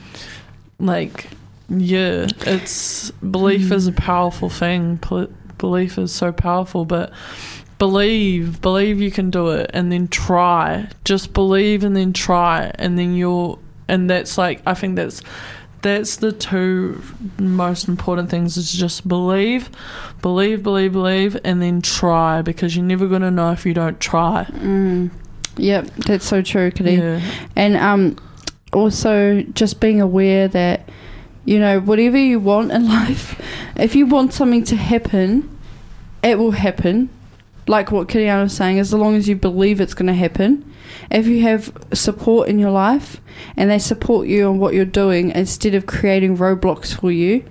like 0.81 1.29
yeah 1.69 2.27
it's 2.41 3.11
belief 3.13 3.71
is 3.71 3.87
a 3.87 3.93
powerful 3.93 4.49
thing 4.49 4.97
belief 5.59 5.99
is 5.99 6.13
so 6.13 6.33
powerful 6.33 6.85
but 6.85 7.13
believe 7.79 8.61
believe 8.61 9.01
you 9.01 9.11
can 9.11 9.31
do 9.31 9.49
it 9.51 9.71
and 9.75 9.93
then 9.93 10.09
try 10.09 10.89
just 11.05 11.33
believe 11.33 11.85
and 11.85 11.97
then 11.97 12.13
try 12.13 12.71
and 12.77 12.99
then 12.99 13.15
you'll 13.15 13.59
and 13.87 14.11
that's 14.11 14.37
like 14.37 14.61
i 14.67 14.75
think 14.75 14.97
that's 14.97 15.23
that's 15.81 16.17
the 16.17 16.33
two 16.33 17.01
most 17.39 17.87
important 17.87 18.29
things 18.29 18.57
is 18.57 18.73
just 18.73 19.07
believe 19.07 19.71
believe 20.23 20.63
believe 20.63 20.93
believe 20.93 21.39
and 21.45 21.63
then 21.63 21.81
try 21.81 22.43
because 22.43 22.75
you're 22.75 22.85
never 22.85 23.07
going 23.07 23.23
to 23.23 23.31
know 23.31 23.53
if 23.53 23.65
you 23.65 23.75
don't 23.75 24.01
try 24.01 24.45
Mm. 24.45 25.11
Yep, 25.57 25.87
that's 26.07 26.25
so 26.25 26.41
true, 26.41 26.71
Kadee. 26.71 26.99
yeah 26.99 27.21
And 27.57 27.77
um, 27.77 28.17
also 28.73 29.43
just 29.55 29.81
being 29.81 30.01
aware 30.01 30.47
that 30.49 30.89
you 31.49 31.59
know 31.59 31.81
whatever 31.81 32.19
you 32.19 32.39
want 32.39 32.71
in 32.71 32.87
life, 33.01 33.41
if 33.75 33.95
you 33.95 34.07
want 34.07 34.35
something 34.35 34.65
to 34.65 34.77
happen, 34.77 35.59
it 36.23 36.39
will 36.39 36.51
happen. 36.51 37.09
Like 37.67 37.91
what 37.91 38.09
Kiriana 38.09 38.45
was 38.45 38.55
saying, 38.55 38.79
as 38.79 38.93
long 38.93 39.15
as 39.15 39.29
you 39.29 39.37
believe 39.37 39.81
it's 39.81 39.95
going 39.95 40.07
to 40.07 40.15
happen. 40.15 40.65
If 41.11 41.27
you 41.27 41.43
have 41.43 41.73
support 41.93 42.49
in 42.49 42.59
your 42.59 42.71
life 42.71 43.21
and 43.57 43.71
they 43.71 43.79
support 43.79 44.27
you 44.27 44.49
on 44.49 44.59
what 44.59 44.75
you're 44.75 44.85
doing 44.85 45.31
instead 45.31 45.75
of 45.75 45.87
creating 45.87 46.39
roadblocks 46.39 46.99
for 46.99 47.11
you, 47.11 47.45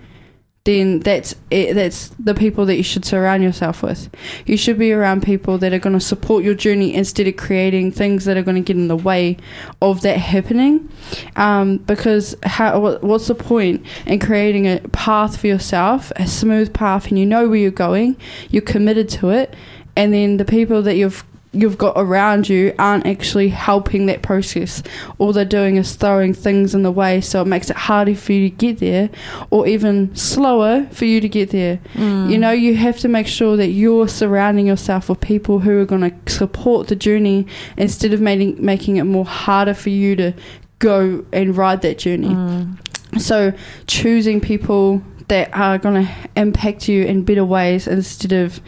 then 0.67 0.99
that's 0.99 1.33
it, 1.49 1.75
that's 1.75 2.09
the 2.19 2.35
people 2.35 2.65
that 2.65 2.75
you 2.75 2.83
should 2.83 3.05
surround 3.05 3.41
yourself 3.41 3.81
with. 3.81 4.09
You 4.45 4.57
should 4.57 4.77
be 4.77 4.91
around 4.91 5.23
people 5.23 5.57
that 5.59 5.71
are 5.71 5.79
going 5.79 5.97
to 5.97 6.05
support 6.05 6.43
your 6.43 6.55
journey 6.55 6.93
instead 6.93 7.25
of 7.25 7.37
creating 7.37 7.93
things 7.93 8.25
that 8.25 8.35
are 8.35 8.43
going 8.43 8.55
to 8.55 8.61
get 8.61 8.75
in 8.75 8.89
the 8.89 8.97
way 8.97 9.37
of 9.81 10.01
that 10.01 10.17
happening. 10.17 10.91
Um, 11.37 11.77
because 11.77 12.35
how, 12.43 12.81
what, 12.81 13.01
what's 13.01 13.27
the 13.27 13.35
point 13.35 13.85
in 14.05 14.19
creating 14.19 14.67
a 14.67 14.79
path 14.91 15.37
for 15.37 15.47
yourself, 15.47 16.11
a 16.17 16.27
smooth 16.27 16.73
path, 16.73 17.07
and 17.07 17.17
you 17.17 17.25
know 17.25 17.47
where 17.47 17.57
you're 17.57 17.71
going, 17.71 18.17
you're 18.49 18.61
committed 18.61 19.07
to 19.09 19.29
it, 19.29 19.55
and 19.95 20.13
then 20.13 20.35
the 20.35 20.45
people 20.45 20.81
that 20.81 20.95
you've 20.95 21.23
you've 21.53 21.77
got 21.77 21.93
around 21.95 22.49
you 22.49 22.73
aren't 22.77 23.05
actually 23.05 23.49
helping 23.49 24.05
that 24.07 24.21
process. 24.21 24.83
All 25.17 25.33
they're 25.33 25.45
doing 25.45 25.77
is 25.77 25.95
throwing 25.95 26.33
things 26.33 26.75
in 26.75 26.83
the 26.83 26.91
way, 26.91 27.21
so 27.21 27.41
it 27.41 27.47
makes 27.47 27.69
it 27.69 27.75
harder 27.75 28.15
for 28.15 28.33
you 28.33 28.49
to 28.49 28.55
get 28.55 28.79
there, 28.79 29.09
or 29.49 29.67
even 29.67 30.15
slower 30.15 30.87
for 30.91 31.05
you 31.05 31.21
to 31.21 31.29
get 31.29 31.51
there. 31.51 31.79
Mm. 31.93 32.29
You 32.29 32.37
know, 32.37 32.51
you 32.51 32.75
have 32.75 32.99
to 32.99 33.07
make 33.07 33.27
sure 33.27 33.57
that 33.57 33.69
you're 33.69 34.07
surrounding 34.07 34.67
yourself 34.67 35.09
with 35.09 35.21
people 35.21 35.59
who 35.59 35.79
are 35.79 35.85
going 35.85 36.01
to 36.01 36.31
support 36.31 36.87
the 36.87 36.95
journey 36.95 37.47
instead 37.77 38.13
of 38.13 38.21
making 38.21 38.63
making 38.63 38.97
it 38.97 39.03
more 39.03 39.25
harder 39.25 39.73
for 39.73 39.89
you 39.89 40.15
to 40.15 40.33
go 40.79 41.25
and 41.31 41.57
ride 41.57 41.81
that 41.81 41.97
journey. 41.97 42.29
Mm. 42.29 42.77
So 43.19 43.53
choosing 43.87 44.41
people 44.41 45.01
that 45.27 45.53
are 45.53 45.77
going 45.77 46.05
to 46.05 46.11
impact 46.35 46.87
you 46.87 47.03
in 47.03 47.23
better 47.23 47.43
ways 47.43 47.87
instead 47.87 48.31
of 48.31 48.61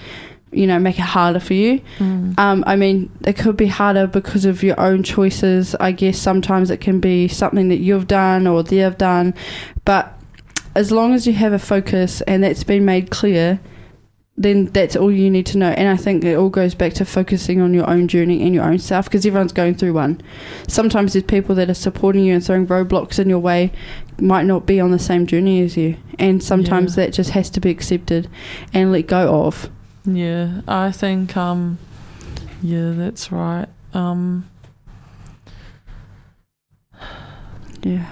you 0.52 0.66
know 0.66 0.80
make 0.80 0.98
it 0.98 1.04
harder 1.04 1.40
for 1.40 1.54
you 1.54 1.80
Mm. 2.00 2.38
um, 2.40 2.64
I 2.66 2.76
mean, 2.76 3.10
it 3.26 3.34
could 3.38 3.56
be 3.58 3.68
harder 3.68 4.08
because 4.08 4.46
of 4.46 4.64
your 4.64 4.80
own 4.80 5.04
choices. 5.04 5.76
I 5.80 5.92
guess 5.92 6.18
sometimes 6.18 6.72
it 6.72 6.78
can 6.82 7.00
be 7.00 7.28
something 7.28 7.68
that 7.70 7.78
you've 7.80 8.08
done 8.08 8.48
or 8.48 8.64
they've 8.64 8.98
done, 8.98 9.34
but 9.86 10.14
as 10.76 10.92
long 10.92 11.14
as 11.14 11.28
you 11.28 11.34
have 11.34 11.54
a 11.54 11.60
focus 11.60 12.22
and 12.22 12.44
that's 12.44 12.64
been 12.64 12.86
made 12.86 13.10
clear, 13.12 13.60
then 14.38 14.66
that's 14.68 14.96
all 14.96 15.12
you 15.12 15.30
need 15.30 15.46
to 15.48 15.58
know. 15.58 15.70
And 15.70 15.90
I 15.90 15.98
think 15.98 16.24
it 16.24 16.36
all 16.38 16.50
goes 16.50 16.74
back 16.74 16.94
to 16.94 17.06
focusing 17.06 17.60
on 17.60 17.74
your 17.74 17.90
own 17.90 18.08
journey 18.08 18.42
and 18.44 18.56
your 18.56 18.64
own 18.64 18.80
self 18.80 19.06
because 19.06 19.26
everyone's 19.26 19.52
going 19.52 19.76
through 19.76 19.94
one. 19.94 20.22
Sometimes 20.68 21.12
there's 21.14 21.26
people 21.26 21.56
that 21.56 21.70
are 21.70 21.74
supporting 21.74 22.24
you 22.24 22.34
and 22.36 22.44
throwing 22.46 22.66
roadblocks 22.66 23.20
in 23.20 23.28
your 23.30 23.40
way 23.40 23.72
might 24.20 24.46
not 24.46 24.66
be 24.66 24.80
on 24.80 24.92
the 24.92 25.00
same 25.00 25.28
journey 25.28 25.62
as 25.62 25.76
you. 25.76 25.98
And 26.18 26.42
sometimes 26.42 26.96
Yeah. 26.98 27.06
that 27.06 27.14
just 27.14 27.32
has 27.32 27.50
to 27.52 27.60
be 27.60 27.70
accepted 27.70 28.30
and 28.74 28.92
let 28.94 29.08
go 29.08 29.44
of. 29.46 29.70
Yeah, 30.12 30.62
I 30.68 30.92
think 30.92 31.36
um 31.38 31.78
yeah, 32.62 32.94
that's 32.96 33.32
right. 33.32 33.68
Um 33.94 34.50
Yeah. 37.84 38.06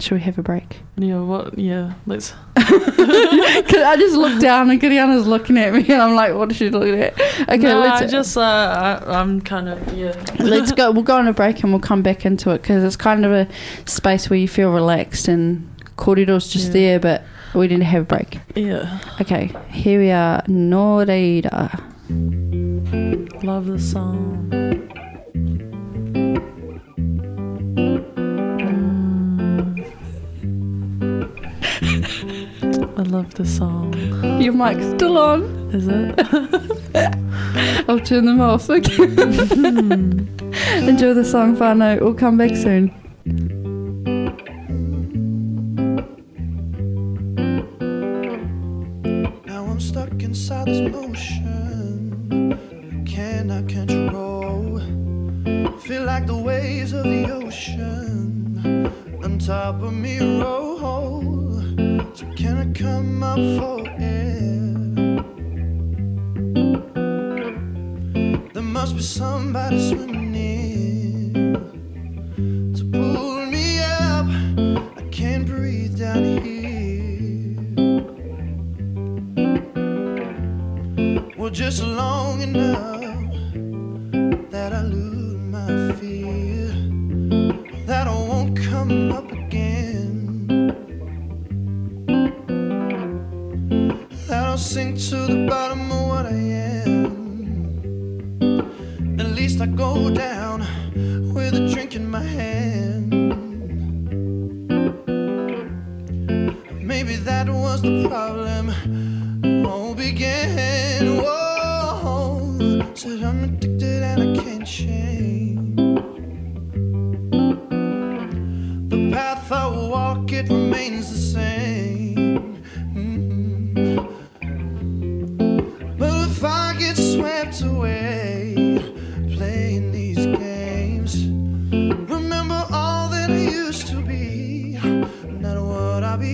Should 0.00 0.14
we 0.16 0.20
have 0.22 0.36
a 0.38 0.42
break? 0.42 0.80
yeah, 0.96 1.20
what 1.20 1.56
yeah, 1.58 1.94
let's 2.06 2.30
Cause 2.56 2.66
I 2.66 3.96
just 3.96 4.16
looked 4.16 4.40
down 4.40 4.68
and 4.70 4.80
Kiriana's 4.80 5.26
looking 5.28 5.56
at 5.58 5.72
me 5.72 5.80
and 5.88 6.02
I'm 6.02 6.14
like, 6.16 6.34
what 6.34 6.50
is 6.50 6.56
she 6.56 6.70
looking 6.70 7.00
at? 7.00 7.12
Okay, 7.42 7.56
no, 7.58 7.82
I 7.82 8.00
let's 8.00 8.10
just 8.12 8.36
uh 8.36 8.40
I, 8.40 9.20
I'm 9.20 9.40
kind 9.40 9.68
of 9.68 9.94
yeah. 9.96 10.12
let's 10.40 10.72
go. 10.72 10.90
We'll 10.92 11.02
go 11.04 11.16
on 11.16 11.28
a 11.28 11.32
break 11.32 11.62
and 11.62 11.72
we'll 11.72 11.80
come 11.80 12.02
back 12.02 12.26
into 12.26 12.50
it 12.50 12.62
because 12.62 12.82
it's 12.82 12.96
kind 12.96 13.24
of 13.24 13.32
a 13.32 13.46
space 13.86 14.28
where 14.28 14.38
you 14.38 14.48
feel 14.48 14.72
relaxed 14.72 15.28
and 15.28 15.68
kōrero's 15.96 16.48
just 16.48 16.68
Yeah. 16.68 16.72
there, 16.72 17.00
but 17.00 17.22
we 17.54 17.68
didn't 17.68 17.84
have 17.84 18.02
a 18.02 18.04
break. 18.04 18.38
Yeah. 18.54 18.98
Okay, 19.20 19.50
here 19.70 20.00
we 20.00 20.10
are, 20.10 20.42
Nō 20.42 21.06
reira. 21.06 21.80
Love 23.42 23.66
the 23.66 23.78
song. 23.78 24.48
Mm. 31.82 32.98
I 32.98 33.02
love 33.02 33.34
the 33.34 33.44
song. 33.44 33.92
Your 34.40 34.52
mic's 34.52 34.86
still 34.94 35.18
on. 35.18 35.42
Is 35.72 35.88
it? 35.88 36.14
I'll 37.88 37.98
turn 38.00 38.26
them 38.26 38.40
off. 38.40 38.70
Okay. 38.70 39.02
Enjoy 39.02 41.14
the 41.14 41.24
song, 41.24 41.56
whānau. 41.56 42.00
We'll 42.00 42.14
come 42.14 42.36
back 42.36 42.54
soon. 42.56 42.94
This 50.72 50.90
motion. 50.90 52.52
I 52.90 53.04
cannot 53.04 53.68
control. 53.68 54.78
Feel 55.80 56.04
like 56.04 56.26
the 56.26 56.36
waves 56.36 56.92
of 56.92 57.04
the 57.04 57.30
ocean 57.30 58.90
on 59.22 59.38
top 59.38 59.82
of 59.82 59.92
me 59.92 60.18
roll. 60.40 61.60
So 62.14 62.24
can 62.36 62.56
I 62.64 62.66
come 62.72 63.22
up 63.22 63.42
for 63.58 63.86
air? 63.98 64.72
There 68.54 68.68
must 68.78 68.96
be 68.96 69.02
somebody 69.02 69.78
swimming 69.90 70.22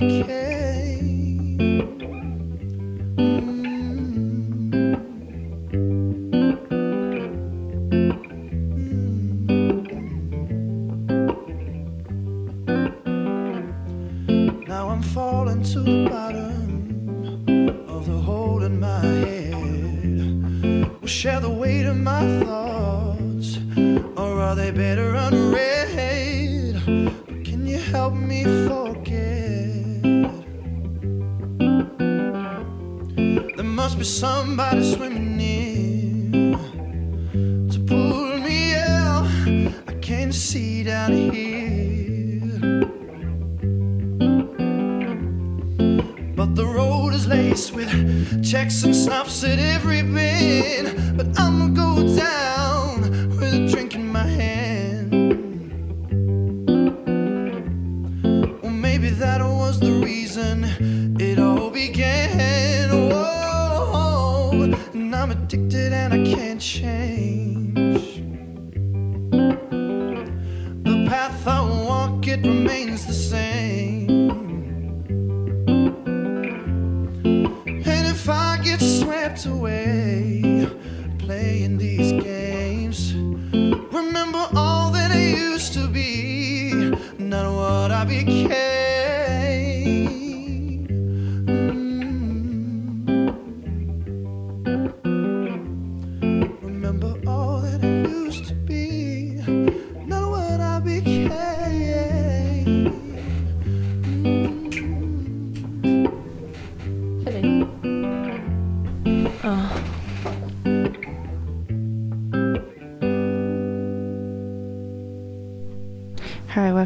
what 0.01 0.31
I 0.31 0.48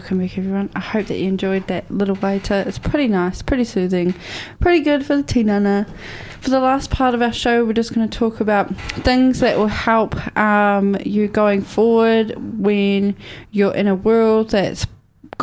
welcome 0.03 0.19
back, 0.19 0.37
everyone. 0.37 0.69
I 0.75 0.81
hope 0.81 1.07
that 1.07 1.19
you 1.19 1.29
enjoyed 1.29 1.69
that 1.69 1.89
little 1.89 2.17
waiata. 2.17 2.67
It's 2.67 2.77
pretty 2.77 3.07
nice, 3.07 3.41
pretty 3.41 3.63
soothing, 3.63 4.17
pretty 4.59 4.81
good 4.81 5.07
for 5.07 5.15
the 5.15 5.23
tinana. 5.23 5.89
For 6.41 6.51
the 6.51 6.59
last 6.59 6.91
part 6.91 7.15
of 7.15 7.23
our 7.23 7.33
show, 7.33 7.65
we're 7.65 7.73
just 7.73 7.95
going 7.95 8.09
to 8.09 8.19
talk 8.19 8.41
about 8.41 8.75
things 8.77 9.39
that 9.39 9.57
will 9.59 9.69
help 9.69 10.17
um, 10.37 10.97
you 11.07 11.29
going 11.29 11.63
forward 11.63 12.35
when 12.59 13.15
you're 13.53 13.77
in 13.77 13.87
a 13.87 13.95
world 13.95 14.51
that's 14.51 14.89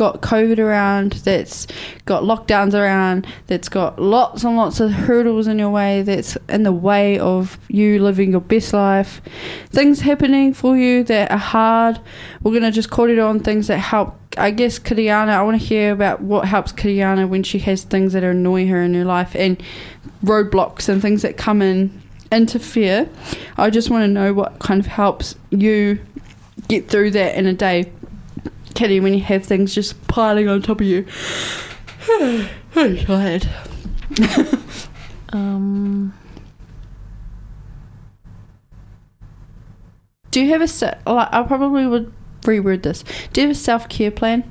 got 0.00 0.22
COVID 0.22 0.58
around, 0.58 1.12
that's 1.24 1.66
got 2.06 2.22
lockdowns 2.22 2.72
around, 2.72 3.26
that's 3.48 3.68
got 3.68 4.00
lots 4.00 4.44
and 4.44 4.56
lots 4.56 4.80
of 4.80 4.90
hurdles 4.90 5.46
in 5.46 5.58
your 5.58 5.68
way, 5.68 6.00
that's 6.00 6.38
in 6.48 6.62
the 6.62 6.72
way 6.72 7.18
of 7.18 7.58
you 7.68 8.02
living 8.02 8.30
your 8.30 8.40
best 8.40 8.72
life. 8.72 9.20
Things 9.68 10.00
happening 10.00 10.54
for 10.54 10.74
you 10.74 11.04
that 11.04 11.30
are 11.30 11.36
hard. 11.36 12.00
We're 12.42 12.52
going 12.52 12.62
to 12.62 12.70
just 12.70 12.88
call 12.90 13.10
it 13.10 13.18
on 13.18 13.40
things 13.40 13.66
that 13.66 13.76
help. 13.76 14.16
I 14.38 14.52
guess 14.52 14.78
Kiriana, 14.78 15.34
I 15.34 15.42
want 15.42 15.60
to 15.60 15.66
hear 15.66 15.92
about 15.92 16.22
what 16.22 16.46
helps 16.46 16.72
Kiriana 16.72 17.28
when 17.28 17.42
she 17.42 17.58
has 17.58 17.82
things 17.82 18.14
that 18.14 18.24
annoy 18.24 18.68
her 18.68 18.80
in 18.80 18.94
her 18.94 19.04
life 19.04 19.36
and 19.36 19.62
roadblocks 20.24 20.88
and 20.88 21.02
things 21.02 21.20
that 21.20 21.36
come 21.36 21.60
in 21.60 22.00
interfere. 22.32 23.06
I 23.58 23.68
just 23.68 23.90
want 23.90 24.04
to 24.04 24.08
know 24.08 24.32
what 24.32 24.60
kind 24.60 24.80
of 24.80 24.86
helps 24.86 25.34
you 25.50 26.00
get 26.68 26.88
through 26.88 27.10
that 27.10 27.34
in 27.34 27.44
a 27.44 27.52
day. 27.52 27.92
Kitty, 28.80 28.98
when 28.98 29.12
you 29.12 29.20
have 29.20 29.44
things 29.44 29.74
just 29.74 30.06
piling 30.08 30.48
on 30.48 30.62
top 30.62 30.80
of 30.80 30.86
you. 30.86 31.04
I'm 32.74 32.96
tired. 32.96 33.46
Um, 35.32 36.12
Do 40.32 40.40
you 40.40 40.48
have 40.48 40.62
a 40.62 40.66
se- 40.66 40.98
like, 41.06 41.28
I 41.30 41.42
probably 41.42 41.86
would 41.86 42.12
reword 42.40 42.82
this. 42.82 43.04
Do 43.32 43.42
you 43.42 43.48
have 43.48 43.54
a 43.56 43.60
self 43.60 43.88
care 43.90 44.10
plan? 44.10 44.50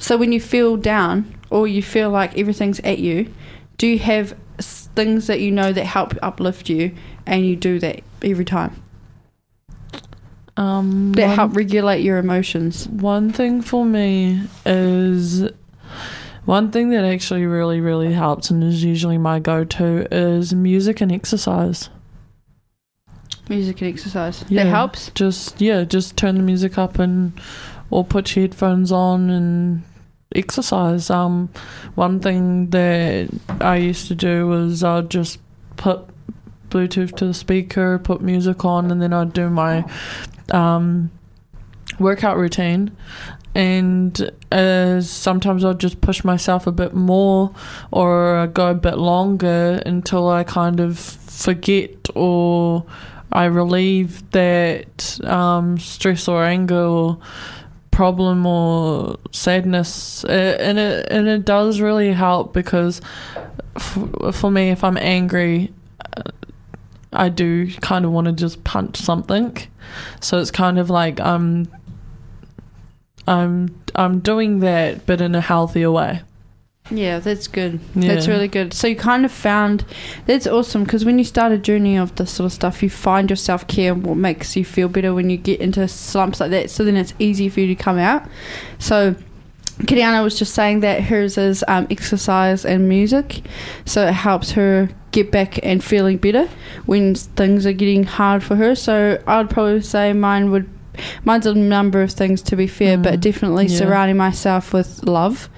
So 0.00 0.16
when 0.16 0.32
you 0.32 0.40
feel 0.40 0.78
down 0.78 1.32
or 1.50 1.68
you 1.68 1.82
feel 1.82 2.08
like 2.08 2.36
everything's 2.38 2.80
at 2.80 2.98
you, 2.98 3.32
do 3.76 3.86
you 3.86 3.98
have 4.00 4.36
things 4.58 5.26
that 5.28 5.38
you 5.38 5.52
know 5.52 5.72
that 5.72 5.84
help 5.84 6.14
uplift 6.22 6.68
you, 6.70 6.96
and 7.26 7.46
you 7.46 7.54
do 7.56 7.78
that 7.78 8.02
every 8.22 8.46
time 8.46 8.81
um, 10.56 11.12
that 11.12 11.28
one- 11.28 11.36
help 11.36 11.56
regulate 11.56 12.02
your 12.02 12.18
emotions? 12.18 12.88
One 12.88 13.32
thing 13.32 13.62
for 13.62 13.84
me 13.84 14.42
is 14.66 15.48
one 16.44 16.70
thing 16.72 16.90
that 16.90 17.04
actually 17.04 17.46
really, 17.46 17.80
really 17.80 18.12
helps 18.12 18.50
and 18.50 18.62
is 18.64 18.82
usually 18.82 19.18
my 19.18 19.38
go 19.38 19.64
to 19.64 20.06
is 20.14 20.52
music 20.54 21.00
and 21.00 21.12
exercise. 21.12 21.88
Music 23.48 23.80
and 23.80 23.90
exercise. 23.92 24.44
Yeah. 24.48 24.64
That 24.64 24.70
helps. 24.70 25.10
Just, 25.14 25.60
yeah, 25.60 25.84
just 25.84 26.16
turn 26.16 26.36
the 26.36 26.42
music 26.42 26.78
up 26.78 26.98
and 26.98 27.32
or 27.90 28.04
put 28.04 28.34
your 28.34 28.44
headphones 28.44 28.90
on 28.90 29.30
and 29.30 29.82
exercise. 30.34 31.10
Um, 31.10 31.50
one 31.94 32.20
thing 32.20 32.70
that 32.70 33.28
I 33.60 33.76
used 33.76 34.08
to 34.08 34.14
do 34.14 34.46
was 34.46 34.82
I'd 34.82 35.10
just 35.10 35.38
put 35.76 36.00
Bluetooth 36.70 37.14
to 37.16 37.26
the 37.26 37.34
speaker, 37.34 37.98
put 37.98 38.22
music 38.22 38.64
on, 38.64 38.90
and 38.90 39.02
then 39.02 39.12
I'd 39.12 39.34
do 39.34 39.50
my 39.50 39.84
um, 40.50 41.10
workout 41.98 42.36
routine. 42.36 42.96
And 43.54 44.30
uh, 44.50 45.02
sometimes 45.02 45.64
I'd 45.64 45.78
just 45.78 46.00
push 46.00 46.24
myself 46.24 46.66
a 46.66 46.72
bit 46.72 46.94
more 46.94 47.54
or 47.90 48.46
go 48.46 48.70
a 48.70 48.74
bit 48.74 48.96
longer 48.96 49.82
until 49.84 50.28
I 50.28 50.42
kind 50.42 50.80
of 50.80 50.98
forget 50.98 52.08
or 52.14 52.86
I 53.30 53.44
relieve 53.44 54.30
that 54.30 55.20
um, 55.24 55.78
stress 55.78 56.28
or 56.28 56.44
anger 56.44 56.82
or 56.82 57.18
problem 57.90 58.46
or 58.46 59.18
sadness. 59.32 60.24
Uh, 60.24 60.56
and, 60.58 60.78
it, 60.78 61.08
and 61.10 61.28
it 61.28 61.44
does 61.44 61.80
really 61.80 62.12
help 62.12 62.54
because 62.54 63.00
for 64.32 64.50
me, 64.50 64.70
if 64.70 64.82
I'm 64.82 64.96
angry, 64.98 65.72
I 67.12 67.28
do 67.28 67.70
kind 67.74 68.04
of 68.04 68.12
want 68.12 68.26
to 68.26 68.32
just 68.32 68.64
punch 68.64 68.96
something. 68.96 69.58
So 70.20 70.38
it's 70.38 70.50
kind 70.50 70.78
of 70.78 70.90
like 70.90 71.20
I'm 71.20 71.68
I'm 73.26 73.80
I'm 73.94 74.20
doing 74.20 74.60
that 74.60 75.06
but 75.06 75.20
in 75.20 75.34
a 75.34 75.40
healthier 75.40 75.90
way. 75.90 76.22
Yeah, 76.90 77.20
that's 77.20 77.46
good. 77.46 77.80
That's 77.94 78.26
really 78.26 78.48
good. 78.48 78.74
So 78.74 78.86
you 78.86 78.96
kind 78.96 79.24
of 79.24 79.30
found 79.30 79.84
that's 80.26 80.46
awesome 80.46 80.84
because 80.84 81.04
when 81.04 81.18
you 81.18 81.24
start 81.24 81.52
a 81.52 81.58
journey 81.58 81.96
of 81.96 82.14
this 82.16 82.32
sort 82.32 82.46
of 82.46 82.52
stuff, 82.52 82.82
you 82.82 82.90
find 82.90 83.30
your 83.30 83.36
self 83.36 83.66
care 83.66 83.92
and 83.92 84.04
what 84.04 84.16
makes 84.16 84.56
you 84.56 84.64
feel 84.64 84.88
better 84.88 85.14
when 85.14 85.30
you 85.30 85.36
get 85.36 85.60
into 85.60 85.86
slumps 85.88 86.40
like 86.40 86.50
that. 86.50 86.70
So 86.70 86.84
then 86.84 86.96
it's 86.96 87.14
easy 87.18 87.48
for 87.48 87.60
you 87.60 87.68
to 87.68 87.80
come 87.80 87.98
out. 87.98 88.28
So 88.78 89.14
Kiriana 89.86 90.22
was 90.22 90.38
just 90.38 90.54
saying 90.54 90.80
that 90.80 91.02
hers 91.02 91.36
is 91.38 91.64
um, 91.68 91.86
exercise 91.90 92.64
and 92.64 92.88
music, 92.88 93.42
so 93.84 94.06
it 94.06 94.12
helps 94.14 94.52
her 94.52 94.88
get 95.10 95.30
back 95.30 95.58
and 95.64 95.82
feeling 95.84 96.16
better 96.16 96.48
when 96.86 97.14
things 97.14 97.66
are 97.66 97.72
getting 97.72 98.04
hard 98.04 98.42
for 98.42 98.56
her. 98.56 98.74
So 98.74 99.22
I'd 99.26 99.50
probably 99.50 99.82
say 99.82 100.12
mine 100.12 100.50
would. 100.50 100.68
Mine's 101.24 101.46
a 101.46 101.54
number 101.54 102.02
of 102.02 102.12
things 102.12 102.42
to 102.42 102.54
be 102.54 102.66
fair, 102.66 102.98
but 102.98 103.14
Mm, 103.14 103.20
definitely 103.20 103.66
yeah. 103.66 103.78
surrounding 103.78 104.18
myself 104.18 104.74
with 104.74 105.02
love. 105.04 105.48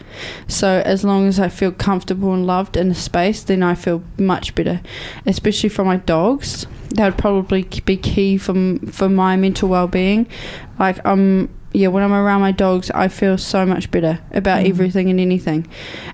So 0.47 0.81
as 0.85 1.03
long 1.05 1.27
as 1.27 1.41
I 1.41 1.49
feel 1.49 1.73
comfortable 1.73 2.33
and 2.33 2.47
loved 2.47 2.77
in 2.77 2.93
a 2.93 2.95
space, 2.95 3.43
then 3.43 3.61
I 3.65 3.75
feel 3.75 4.05
much 4.17 4.55
better. 4.55 4.81
Especially 5.27 5.69
for 5.69 5.85
my 5.85 5.97
dogs, 5.97 6.69
that 6.91 7.05
would 7.07 7.19
probably 7.19 7.65
be 7.85 7.97
key 7.97 8.39
for 8.39 8.55
for 8.91 9.09
my 9.09 9.35
mental 9.37 9.69
well 9.69 9.89
being. 9.89 10.29
Like 10.79 11.05
um 11.05 11.49
yeah, 11.75 11.89
when 11.89 12.03
I'm 12.03 12.13
around 12.13 12.41
my 12.41 12.53
dogs, 12.53 12.91
I 12.93 13.09
feel 13.09 13.37
so 13.37 13.67
much 13.67 13.91
better 13.91 14.19
about 14.33 14.65
Mm. 14.65 14.71
everything 14.71 15.11
and 15.11 15.21
anything. 15.21 15.67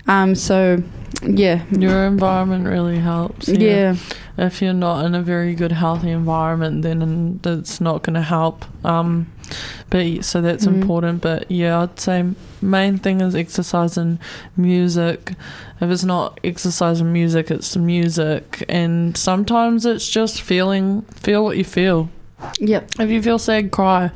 Um 0.07 0.35
so 0.35 0.83
yeah. 1.23 1.61
Your 1.71 2.05
environment 2.07 2.65
really 2.67 2.97
helps. 2.99 3.47
yeah. 3.47 3.95
If 4.37 4.61
you're 4.61 4.73
not 4.73 5.05
in 5.05 5.13
a 5.13 5.21
very 5.21 5.53
good 5.55 5.71
healthy 5.71 6.09
environment 6.09 6.81
then 6.81 7.39
it's 7.45 7.79
not 7.79 8.01
going 8.03 8.15
to 8.15 8.21
help. 8.37 8.65
Um 8.83 9.27
but 9.91 10.23
so 10.25 10.41
that's 10.41 10.65
Mm. 10.65 10.73
important 10.81 11.21
but 11.21 11.51
yeah, 11.51 11.81
I'd 11.81 11.99
say 11.99 12.23
main 12.61 12.97
thing 12.97 13.21
is 13.21 13.35
exercise 13.35 13.97
and 13.97 14.17
music. 14.57 15.33
If 15.81 15.89
it's 15.91 16.03
not 16.05 16.39
exercise 16.43 17.01
and 17.01 17.11
music, 17.13 17.51
it's 17.51 17.75
music 17.77 18.63
and 18.69 19.15
sometimes 19.17 19.85
it's 19.85 20.09
just 20.09 20.41
feeling 20.41 21.03
feel 21.25 21.43
what 21.43 21.57
you 21.57 21.63
feel. 21.65 22.09
Yep. 22.59 22.83
If 22.99 23.09
you 23.11 23.21
feel 23.21 23.37
sad, 23.37 23.69
cry. 23.69 24.09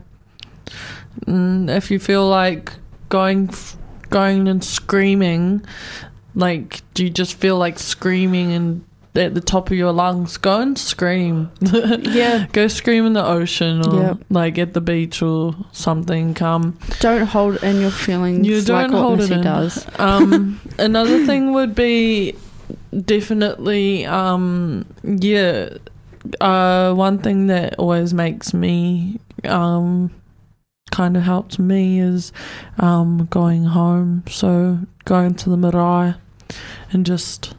Mm, 1.25 1.69
if 1.69 1.89
you 1.91 1.99
feel 1.99 2.27
like 2.27 2.71
going, 3.09 3.49
going 4.09 4.47
and 4.47 4.63
screaming, 4.63 5.65
like 6.35 6.81
do 6.93 7.03
you 7.05 7.09
just 7.09 7.35
feel 7.35 7.57
like 7.57 7.79
screaming 7.79 8.51
and 8.51 8.83
at 9.15 9.33
the 9.33 9.39
top 9.39 9.71
of 9.71 9.77
your 9.77 9.93
lungs, 9.93 10.35
go 10.35 10.59
and 10.59 10.77
scream. 10.77 11.49
Yeah. 11.61 12.47
go 12.51 12.67
scream 12.67 13.05
in 13.05 13.13
the 13.13 13.25
ocean 13.25 13.81
or 13.87 14.01
Yep. 14.01 14.17
like 14.29 14.57
at 14.57 14.73
the 14.73 14.81
beach 14.81 15.21
or 15.21 15.55
something. 15.71 16.33
Come. 16.33 16.77
Don't 16.99 17.25
hold 17.25 17.63
in 17.63 17.79
your 17.79 17.91
feelings 17.91 18.45
you 18.45 18.61
don't 18.61 18.91
what 18.91 18.99
hold 19.01 19.21
it 19.21 19.31
in. 19.31 19.41
does. 19.41 19.87
Um, 19.97 20.59
another 20.77 21.25
thing 21.25 21.53
would 21.53 21.73
be 21.75 22.35
definitely, 23.05 24.05
um, 24.05 24.85
yeah, 25.03 25.69
uh, 26.41 26.93
one 26.93 27.19
thing 27.19 27.47
that 27.47 27.75
always 27.79 28.13
makes 28.13 28.53
me, 28.53 29.19
um, 29.45 30.11
kind 30.95 31.17
of 31.17 31.23
helped 31.23 31.57
me 31.59 31.99
is, 31.99 32.31
um, 32.79 33.27
going 33.29 33.65
home. 33.65 34.23
So 34.29 34.79
going 35.05 35.35
to 35.35 35.49
the 35.49 35.57
marae 35.57 36.15
and 36.91 37.05
just 37.05 37.55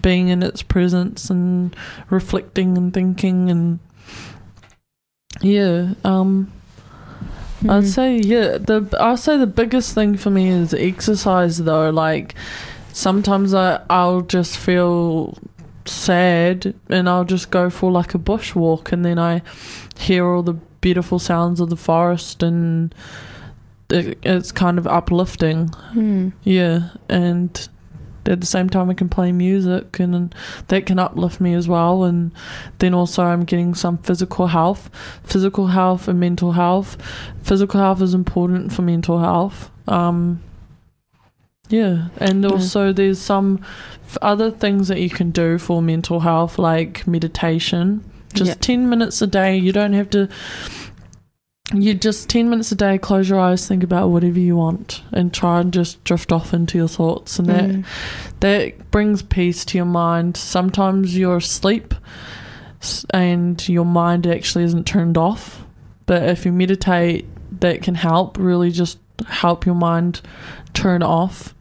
being 0.00 0.28
in 0.28 0.42
its 0.42 0.62
presence 0.62 1.30
and 1.30 1.74
reflecting 2.10 2.76
and 2.78 2.92
thinking 2.92 3.50
and 3.50 3.78
yeah, 5.40 5.94
um, 6.04 6.52
I'd 7.62 7.84
Mm. 7.84 7.86
say 7.96 8.16
yeah. 8.18 8.58
The 8.58 8.78
I'd 9.00 9.18
say 9.18 9.36
the 9.38 9.46
biggest 9.62 9.94
thing 9.94 10.16
for 10.16 10.30
me 10.30 10.48
is 10.48 10.74
exercise 10.74 11.58
though. 11.58 11.90
Like 11.90 12.34
sometimes 12.92 13.52
I 13.54 13.80
I'll 13.90 14.20
just 14.20 14.56
feel 14.58 15.36
sad 15.86 16.74
and 16.88 17.08
I'll 17.08 17.24
just 17.24 17.50
go 17.50 17.68
for 17.70 17.90
like 17.90 18.14
a 18.14 18.18
bush 18.18 18.54
walk 18.54 18.92
and 18.92 19.04
then 19.04 19.18
I 19.18 19.42
hear 19.98 20.26
all 20.26 20.42
the 20.42 20.56
beautiful 20.84 21.18
sounds 21.18 21.60
of 21.60 21.70
the 21.70 21.76
forest 21.76 22.42
and 22.42 22.94
it, 23.90 24.18
it's 24.22 24.52
kind 24.52 24.76
of 24.78 24.86
uplifting. 24.86 25.68
Hmm. 25.94 26.28
Yeah, 26.42 26.90
and 27.08 27.50
at 28.26 28.40
the 28.40 28.46
same 28.46 28.68
time 28.70 28.88
I 28.90 28.94
can 28.94 29.08
play 29.08 29.32
music 29.32 29.98
and 29.98 30.34
that 30.68 30.86
can 30.86 30.98
uplift 30.98 31.40
me 31.40 31.52
as 31.54 31.68
well 31.68 32.04
and 32.04 32.32
then 32.78 32.94
also 32.94 33.22
I'm 33.22 33.44
getting 33.44 33.74
some 33.74 33.98
physical 33.98 34.46
health 34.46 34.88
physical 35.24 35.66
health 35.66 36.08
and 36.08 36.18
mental 36.18 36.52
health 36.52 36.96
physical 37.42 37.78
health 37.80 38.00
is 38.00 38.14
important 38.14 38.72
for 38.72 38.80
mental 38.80 39.18
health 39.18 39.70
um 39.86 40.40
yeah 41.68 42.08
and 42.16 42.44
Yeah. 42.44 42.50
also 42.50 42.94
there's 42.94 43.20
some 43.20 43.60
other 44.22 44.50
things 44.50 44.88
that 44.88 45.00
you 45.02 45.10
can 45.10 45.30
do 45.30 45.58
for 45.58 45.82
mental 45.82 46.20
health 46.20 46.58
like 46.58 47.06
meditation 47.06 48.02
just 48.34 48.48
Yep. 48.50 48.60
10 48.60 48.88
minutes 48.90 49.22
a 49.22 49.26
day. 49.26 49.56
You 49.56 49.72
don't 49.72 49.92
have 49.94 50.10
to 50.10 50.28
you 51.72 51.94
just 51.94 52.28
10 52.28 52.50
minutes 52.50 52.70
a 52.72 52.74
day 52.76 52.98
close 52.98 53.28
your 53.28 53.40
eyes 53.40 53.66
think 53.66 53.82
about 53.82 54.10
whatever 54.10 54.38
you 54.38 54.54
want 54.56 55.02
and 55.12 55.32
try 55.32 55.60
and 55.60 55.72
just 55.72 56.02
drift 56.04 56.30
off 56.30 56.52
into 56.52 56.76
your 56.76 56.86
thoughts. 56.88 57.38
And 57.38 57.48
that 57.48 57.64
Mm. 57.70 57.84
that 58.40 58.90
brings 58.90 59.22
peace 59.22 59.64
to 59.66 59.78
your 59.78 59.86
mind. 59.86 60.36
Sometimes 60.36 61.16
you're 61.16 61.38
asleep 61.38 61.94
and 63.12 63.66
your 63.68 63.86
mind 63.86 64.26
actually 64.26 64.64
isn't 64.64 64.84
turned 64.86 65.16
off. 65.16 65.64
But 66.06 66.24
if 66.24 66.44
you 66.44 66.52
meditate 66.52 67.26
that 67.60 67.80
can 67.80 67.94
help 67.94 68.36
really 68.38 68.70
just 68.70 68.98
help 69.26 69.64
your 69.64 69.74
mind 69.74 70.20
turn 70.74 71.02
off 71.02 71.53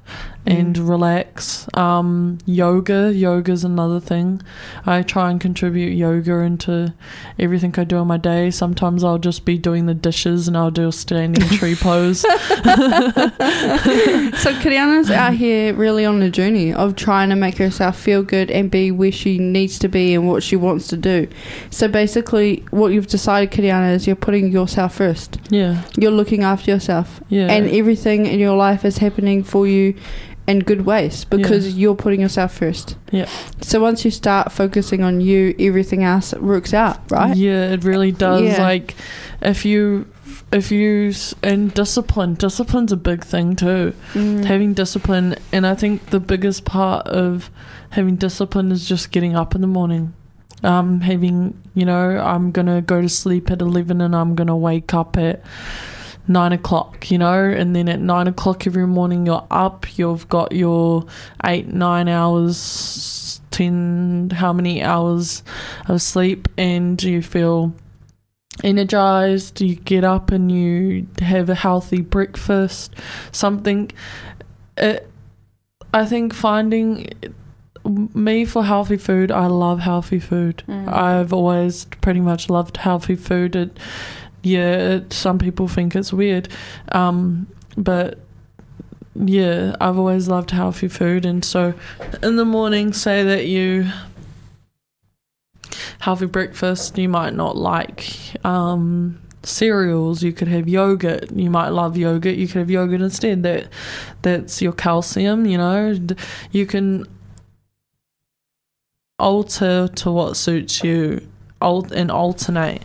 and 0.46 0.78
relax. 0.78 1.68
Um 1.74 2.38
yoga 2.46 3.12
yoga's 3.14 3.64
another 3.64 4.00
thing. 4.00 4.42
I 4.86 5.02
try 5.02 5.32
and 5.32 5.40
contribute 5.40 5.94
yoga 5.96 6.36
into 6.40 6.94
everything 7.40 7.74
i 7.78 7.84
do 7.84 7.98
in 8.00 8.08
my 8.08 8.18
day. 8.18 8.52
Sometimes 8.52 9.04
i'll 9.04 9.18
just 9.18 9.46
be 9.46 9.58
doing 9.58 9.86
the 9.86 9.94
dishes 9.94 10.48
and 10.48 10.58
i'll 10.58 10.72
do 10.72 10.88
a 10.88 10.92
standing 10.92 11.48
tree 11.50 11.76
pose. 11.80 12.26
So 14.44 14.52
Kiriana's 14.60 15.10
out 15.12 15.34
here 15.34 15.74
really 15.74 16.06
on 16.06 16.22
a 16.22 16.30
journey 16.30 16.74
of 16.74 16.96
trying 16.96 17.30
to 17.30 17.36
make 17.36 17.58
herself 17.58 17.98
feel 17.98 18.24
good 18.24 18.52
and 18.52 18.70
be 18.70 18.92
where 18.92 19.12
she 19.12 19.38
needs 19.38 19.80
to 19.80 19.88
be 19.88 20.14
and 20.14 20.28
what 20.28 20.44
she 20.44 20.56
wants 20.56 20.88
to 20.88 20.98
do. 20.98 21.28
So 21.70 21.88
basically, 21.88 22.64
what 22.72 22.92
you've 22.92 23.08
decided, 23.08 23.52
Kiriana, 23.52 23.94
is 23.94 24.08
you're 24.08 24.16
putting 24.16 24.52
yourself 24.52 24.96
first. 24.96 25.40
yeah. 25.50 25.84
You're 25.98 26.12
looking 26.12 26.44
after 26.44 26.72
yourself, 26.72 27.22
yeah. 27.30 27.48
And 27.48 27.70
everything 27.70 28.26
in 28.26 28.40
your 28.40 28.56
life 28.58 28.84
is 28.84 28.98
happening 28.98 29.44
for 29.44 29.68
you 29.68 29.96
in 30.46 30.60
good 30.60 30.86
ways 30.86 31.24
because 31.26 31.78
you're 31.78 31.96
putting 31.96 32.22
yourself 32.22 32.54
first. 32.54 32.98
Yeah. 33.12 33.30
So 33.62 33.80
once 33.80 34.04
you 34.04 34.12
start 34.12 34.52
focusing 34.52 35.02
on 35.02 35.22
you, 35.22 35.56
everything 35.58 36.04
else 36.04 36.34
works 36.34 36.74
out, 36.74 37.00
right? 37.12 37.36
Yeah, 37.36 37.72
it 37.72 37.84
really 37.84 38.12
does. 38.12 38.44
Yeah. 38.44 38.62
Like, 38.62 38.96
if 39.42 39.64
you, 39.64 40.08
if 40.52 40.72
you, 40.72 41.14
and 41.42 41.74
discipline, 41.74 42.34
discipline's 42.36 42.92
a 42.92 42.98
big 42.98 43.24
thing 43.24 43.56
too. 43.56 43.94
Mm. 44.14 44.44
Having 44.44 44.74
discipline, 44.74 45.36
and 45.54 45.66
I 45.66 45.76
think 45.76 46.08
the 46.08 46.20
biggest 46.20 46.66
part 46.66 47.08
of 47.08 47.50
having 47.92 48.18
discipline 48.18 48.72
is 48.72 48.88
just 48.88 49.12
getting 49.12 49.36
up 49.36 49.56
in 49.56 49.62
the 49.62 49.68
morning. 49.68 50.14
Um, 50.62 51.02
having, 51.02 51.62
you 51.74 51.86
know, 51.86 52.18
I'm 52.20 52.52
gonna 52.52 52.82
go 52.82 53.02
to 53.02 53.10
sleep 53.10 53.52
at 53.52 53.62
11 53.62 54.00
and 54.00 54.16
I'm 54.16 54.34
gonna 54.34 54.56
wake 54.56 54.94
up 54.94 55.18
at 55.18 55.44
nine 56.28 56.54
o'clock, 56.54 57.12
you 57.12 57.18
know, 57.18 57.44
and 57.44 57.76
then 57.76 57.90
at 57.90 58.00
nine 58.00 58.28
o'clock 58.28 58.66
every 58.66 58.88
morning 58.88 59.26
you're 59.26 59.46
up, 59.52 59.98
you've 59.98 60.28
got 60.30 60.52
your 60.54 61.06
eight, 61.46 61.68
nine 61.68 62.08
hours, 62.08 63.42
10, 63.52 64.32
how 64.36 64.54
many 64.54 64.82
hours 64.82 65.44
of 65.88 66.02
sleep, 66.02 66.48
and 66.58 67.02
you 67.04 67.22
feel 67.22 67.74
energized. 68.64 69.62
You 69.62 69.76
get 69.76 70.04
up 70.04 70.32
and 70.32 70.52
you 70.52 71.08
have 71.20 71.50
a 71.50 71.56
healthy 71.56 72.02
breakfast, 72.02 72.94
something. 73.32 73.92
It, 74.78 75.10
I 75.94 76.06
think 76.06 76.34
finding 76.34 77.10
me 77.86 78.46
for 78.46 78.64
healthy 78.64 78.98
food, 78.98 79.32
I 79.32 79.48
love 79.48 79.80
healthy 79.80 80.20
food. 80.20 80.64
Mm. 80.68 80.92
I've 80.92 81.34
always 81.34 81.86
pretty 82.02 82.22
much 82.22 82.50
loved 82.50 82.78
healthy 82.78 83.16
food. 83.16 83.56
It, 83.56 83.78
yeah, 84.44 84.96
it, 84.96 85.14
some 85.14 85.40
people 85.40 85.68
think 85.68 85.96
it's 85.96 86.14
weird, 86.14 86.50
um, 86.92 87.48
but 87.76 88.20
yeah, 89.16 89.76
I've 89.80 89.98
always 89.98 90.28
loved 90.28 90.52
healthy 90.52 90.88
food, 90.88 91.26
and 91.26 91.44
so 91.44 91.74
in 92.22 92.36
the 92.36 92.46
morning, 92.46 92.94
say 92.94 93.24
that 93.24 93.48
you 93.48 93.90
healthy 96.00 96.26
breakfast, 96.26 96.98
you 96.98 97.08
might 97.08 97.34
not 97.34 97.56
like 97.56 98.06
um, 98.46 99.22
cereals. 99.44 100.22
You 100.22 100.34
could 100.34 100.50
have 100.50 100.68
yogurt. 100.68 101.32
You 101.32 101.50
might 101.50 101.70
love 101.70 101.96
yogurt. 101.96 102.36
You 102.36 102.48
could 102.48 102.60
have 102.60 102.70
yogurt 102.70 103.02
instead. 103.02 103.44
That 103.44 103.70
that's 104.22 104.62
your 104.62 104.74
calcium. 104.74 105.46
You 105.46 105.58
know, 105.58 105.98
you 106.52 106.66
can 106.66 107.06
alter 109.20 109.88
to 109.88 110.12
what 110.12 110.36
suits 110.36 110.84
you 110.84 111.26
al- 111.64 111.92
and 111.94 112.12
alternate 112.12 112.84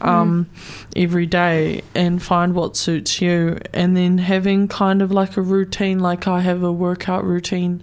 um, 0.00 0.48
every 0.96 1.26
day 1.26 1.82
and 1.94 2.22
find 2.22 2.54
what 2.54 2.76
suits 2.76 3.20
you. 3.20 3.58
And 3.74 3.96
then 3.96 4.18
having 4.18 4.68
kind 4.68 5.02
of 5.02 5.10
like 5.10 5.36
a 5.36 5.42
routine 5.42 5.98
like 5.98 6.26
i 6.26 6.40
have 6.40 6.62
a 6.62 6.72
workout 6.72 7.24
routine 7.24 7.82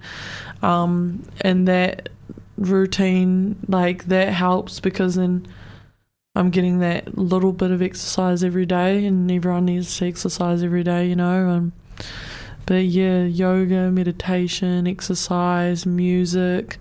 um, 0.61 1.23
and 1.41 1.67
that 1.67 2.09
routine 2.57 3.57
like 3.67 4.05
that 4.05 4.29
helps 4.29 4.79
because 4.79 5.15
then 5.15 5.47
i'm 6.35 6.49
getting 6.49 6.79
that 6.79 7.17
little 7.17 7.51
bit 7.51 7.69
of 7.71 7.81
exercise 7.81 8.43
every 8.43 8.65
day 8.65 9.05
and 9.05 9.31
everyone 9.31 9.65
needs 9.65 9.97
to 9.97 10.07
exercise 10.07 10.63
every 10.63 10.83
day 10.83 11.07
you 11.07 11.15
know 11.15 11.49
um, 11.49 11.73
but 12.65 12.83
yeah 12.85 13.23
yoga 13.23 13.91
meditation 13.91 14.87
exercise 14.87 15.85
music 15.85 16.77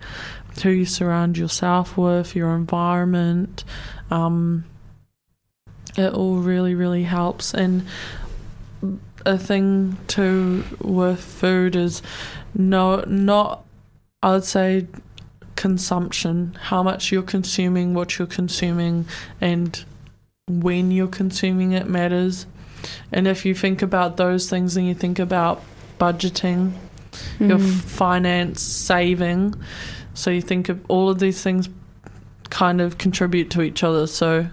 who 0.63 0.71
you 0.71 0.85
surround 0.87 1.37
yourself 1.39 1.97
with, 1.97 2.35
your 2.35 2.55
environment. 2.55 3.65
Um, 4.11 4.65
it 5.97 6.13
all 6.13 6.37
really, 6.37 6.75
really 6.75 7.05
helps. 7.05 7.55
And 7.55 7.87
a 9.25 9.39
thing 9.39 9.97
too 10.07 10.65
with 10.81 11.21
food 11.21 11.75
is 11.75 12.03
no, 12.55 13.03
not, 13.07 13.65
I 14.23 14.33
would 14.33 14.45
say, 14.45 14.87
consumption, 15.57 16.57
how 16.61 16.83
much 16.83 17.11
you're 17.11 17.23
consuming, 17.23 17.95
what 17.95 18.19
you're 18.19 18.27
consuming, 18.27 19.07
and 19.41 19.85
when 20.49 20.91
you're 20.91 21.09
consuming 21.09 21.73
it 21.73 21.89
matters. 21.89 22.47
And 23.11 23.27
if 23.27 23.45
you 23.45 23.55
think 23.55 23.83
about 23.83 24.17
those 24.17 24.49
things 24.49 24.77
and 24.77 24.87
you 24.87 24.95
think 24.95 25.19
about 25.19 25.63
budgeting, 25.99 26.73
your 27.41 27.59
Mm. 27.59 27.81
finance, 27.81 28.61
saving. 28.61 29.55
So 30.17 30.31
you 30.31 30.41
think 30.41 30.69
of 30.69 30.85
all 30.89 31.11
of 31.11 31.19
these 31.19 31.43
things 31.43 31.69
kind 32.51 32.81
of 32.81 32.99
contribute 32.99 33.51
to 33.51 33.63
each 33.63 33.85
other. 33.85 34.07
So 34.07 34.49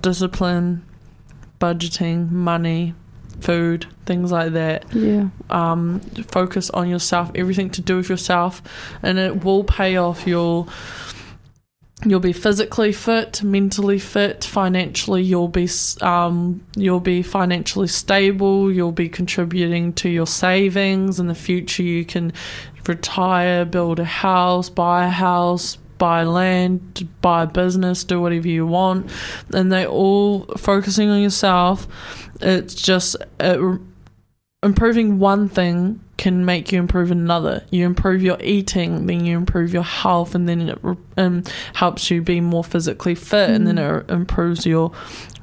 discipline, 0.00 0.84
budgeting, 1.60 2.30
money, 2.30 2.94
food, 3.40 3.86
things 4.04 4.32
like 4.32 4.52
that. 4.52 4.92
Yeah. 4.92 5.28
Um, 5.48 6.00
focus 6.28 6.70
on 6.70 6.88
yourself, 6.88 7.30
everything 7.34 7.70
to 7.70 7.80
do 7.80 7.98
with 7.98 8.08
yourself, 8.08 8.62
and 9.02 9.18
it 9.18 9.44
will 9.44 9.64
pay 9.64 9.96
off. 9.96 10.26
You'll 10.26 10.68
you'll 12.04 12.20
be 12.20 12.32
physically 12.32 12.92
fit, 12.92 13.44
mentally 13.44 13.98
fit, 13.98 14.42
financially 14.42 15.22
you'll 15.22 15.46
be 15.46 15.68
um, 16.00 16.64
you'll 16.76 17.00
be 17.00 17.22
financially 17.22 17.88
stable. 17.88 18.72
You'll 18.72 18.92
be 18.92 19.08
contributing 19.08 19.92
to 19.94 20.08
your 20.08 20.26
savings 20.26 21.20
in 21.20 21.28
the 21.28 21.34
future. 21.34 21.82
You 21.82 22.04
can 22.04 22.32
retire, 22.86 23.64
build 23.64 23.98
a 23.98 24.04
house, 24.04 24.68
buy 24.68 25.06
a 25.06 25.10
house. 25.10 25.78
Buy 25.98 26.24
land, 26.24 27.08
buy 27.20 27.44
a 27.44 27.46
business, 27.46 28.02
do 28.02 28.20
whatever 28.20 28.48
you 28.48 28.66
want, 28.66 29.08
and 29.54 29.70
they 29.70 29.86
all 29.86 30.46
focusing 30.56 31.08
on 31.10 31.22
yourself. 31.22 31.86
It's 32.40 32.74
just 32.74 33.14
it 33.38 33.80
improving 34.64 35.20
one 35.20 35.48
thing 35.48 36.00
can 36.16 36.44
make 36.44 36.72
you 36.72 36.78
improve 36.78 37.10
another. 37.10 37.64
You 37.70 37.86
improve 37.86 38.22
your 38.22 38.36
eating, 38.40 39.06
then 39.06 39.24
you 39.24 39.36
improve 39.36 39.72
your 39.72 39.82
health, 39.82 40.34
and 40.34 40.48
then 40.48 40.68
it 40.68 40.78
um, 41.16 41.44
helps 41.74 42.10
you 42.10 42.20
be 42.20 42.40
more 42.40 42.64
physically 42.64 43.14
fit, 43.14 43.50
and 43.50 43.66
then 43.66 43.78
it 43.78 44.10
improves 44.10 44.66
your 44.66 44.90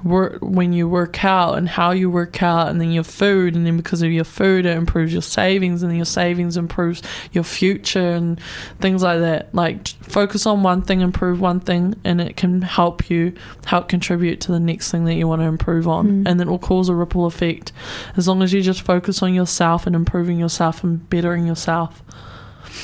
work 0.04 0.38
when 0.42 0.74
you 0.74 0.88
work 0.88 1.24
out 1.26 1.58
and 1.58 1.68
how 1.68 1.92
you 1.92 2.10
work 2.10 2.42
out, 2.42 2.70
and 2.70 2.80
then 2.80 2.92
your 2.92 3.04
food, 3.04 3.56
and 3.56 3.66
then 3.66 3.78
because 3.78 4.02
of 4.02 4.12
your 4.12 4.24
food, 4.24 4.66
it 4.66 4.78
improves 4.78 5.12
your 5.14 5.22
savings, 5.22 5.84
and 5.84 5.92
then 5.92 5.98
your 5.98 6.06
savings 6.06 6.58
improves 6.58 7.02
your 7.32 7.44
future 7.44 8.12
and 8.12 8.40
things 8.80 9.04
like 9.04 9.20
that. 9.20 9.54
Like 9.54 9.88
focus 9.88 10.46
on 10.46 10.64
one 10.64 10.82
thing, 10.82 11.02
improve 11.02 11.42
one 11.42 11.60
thing, 11.60 11.96
and 12.04 12.22
it 12.22 12.38
can 12.38 12.62
help 12.62 13.10
you 13.10 13.34
help 13.66 13.90
contribute 13.90 14.42
to 14.42 14.52
the 14.52 14.60
next 14.60 14.92
thing 14.92 15.06
that 15.06 15.16
you 15.16 15.28
want 15.28 15.42
to 15.42 15.46
improve 15.48 15.88
on, 15.88 16.08
Mm. 16.08 16.28
and 16.30 16.40
then 16.40 16.48
it 16.48 16.52
will 16.52 16.60
cause 16.60 16.90
a 16.90 16.96
ripple 16.96 17.26
effect 17.26 17.72
as 18.16 18.28
long 18.28 18.42
as 18.42 18.54
you 18.54 18.62
just 18.62 18.82
focus 18.82 19.22
on 19.22 19.34
yourself 19.34 19.86
and 19.86 19.96
improving 19.96 20.40
yourself 20.40 20.84
and 20.84 21.10
bettering 21.10 21.46
yourself. 21.46 22.02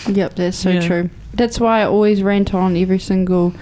Yep, 0.07 0.36
that's 0.36 0.57
so 0.57 0.70
Yeah. 0.72 0.82
true. 0.88 1.09
That's 1.34 1.59
why 1.59 1.82
I 1.82 1.86
always 1.86 2.22
rant 2.24 2.53
on 2.53 2.76
every 2.78 2.99
single 2.99 3.53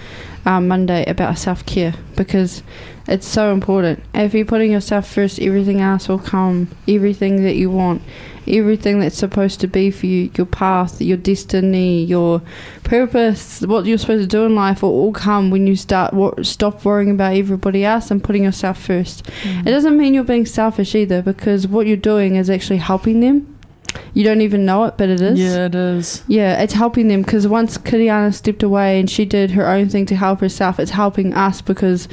um, 0.45 0.67
Monday 0.67 1.05
about 1.05 1.37
self 1.37 1.65
care 1.65 1.93
because 2.15 2.63
it's 3.07 3.27
so 3.27 3.51
important. 3.51 4.03
If 4.13 4.33
you're 4.33 4.45
putting 4.45 4.71
yourself 4.71 5.07
first, 5.07 5.39
everything 5.39 5.81
else 5.81 6.07
will 6.07 6.19
come. 6.19 6.69
Everything 6.87 7.43
that 7.43 7.55
you 7.55 7.69
want, 7.69 8.01
everything 8.47 8.99
that's 8.99 9.17
supposed 9.17 9.59
to 9.61 9.67
be 9.67 9.91
for 9.91 10.05
you, 10.05 10.31
your 10.35 10.45
path, 10.45 11.01
your 11.01 11.17
destiny, 11.17 12.03
your 12.05 12.41
purpose, 12.83 13.61
what 13.61 13.85
you're 13.85 13.97
supposed 13.97 14.29
to 14.29 14.37
do 14.37 14.45
in 14.45 14.55
life 14.55 14.81
will 14.81 14.91
all 14.91 15.11
come 15.13 15.51
when 15.51 15.67
you 15.67 15.75
start 15.75 16.13
wo- 16.13 16.35
stop 16.43 16.85
worrying 16.85 17.11
about 17.11 17.35
everybody 17.35 17.83
else 17.83 18.09
and 18.09 18.23
putting 18.23 18.43
yourself 18.43 18.81
first. 18.81 19.27
It 19.43 19.71
doesn't 19.71 19.97
mean 19.97 20.13
you're 20.13 20.23
being 20.23 20.45
selfish 20.45 20.95
either 20.95 21.21
because 21.21 21.67
what 21.67 21.87
you're 21.87 21.97
doing 21.97 22.35
is 22.35 22.49
actually 22.49 22.77
helping 22.77 23.19
them. 23.19 23.52
You 24.13 24.23
don't 24.23 24.41
even 24.41 24.65
know 24.65 24.85
it, 24.85 24.97
but 24.97 25.09
it 25.09 25.21
is. 25.21 25.39
Yeah, 25.39 25.65
it 25.65 25.75
is. 25.75 26.23
Yeah, 26.27 26.61
it's 26.61 26.73
helping 26.73 27.07
them 27.07 27.21
because 27.21 27.47
once 27.47 27.77
Kiriana 27.77 28.33
stepped 28.33 28.63
away 28.63 28.99
and 28.99 29.09
she 29.09 29.25
did 29.25 29.51
her 29.51 29.67
own 29.67 29.89
thing 29.89 30.05
to 30.07 30.15
help 30.15 30.39
herself, 30.39 30.79
it's 30.79 30.91
helping 30.91 31.33
us 31.33 31.61
because 31.61 32.07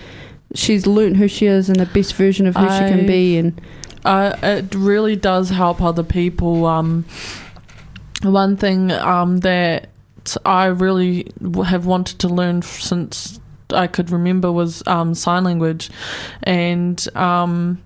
she's 0.55 0.87
learnt 0.87 1.17
who 1.17 1.29
she 1.29 1.47
is 1.47 1.69
and 1.69 1.79
the 1.79 1.87
best 1.87 2.15
version 2.15 2.47
of 2.47 2.57
who 2.57 2.65
she 2.65 2.79
can 2.79 3.07
be 3.07 3.39
and 3.39 3.61
uh, 4.05 4.37
it 4.43 4.75
really 4.75 5.17
does 5.17 5.51
help 5.51 5.83
other 5.83 6.03
people. 6.03 6.67
Um, 6.67 7.05
one 8.23 8.57
thing 8.57 8.91
um, 8.93 9.39
that 9.39 9.89
I 10.45 10.67
really 10.67 11.31
have 11.67 11.87
wanted 11.87 12.19
to 12.21 12.29
learn 12.29 12.63
since 12.63 13.41
I 13.71 13.87
could 13.87 14.11
remember 14.11 14.51
was 14.51 14.83
um, 14.87 15.15
sign 15.15 15.45
language, 15.45 15.91
and 16.43 17.07
um, 17.17 17.83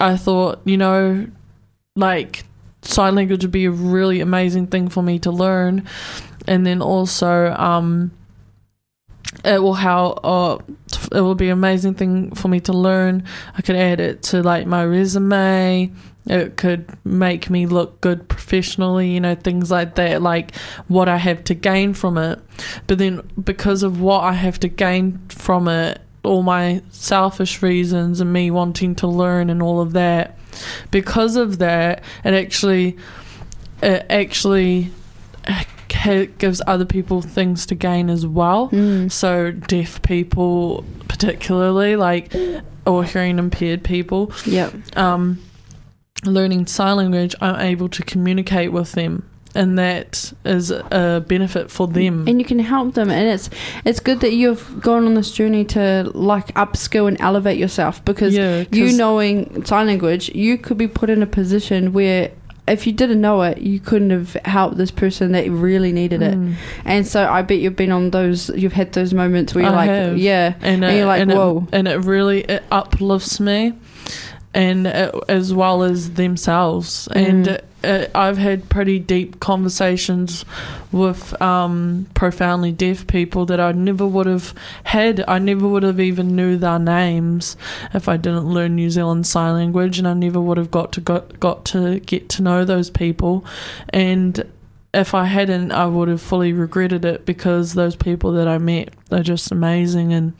I 0.00 0.16
thought, 0.16 0.60
you 0.64 0.76
know, 0.76 1.26
like 1.96 2.44
sign 2.82 3.14
language 3.14 3.42
would 3.42 3.52
be 3.52 3.64
a 3.64 3.70
really 3.70 4.20
amazing 4.20 4.66
thing 4.66 4.88
for 4.88 5.02
me 5.02 5.18
to 5.20 5.30
learn, 5.30 5.86
and 6.46 6.66
then 6.66 6.82
also. 6.82 7.52
Um, 7.52 8.12
it 9.44 9.62
will 9.62 9.74
how 9.74 10.08
uh, 10.22 10.58
it 11.10 11.20
will 11.20 11.34
be 11.34 11.46
an 11.46 11.54
amazing 11.54 11.94
thing 11.94 12.34
for 12.34 12.48
me 12.48 12.60
to 12.60 12.72
learn. 12.72 13.24
I 13.56 13.62
could 13.62 13.76
add 13.76 13.98
it 13.98 14.22
to 14.24 14.42
like 14.42 14.66
my 14.66 14.84
resume. 14.84 15.90
It 16.26 16.56
could 16.56 16.86
make 17.04 17.50
me 17.50 17.66
look 17.66 18.00
good 18.00 18.28
professionally, 18.28 19.10
you 19.10 19.20
know, 19.20 19.34
things 19.34 19.70
like 19.70 19.96
that, 19.96 20.22
like 20.22 20.54
what 20.86 21.08
I 21.08 21.16
have 21.16 21.42
to 21.44 21.54
gain 21.54 21.94
from 21.94 22.16
it. 22.16 22.38
But 22.86 22.98
then 22.98 23.22
because 23.42 23.82
of 23.82 24.00
what 24.00 24.22
I 24.22 24.34
have 24.34 24.60
to 24.60 24.68
gain 24.68 25.20
from 25.28 25.66
it, 25.66 26.00
all 26.22 26.42
my 26.42 26.82
selfish 26.90 27.60
reasons 27.60 28.20
and 28.20 28.32
me 28.32 28.52
wanting 28.52 28.94
to 28.96 29.08
learn 29.08 29.50
and 29.50 29.60
all 29.60 29.80
of 29.80 29.94
that, 29.94 30.38
because 30.90 31.36
of 31.36 31.58
that, 31.58 32.02
it 32.24 32.34
actually, 32.34 32.96
it 33.82 34.06
actually 34.10 34.90
gives 36.38 36.60
other 36.66 36.84
people 36.84 37.22
things 37.22 37.66
to 37.66 37.74
gain 37.74 38.10
as 38.10 38.26
well. 38.26 38.68
mm, 38.70 39.10
So 39.10 39.50
deaf 39.52 40.02
people, 40.02 40.84
particularly 41.08 41.96
like, 41.96 42.34
or 42.86 43.04
hearing 43.04 43.38
impaired 43.38 43.84
people, 43.84 44.32
yep. 44.44 44.72
um, 44.96 45.40
learning 46.24 46.66
sign 46.66 46.96
language, 46.96 47.34
I'm 47.40 47.60
able 47.60 47.88
to 47.90 48.02
communicate 48.02 48.72
with 48.72 48.92
them, 48.92 49.28
and 49.54 49.78
that 49.78 50.32
is 50.44 50.70
a 50.70 51.22
benefit 51.28 51.70
for 51.70 51.86
them. 51.86 52.26
and 52.26 52.40
you 52.40 52.44
can 52.46 52.58
help 52.58 52.94
them 52.94 53.10
and 53.10 53.28
it's 53.28 53.50
it's 53.84 54.00
good 54.00 54.20
that 54.20 54.32
you've 54.32 54.80
gone 54.80 55.04
on 55.04 55.14
this 55.14 55.30
journey 55.32 55.64
to 55.64 56.10
like 56.14 56.48
upskill 56.54 57.06
and 57.08 57.20
elevate 57.20 57.58
yourself 57.58 58.04
because 58.04 58.34
yeah, 58.34 58.64
you 58.72 58.92
knowing 58.96 59.64
sign 59.64 59.86
language 59.86 60.30
you 60.34 60.56
could 60.56 60.78
be 60.78 60.88
put 60.88 61.10
in 61.10 61.22
a 61.22 61.26
position 61.26 61.92
where 61.92 62.30
if 62.68 62.86
you 62.86 62.92
didn't 62.92 63.20
know 63.20 63.42
it 63.42 63.58
you 63.58 63.80
couldn't 63.80 64.10
have 64.10 64.32
helped 64.44 64.76
this 64.76 64.90
person 64.92 65.32
that 65.32 65.50
really 65.50 65.92
needed 65.92 66.22
it 66.22 66.38
Mm. 66.38 66.54
and 66.84 67.06
so 67.06 67.26
i 67.28 67.42
bet 67.42 67.58
you've 67.58 67.76
been 67.76 67.90
on 67.92 68.10
those 68.10 68.48
you've 68.50 68.72
had 68.72 68.92
those 68.92 69.12
moments 69.12 69.54
where 69.54 69.64
you're 69.64 69.72
I 69.72 69.76
like 69.76 69.90
have. 69.90 70.16
yeah 70.16 70.54
and, 70.62 70.82
And 70.82 70.84
it, 70.84 70.96
you're 70.98 71.06
like, 71.06 71.20
and 71.22 71.32
"Whoa." 71.32 71.66
it, 71.70 71.74
and 71.76 71.88
it 71.88 71.98
really 72.04 72.40
it 72.42 72.62
uplifts 72.70 73.40
me, 73.40 73.74
and 74.54 74.86
it, 74.86 75.14
as 75.28 75.52
well 75.52 75.82
as 75.82 76.12
themselves. 76.12 77.08
And 77.14 77.46
Mm. 77.46 77.60
Uh, 77.84 78.06
I've 78.14 78.38
had 78.38 78.68
pretty 78.68 78.98
deep 78.98 79.40
conversations 79.40 80.44
with 80.90 81.40
um, 81.40 82.06
profoundly 82.14 82.72
deaf 82.72 83.06
people 83.06 83.46
that 83.46 83.60
I 83.60 83.72
never 83.72 84.06
would 84.06 84.26
have 84.26 84.54
had. 84.84 85.24
I 85.26 85.38
never 85.38 85.66
would 85.66 85.82
have 85.82 86.00
even 86.00 86.36
knew 86.36 86.56
their 86.56 86.78
names 86.78 87.56
if 87.92 88.08
I 88.08 88.16
didn't 88.16 88.46
learn 88.46 88.76
New 88.76 88.90
Zealand 88.90 89.26
Sign 89.26 89.54
Language, 89.54 89.98
and 89.98 90.06
I 90.06 90.14
never 90.14 90.40
would 90.40 90.58
have 90.58 90.70
got 90.70 90.92
to 90.92 91.00
got, 91.00 91.40
got 91.40 91.64
to 91.66 92.00
get 92.00 92.28
to 92.30 92.42
know 92.42 92.64
those 92.64 92.90
people, 92.90 93.44
and. 93.90 94.44
If 94.94 95.14
I 95.14 95.24
hadn't, 95.24 95.72
I 95.72 95.86
would 95.86 96.08
have 96.08 96.20
fully 96.20 96.52
regretted 96.52 97.06
it 97.06 97.24
because 97.24 97.72
those 97.72 97.96
people 97.96 98.32
that 98.32 98.46
I 98.46 98.58
met 98.58 98.90
are 99.10 99.22
just 99.22 99.50
amazing, 99.50 100.12
and 100.12 100.34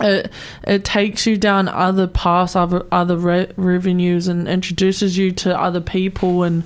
it 0.00 0.32
it 0.64 0.84
takes 0.84 1.26
you 1.26 1.36
down 1.36 1.68
other 1.68 2.06
paths, 2.06 2.54
other 2.54 2.86
other 2.92 3.16
re- 3.16 3.52
revenues, 3.56 4.28
and 4.28 4.48
introduces 4.48 5.18
you 5.18 5.32
to 5.32 5.58
other 5.58 5.80
people, 5.80 6.42
and 6.42 6.64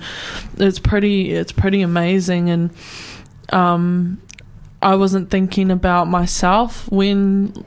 it's 0.57 0.79
pretty 0.79 1.31
it's 1.31 1.51
pretty 1.51 1.81
amazing. 1.81 2.49
And 2.49 2.71
um, 3.49 4.21
I 4.81 4.95
wasn't 4.95 5.29
thinking 5.29 5.71
about 5.71 6.07
myself 6.07 6.89
when 6.91 7.65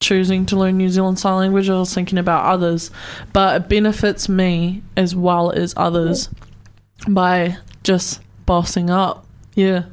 choosing 0.00 0.46
to 0.46 0.56
learn 0.56 0.78
New 0.78 0.88
Zealand 0.88 1.18
Sign 1.18 1.36
Language. 1.36 1.68
I 1.68 1.78
was 1.78 1.94
thinking 1.94 2.18
about 2.18 2.46
others, 2.46 2.90
but 3.32 3.60
it 3.60 3.68
benefits 3.68 4.28
me 4.28 4.82
as 4.96 5.14
well 5.14 5.50
as 5.50 5.74
others 5.76 6.30
by 7.06 7.58
just 7.84 8.20
bossing 8.46 8.90
up. 8.90 9.26
Yeah. 9.54 9.84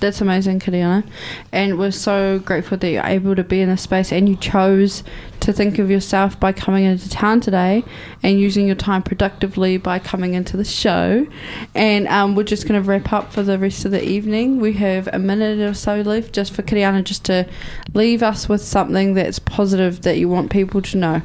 That's 0.00 0.20
amazing, 0.20 0.60
Kiriana. 0.60 1.04
And 1.52 1.78
we're 1.78 1.90
so 1.90 2.38
grateful 2.40 2.76
that 2.78 2.90
you're 2.90 3.04
able 3.04 3.36
to 3.36 3.44
be 3.44 3.60
in 3.60 3.68
this 3.68 3.82
space 3.82 4.12
and 4.12 4.28
you 4.28 4.36
chose 4.36 5.04
to 5.40 5.52
think 5.52 5.78
of 5.78 5.90
yourself 5.90 6.38
by 6.38 6.52
coming 6.52 6.84
into 6.84 7.08
town 7.08 7.40
today 7.40 7.84
and 8.22 8.40
using 8.40 8.66
your 8.66 8.76
time 8.76 9.02
productively 9.02 9.76
by 9.76 9.98
coming 9.98 10.34
into 10.34 10.56
the 10.56 10.64
show. 10.64 11.26
And 11.74 12.08
um, 12.08 12.34
we're 12.34 12.44
just 12.44 12.66
going 12.66 12.82
to 12.82 12.88
wrap 12.88 13.12
up 13.12 13.32
for 13.32 13.42
the 13.42 13.58
rest 13.58 13.84
of 13.84 13.90
the 13.90 14.04
evening. 14.04 14.60
We 14.60 14.72
have 14.74 15.08
a 15.12 15.18
minute 15.18 15.60
or 15.60 15.74
so 15.74 16.00
left 16.00 16.32
just 16.32 16.52
for 16.52 16.62
Kiriana 16.62 17.04
just 17.04 17.24
to 17.26 17.48
leave 17.94 18.22
us 18.22 18.48
with 18.48 18.62
something 18.62 19.14
that's 19.14 19.38
positive 19.38 20.02
that 20.02 20.18
you 20.18 20.28
want 20.28 20.50
people 20.50 20.82
to 20.82 20.96
know. 20.96 21.22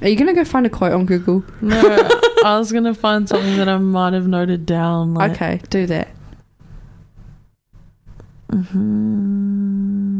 Are 0.00 0.08
you 0.08 0.16
going 0.16 0.28
to 0.28 0.34
go 0.34 0.44
find 0.44 0.66
a 0.66 0.70
quote 0.70 0.92
on 0.92 1.06
Google? 1.06 1.44
No, 1.60 1.78
I 2.44 2.58
was 2.58 2.72
gonna 2.72 2.92
find 2.94 3.28
something 3.28 3.56
that 3.56 3.68
I 3.68 3.78
might 3.78 4.14
have 4.14 4.26
noted 4.26 4.66
down. 4.66 5.14
Like, 5.14 5.32
Okay, 5.32 5.60
do 5.70 5.86
that. 5.86 6.08
Hmm 8.52 10.12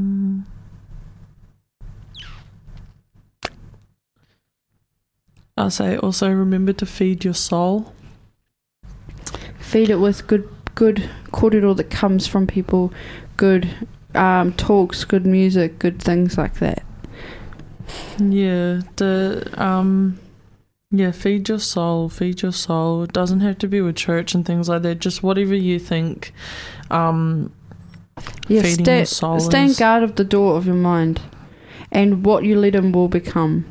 I'll 5.57 5.70
say 5.70 5.97
also 5.97 6.30
remember 6.30 6.72
to 6.74 6.87
feed 6.87 7.24
your 7.24 7.35
soul. 7.35 7.93
feed 9.59 9.91
it 9.91 9.97
with 9.97 10.26
good 10.26 10.49
good 10.74 11.09
kōrero 11.26 11.76
that 11.76 11.91
comes 11.91 12.26
from 12.26 12.47
people, 12.47 12.93
good 13.37 13.68
um, 14.14 14.53
talks, 14.55 15.05
good 15.05 15.26
music, 15.26 15.78
good 15.78 16.01
things 16.03 16.37
like 16.37 16.55
that. 16.55 16.83
Yeah, 18.18 18.80
the 18.97 19.51
um 19.57 20.18
yeah, 20.91 21.11
feed 21.11 21.49
your 21.49 21.59
soul, 21.59 22.09
feed 22.09 22.43
your 22.43 22.53
soul. 22.53 23.05
It 23.05 23.12
doesn't 23.12 23.41
have 23.41 23.59
to 23.59 23.68
be 23.68 23.80
with 23.80 23.97
church 23.97 24.35
and 24.35 24.45
things 24.45 24.68
like 24.68 24.83
that. 24.83 24.99
Just 24.99 25.22
whatever 25.22 25.55
you 25.55 25.78
think 25.78 26.33
um 26.91 27.53
Yeah, 28.49 28.62
feeding 28.62 28.85
stay, 28.85 28.97
your 28.99 29.07
soul 29.07 29.41
stay 29.41 29.62
in 29.62 29.70
is. 29.70 29.79
guard 29.79 30.03
of 30.03 30.16
the 30.16 30.25
door 30.25 30.57
of 30.57 30.66
your 30.66 30.75
mind, 30.75 31.20
and 31.91 32.25
what 32.25 32.45
you 32.45 32.59
let 32.59 32.75
in 32.75 32.93
will 32.93 33.09
become. 33.09 33.64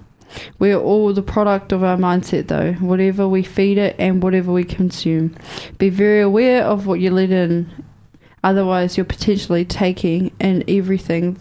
We're 0.60 0.80
all 0.80 1.14
the 1.14 1.22
product 1.22 1.72
of 1.72 1.84
our 1.84 1.98
mindset, 1.98 2.48
though. 2.48 2.74
Whatever 2.74 3.28
we 3.28 3.44
feed 3.44 3.78
it 3.78 3.96
and 4.00 4.24
whatever 4.24 4.52
we 4.52 4.64
consume, 4.64 5.36
be 5.78 5.90
very 5.90 6.22
aware 6.22 6.64
of 6.64 6.88
what 6.88 7.00
you 7.00 7.12
let 7.12 7.32
in. 7.32 7.70
Otherwise, 8.44 8.98
you're 8.98 9.06
potentially 9.06 9.66
taking 9.66 10.32
in 10.40 10.64
everything 10.68 11.38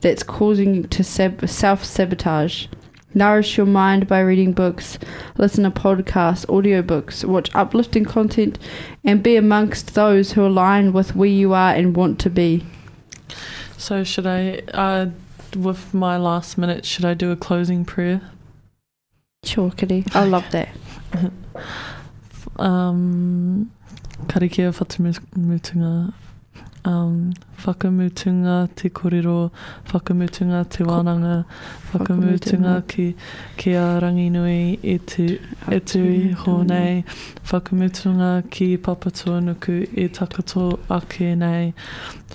that's 0.00 0.22
causing 0.22 0.74
you 0.74 0.82
to 0.84 1.04
sab- 1.04 1.48
self 1.48 1.84
sabotage. 1.84 2.66
Nourish 3.14 3.56
your 3.56 3.66
mind 3.66 4.06
by 4.06 4.20
reading 4.20 4.52
books, 4.52 4.98
listen 5.38 5.64
to 5.64 5.70
podcasts, 5.70 6.44
audiobooks, 6.46 7.24
watch 7.24 7.50
uplifting 7.54 8.04
content, 8.04 8.58
and 9.02 9.22
be 9.22 9.36
amongst 9.36 9.94
those 9.94 10.32
who 10.32 10.46
align 10.46 10.92
with 10.92 11.16
where 11.16 11.28
you 11.28 11.52
are 11.54 11.74
and 11.74 11.96
want 11.96 12.18
to 12.20 12.30
be. 12.30 12.64
So 13.76 14.04
should 14.04 14.26
I 14.26 14.62
uh 14.74 15.06
with 15.56 15.94
my 15.94 16.16
last 16.18 16.58
minute, 16.58 16.84
should 16.84 17.04
I 17.06 17.14
do 17.14 17.30
a 17.30 17.36
closing 17.36 17.84
prayer? 17.84 18.20
Sure, 19.44 19.70
Kitty. 19.70 20.04
I 20.12 20.24
love 20.24 20.44
that. 20.50 20.68
Um 22.58 23.70
karakia 24.26 24.72
whakamutunga 24.72 26.12
um, 26.84 27.32
whakamutunga 27.64 28.68
te 28.74 28.88
korero, 28.90 29.50
whakamutunga 29.88 30.68
te 30.68 30.84
wānanga, 30.84 31.44
whakamutunga 31.92 32.86
ki, 32.88 33.14
ki 33.56 33.72
a 33.72 34.00
ranginui 34.00 34.78
e 34.82 34.98
tu, 34.98 35.38
e 35.70 35.80
tui 35.80 36.34
hōnei, 36.34 37.04
whakamutunga 37.50 38.50
ki 38.50 38.78
papatua 38.78 39.42
nuku 39.42 39.88
e 39.96 40.08
takato 40.08 40.78
ake 40.90 41.36
nei, 41.36 41.74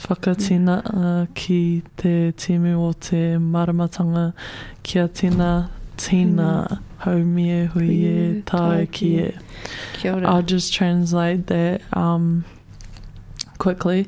whakatina 0.07 0.79
uh, 0.93 1.25
ki 1.33 1.83
te 1.97 2.31
timu 2.31 2.77
o 2.89 2.93
te 2.93 3.37
maramatanga, 3.37 4.33
kia 4.83 5.07
tina, 5.07 5.69
tina, 5.97 6.81
haumie 7.05 7.67
hui 7.67 8.05
e 8.05 8.41
tae 8.45 8.85
ki 8.87 9.19
e. 9.19 9.31
I'll 10.03 10.41
just 10.41 10.73
translate 10.73 11.47
that 11.47 11.81
um, 11.95 12.43
quickly. 13.57 14.07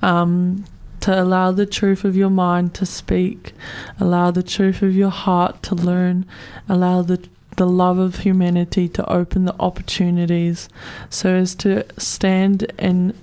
Um, 0.00 0.64
to 1.00 1.20
allow 1.20 1.50
the 1.50 1.66
truth 1.66 2.04
of 2.04 2.16
your 2.16 2.30
mind 2.30 2.74
to 2.74 2.86
speak, 2.86 3.52
allow 3.98 4.30
the 4.30 4.42
truth 4.42 4.82
of 4.82 4.94
your 4.94 5.10
heart 5.10 5.62
to 5.64 5.74
learn, 5.74 6.26
allow 6.68 7.02
the 7.02 7.28
the 7.56 7.66
love 7.66 7.98
of 7.98 8.20
humanity 8.20 8.88
to 8.88 9.06
open 9.12 9.44
the 9.44 9.54
opportunities, 9.60 10.70
so 11.10 11.34
as 11.34 11.54
to 11.54 11.84
stand 11.98 12.62
in 12.78 13.14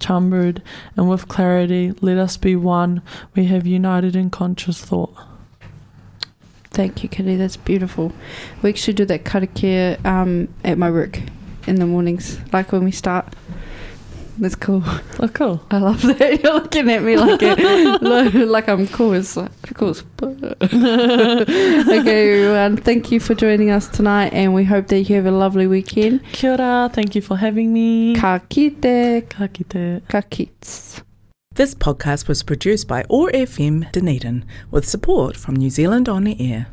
chambered, 0.00 0.62
and 0.96 1.08
with 1.08 1.28
clarity, 1.28 1.92
let 2.00 2.16
us 2.18 2.36
be 2.36 2.56
one. 2.56 3.02
We 3.34 3.46
have 3.46 3.66
united 3.66 4.16
in 4.16 4.30
conscious 4.30 4.80
thought. 4.80 5.14
Thank 6.70 7.02
you, 7.02 7.08
Kitty. 7.08 7.36
That's 7.36 7.56
beautiful. 7.56 8.12
We 8.62 8.70
actually 8.70 8.94
do 8.94 9.04
that 9.06 9.24
karakia 9.24 10.04
um, 10.04 10.48
at 10.64 10.78
my 10.78 10.90
work 10.90 11.20
in 11.68 11.76
the 11.76 11.86
mornings, 11.86 12.38
like 12.52 12.72
when 12.72 12.84
we 12.84 12.90
start. 12.90 13.34
That's 14.40 14.54
cool. 14.54 14.82
Oh, 15.18 15.28
cool. 15.34 15.60
I 15.70 15.78
love 15.78 16.00
that. 16.02 16.40
You're 16.42 16.54
looking 16.54 16.88
at 16.90 17.02
me 17.02 17.16
like 17.16 17.42
a, 17.42 17.98
like 18.46 18.68
I'm 18.68 18.86
cool 18.86 19.12
as 19.12 19.36
cool 19.74 19.90
as 19.90 20.04
Okay, 20.22 22.38
everyone. 22.38 22.76
Thank 22.76 23.10
you 23.10 23.18
for 23.20 23.34
joining 23.34 23.70
us 23.70 23.88
tonight, 23.88 24.32
and 24.32 24.54
we 24.54 24.64
hope 24.64 24.86
that 24.88 25.00
you 25.00 25.16
have 25.16 25.26
a 25.26 25.32
lovely 25.32 25.66
weekend. 25.66 26.22
Kia 26.32 26.52
ora, 26.52 26.88
thank 26.92 27.14
you 27.16 27.22
for 27.22 27.36
having 27.36 27.72
me. 27.72 28.14
Ka 28.14 28.38
kite, 28.48 29.28
Ka 29.28 29.48
kite. 29.48 30.02
ka 30.08 30.20
kite. 30.22 31.02
This 31.54 31.74
podcast 31.74 32.28
was 32.28 32.44
produced 32.44 32.86
by 32.86 33.04
OAR 33.10 33.32
FM 33.32 33.90
Dunedin 33.90 34.44
with 34.70 34.86
support 34.86 35.36
from 35.36 35.56
New 35.56 35.70
Zealand 35.70 36.08
On 36.08 36.22
the 36.22 36.36
Air. 36.40 36.68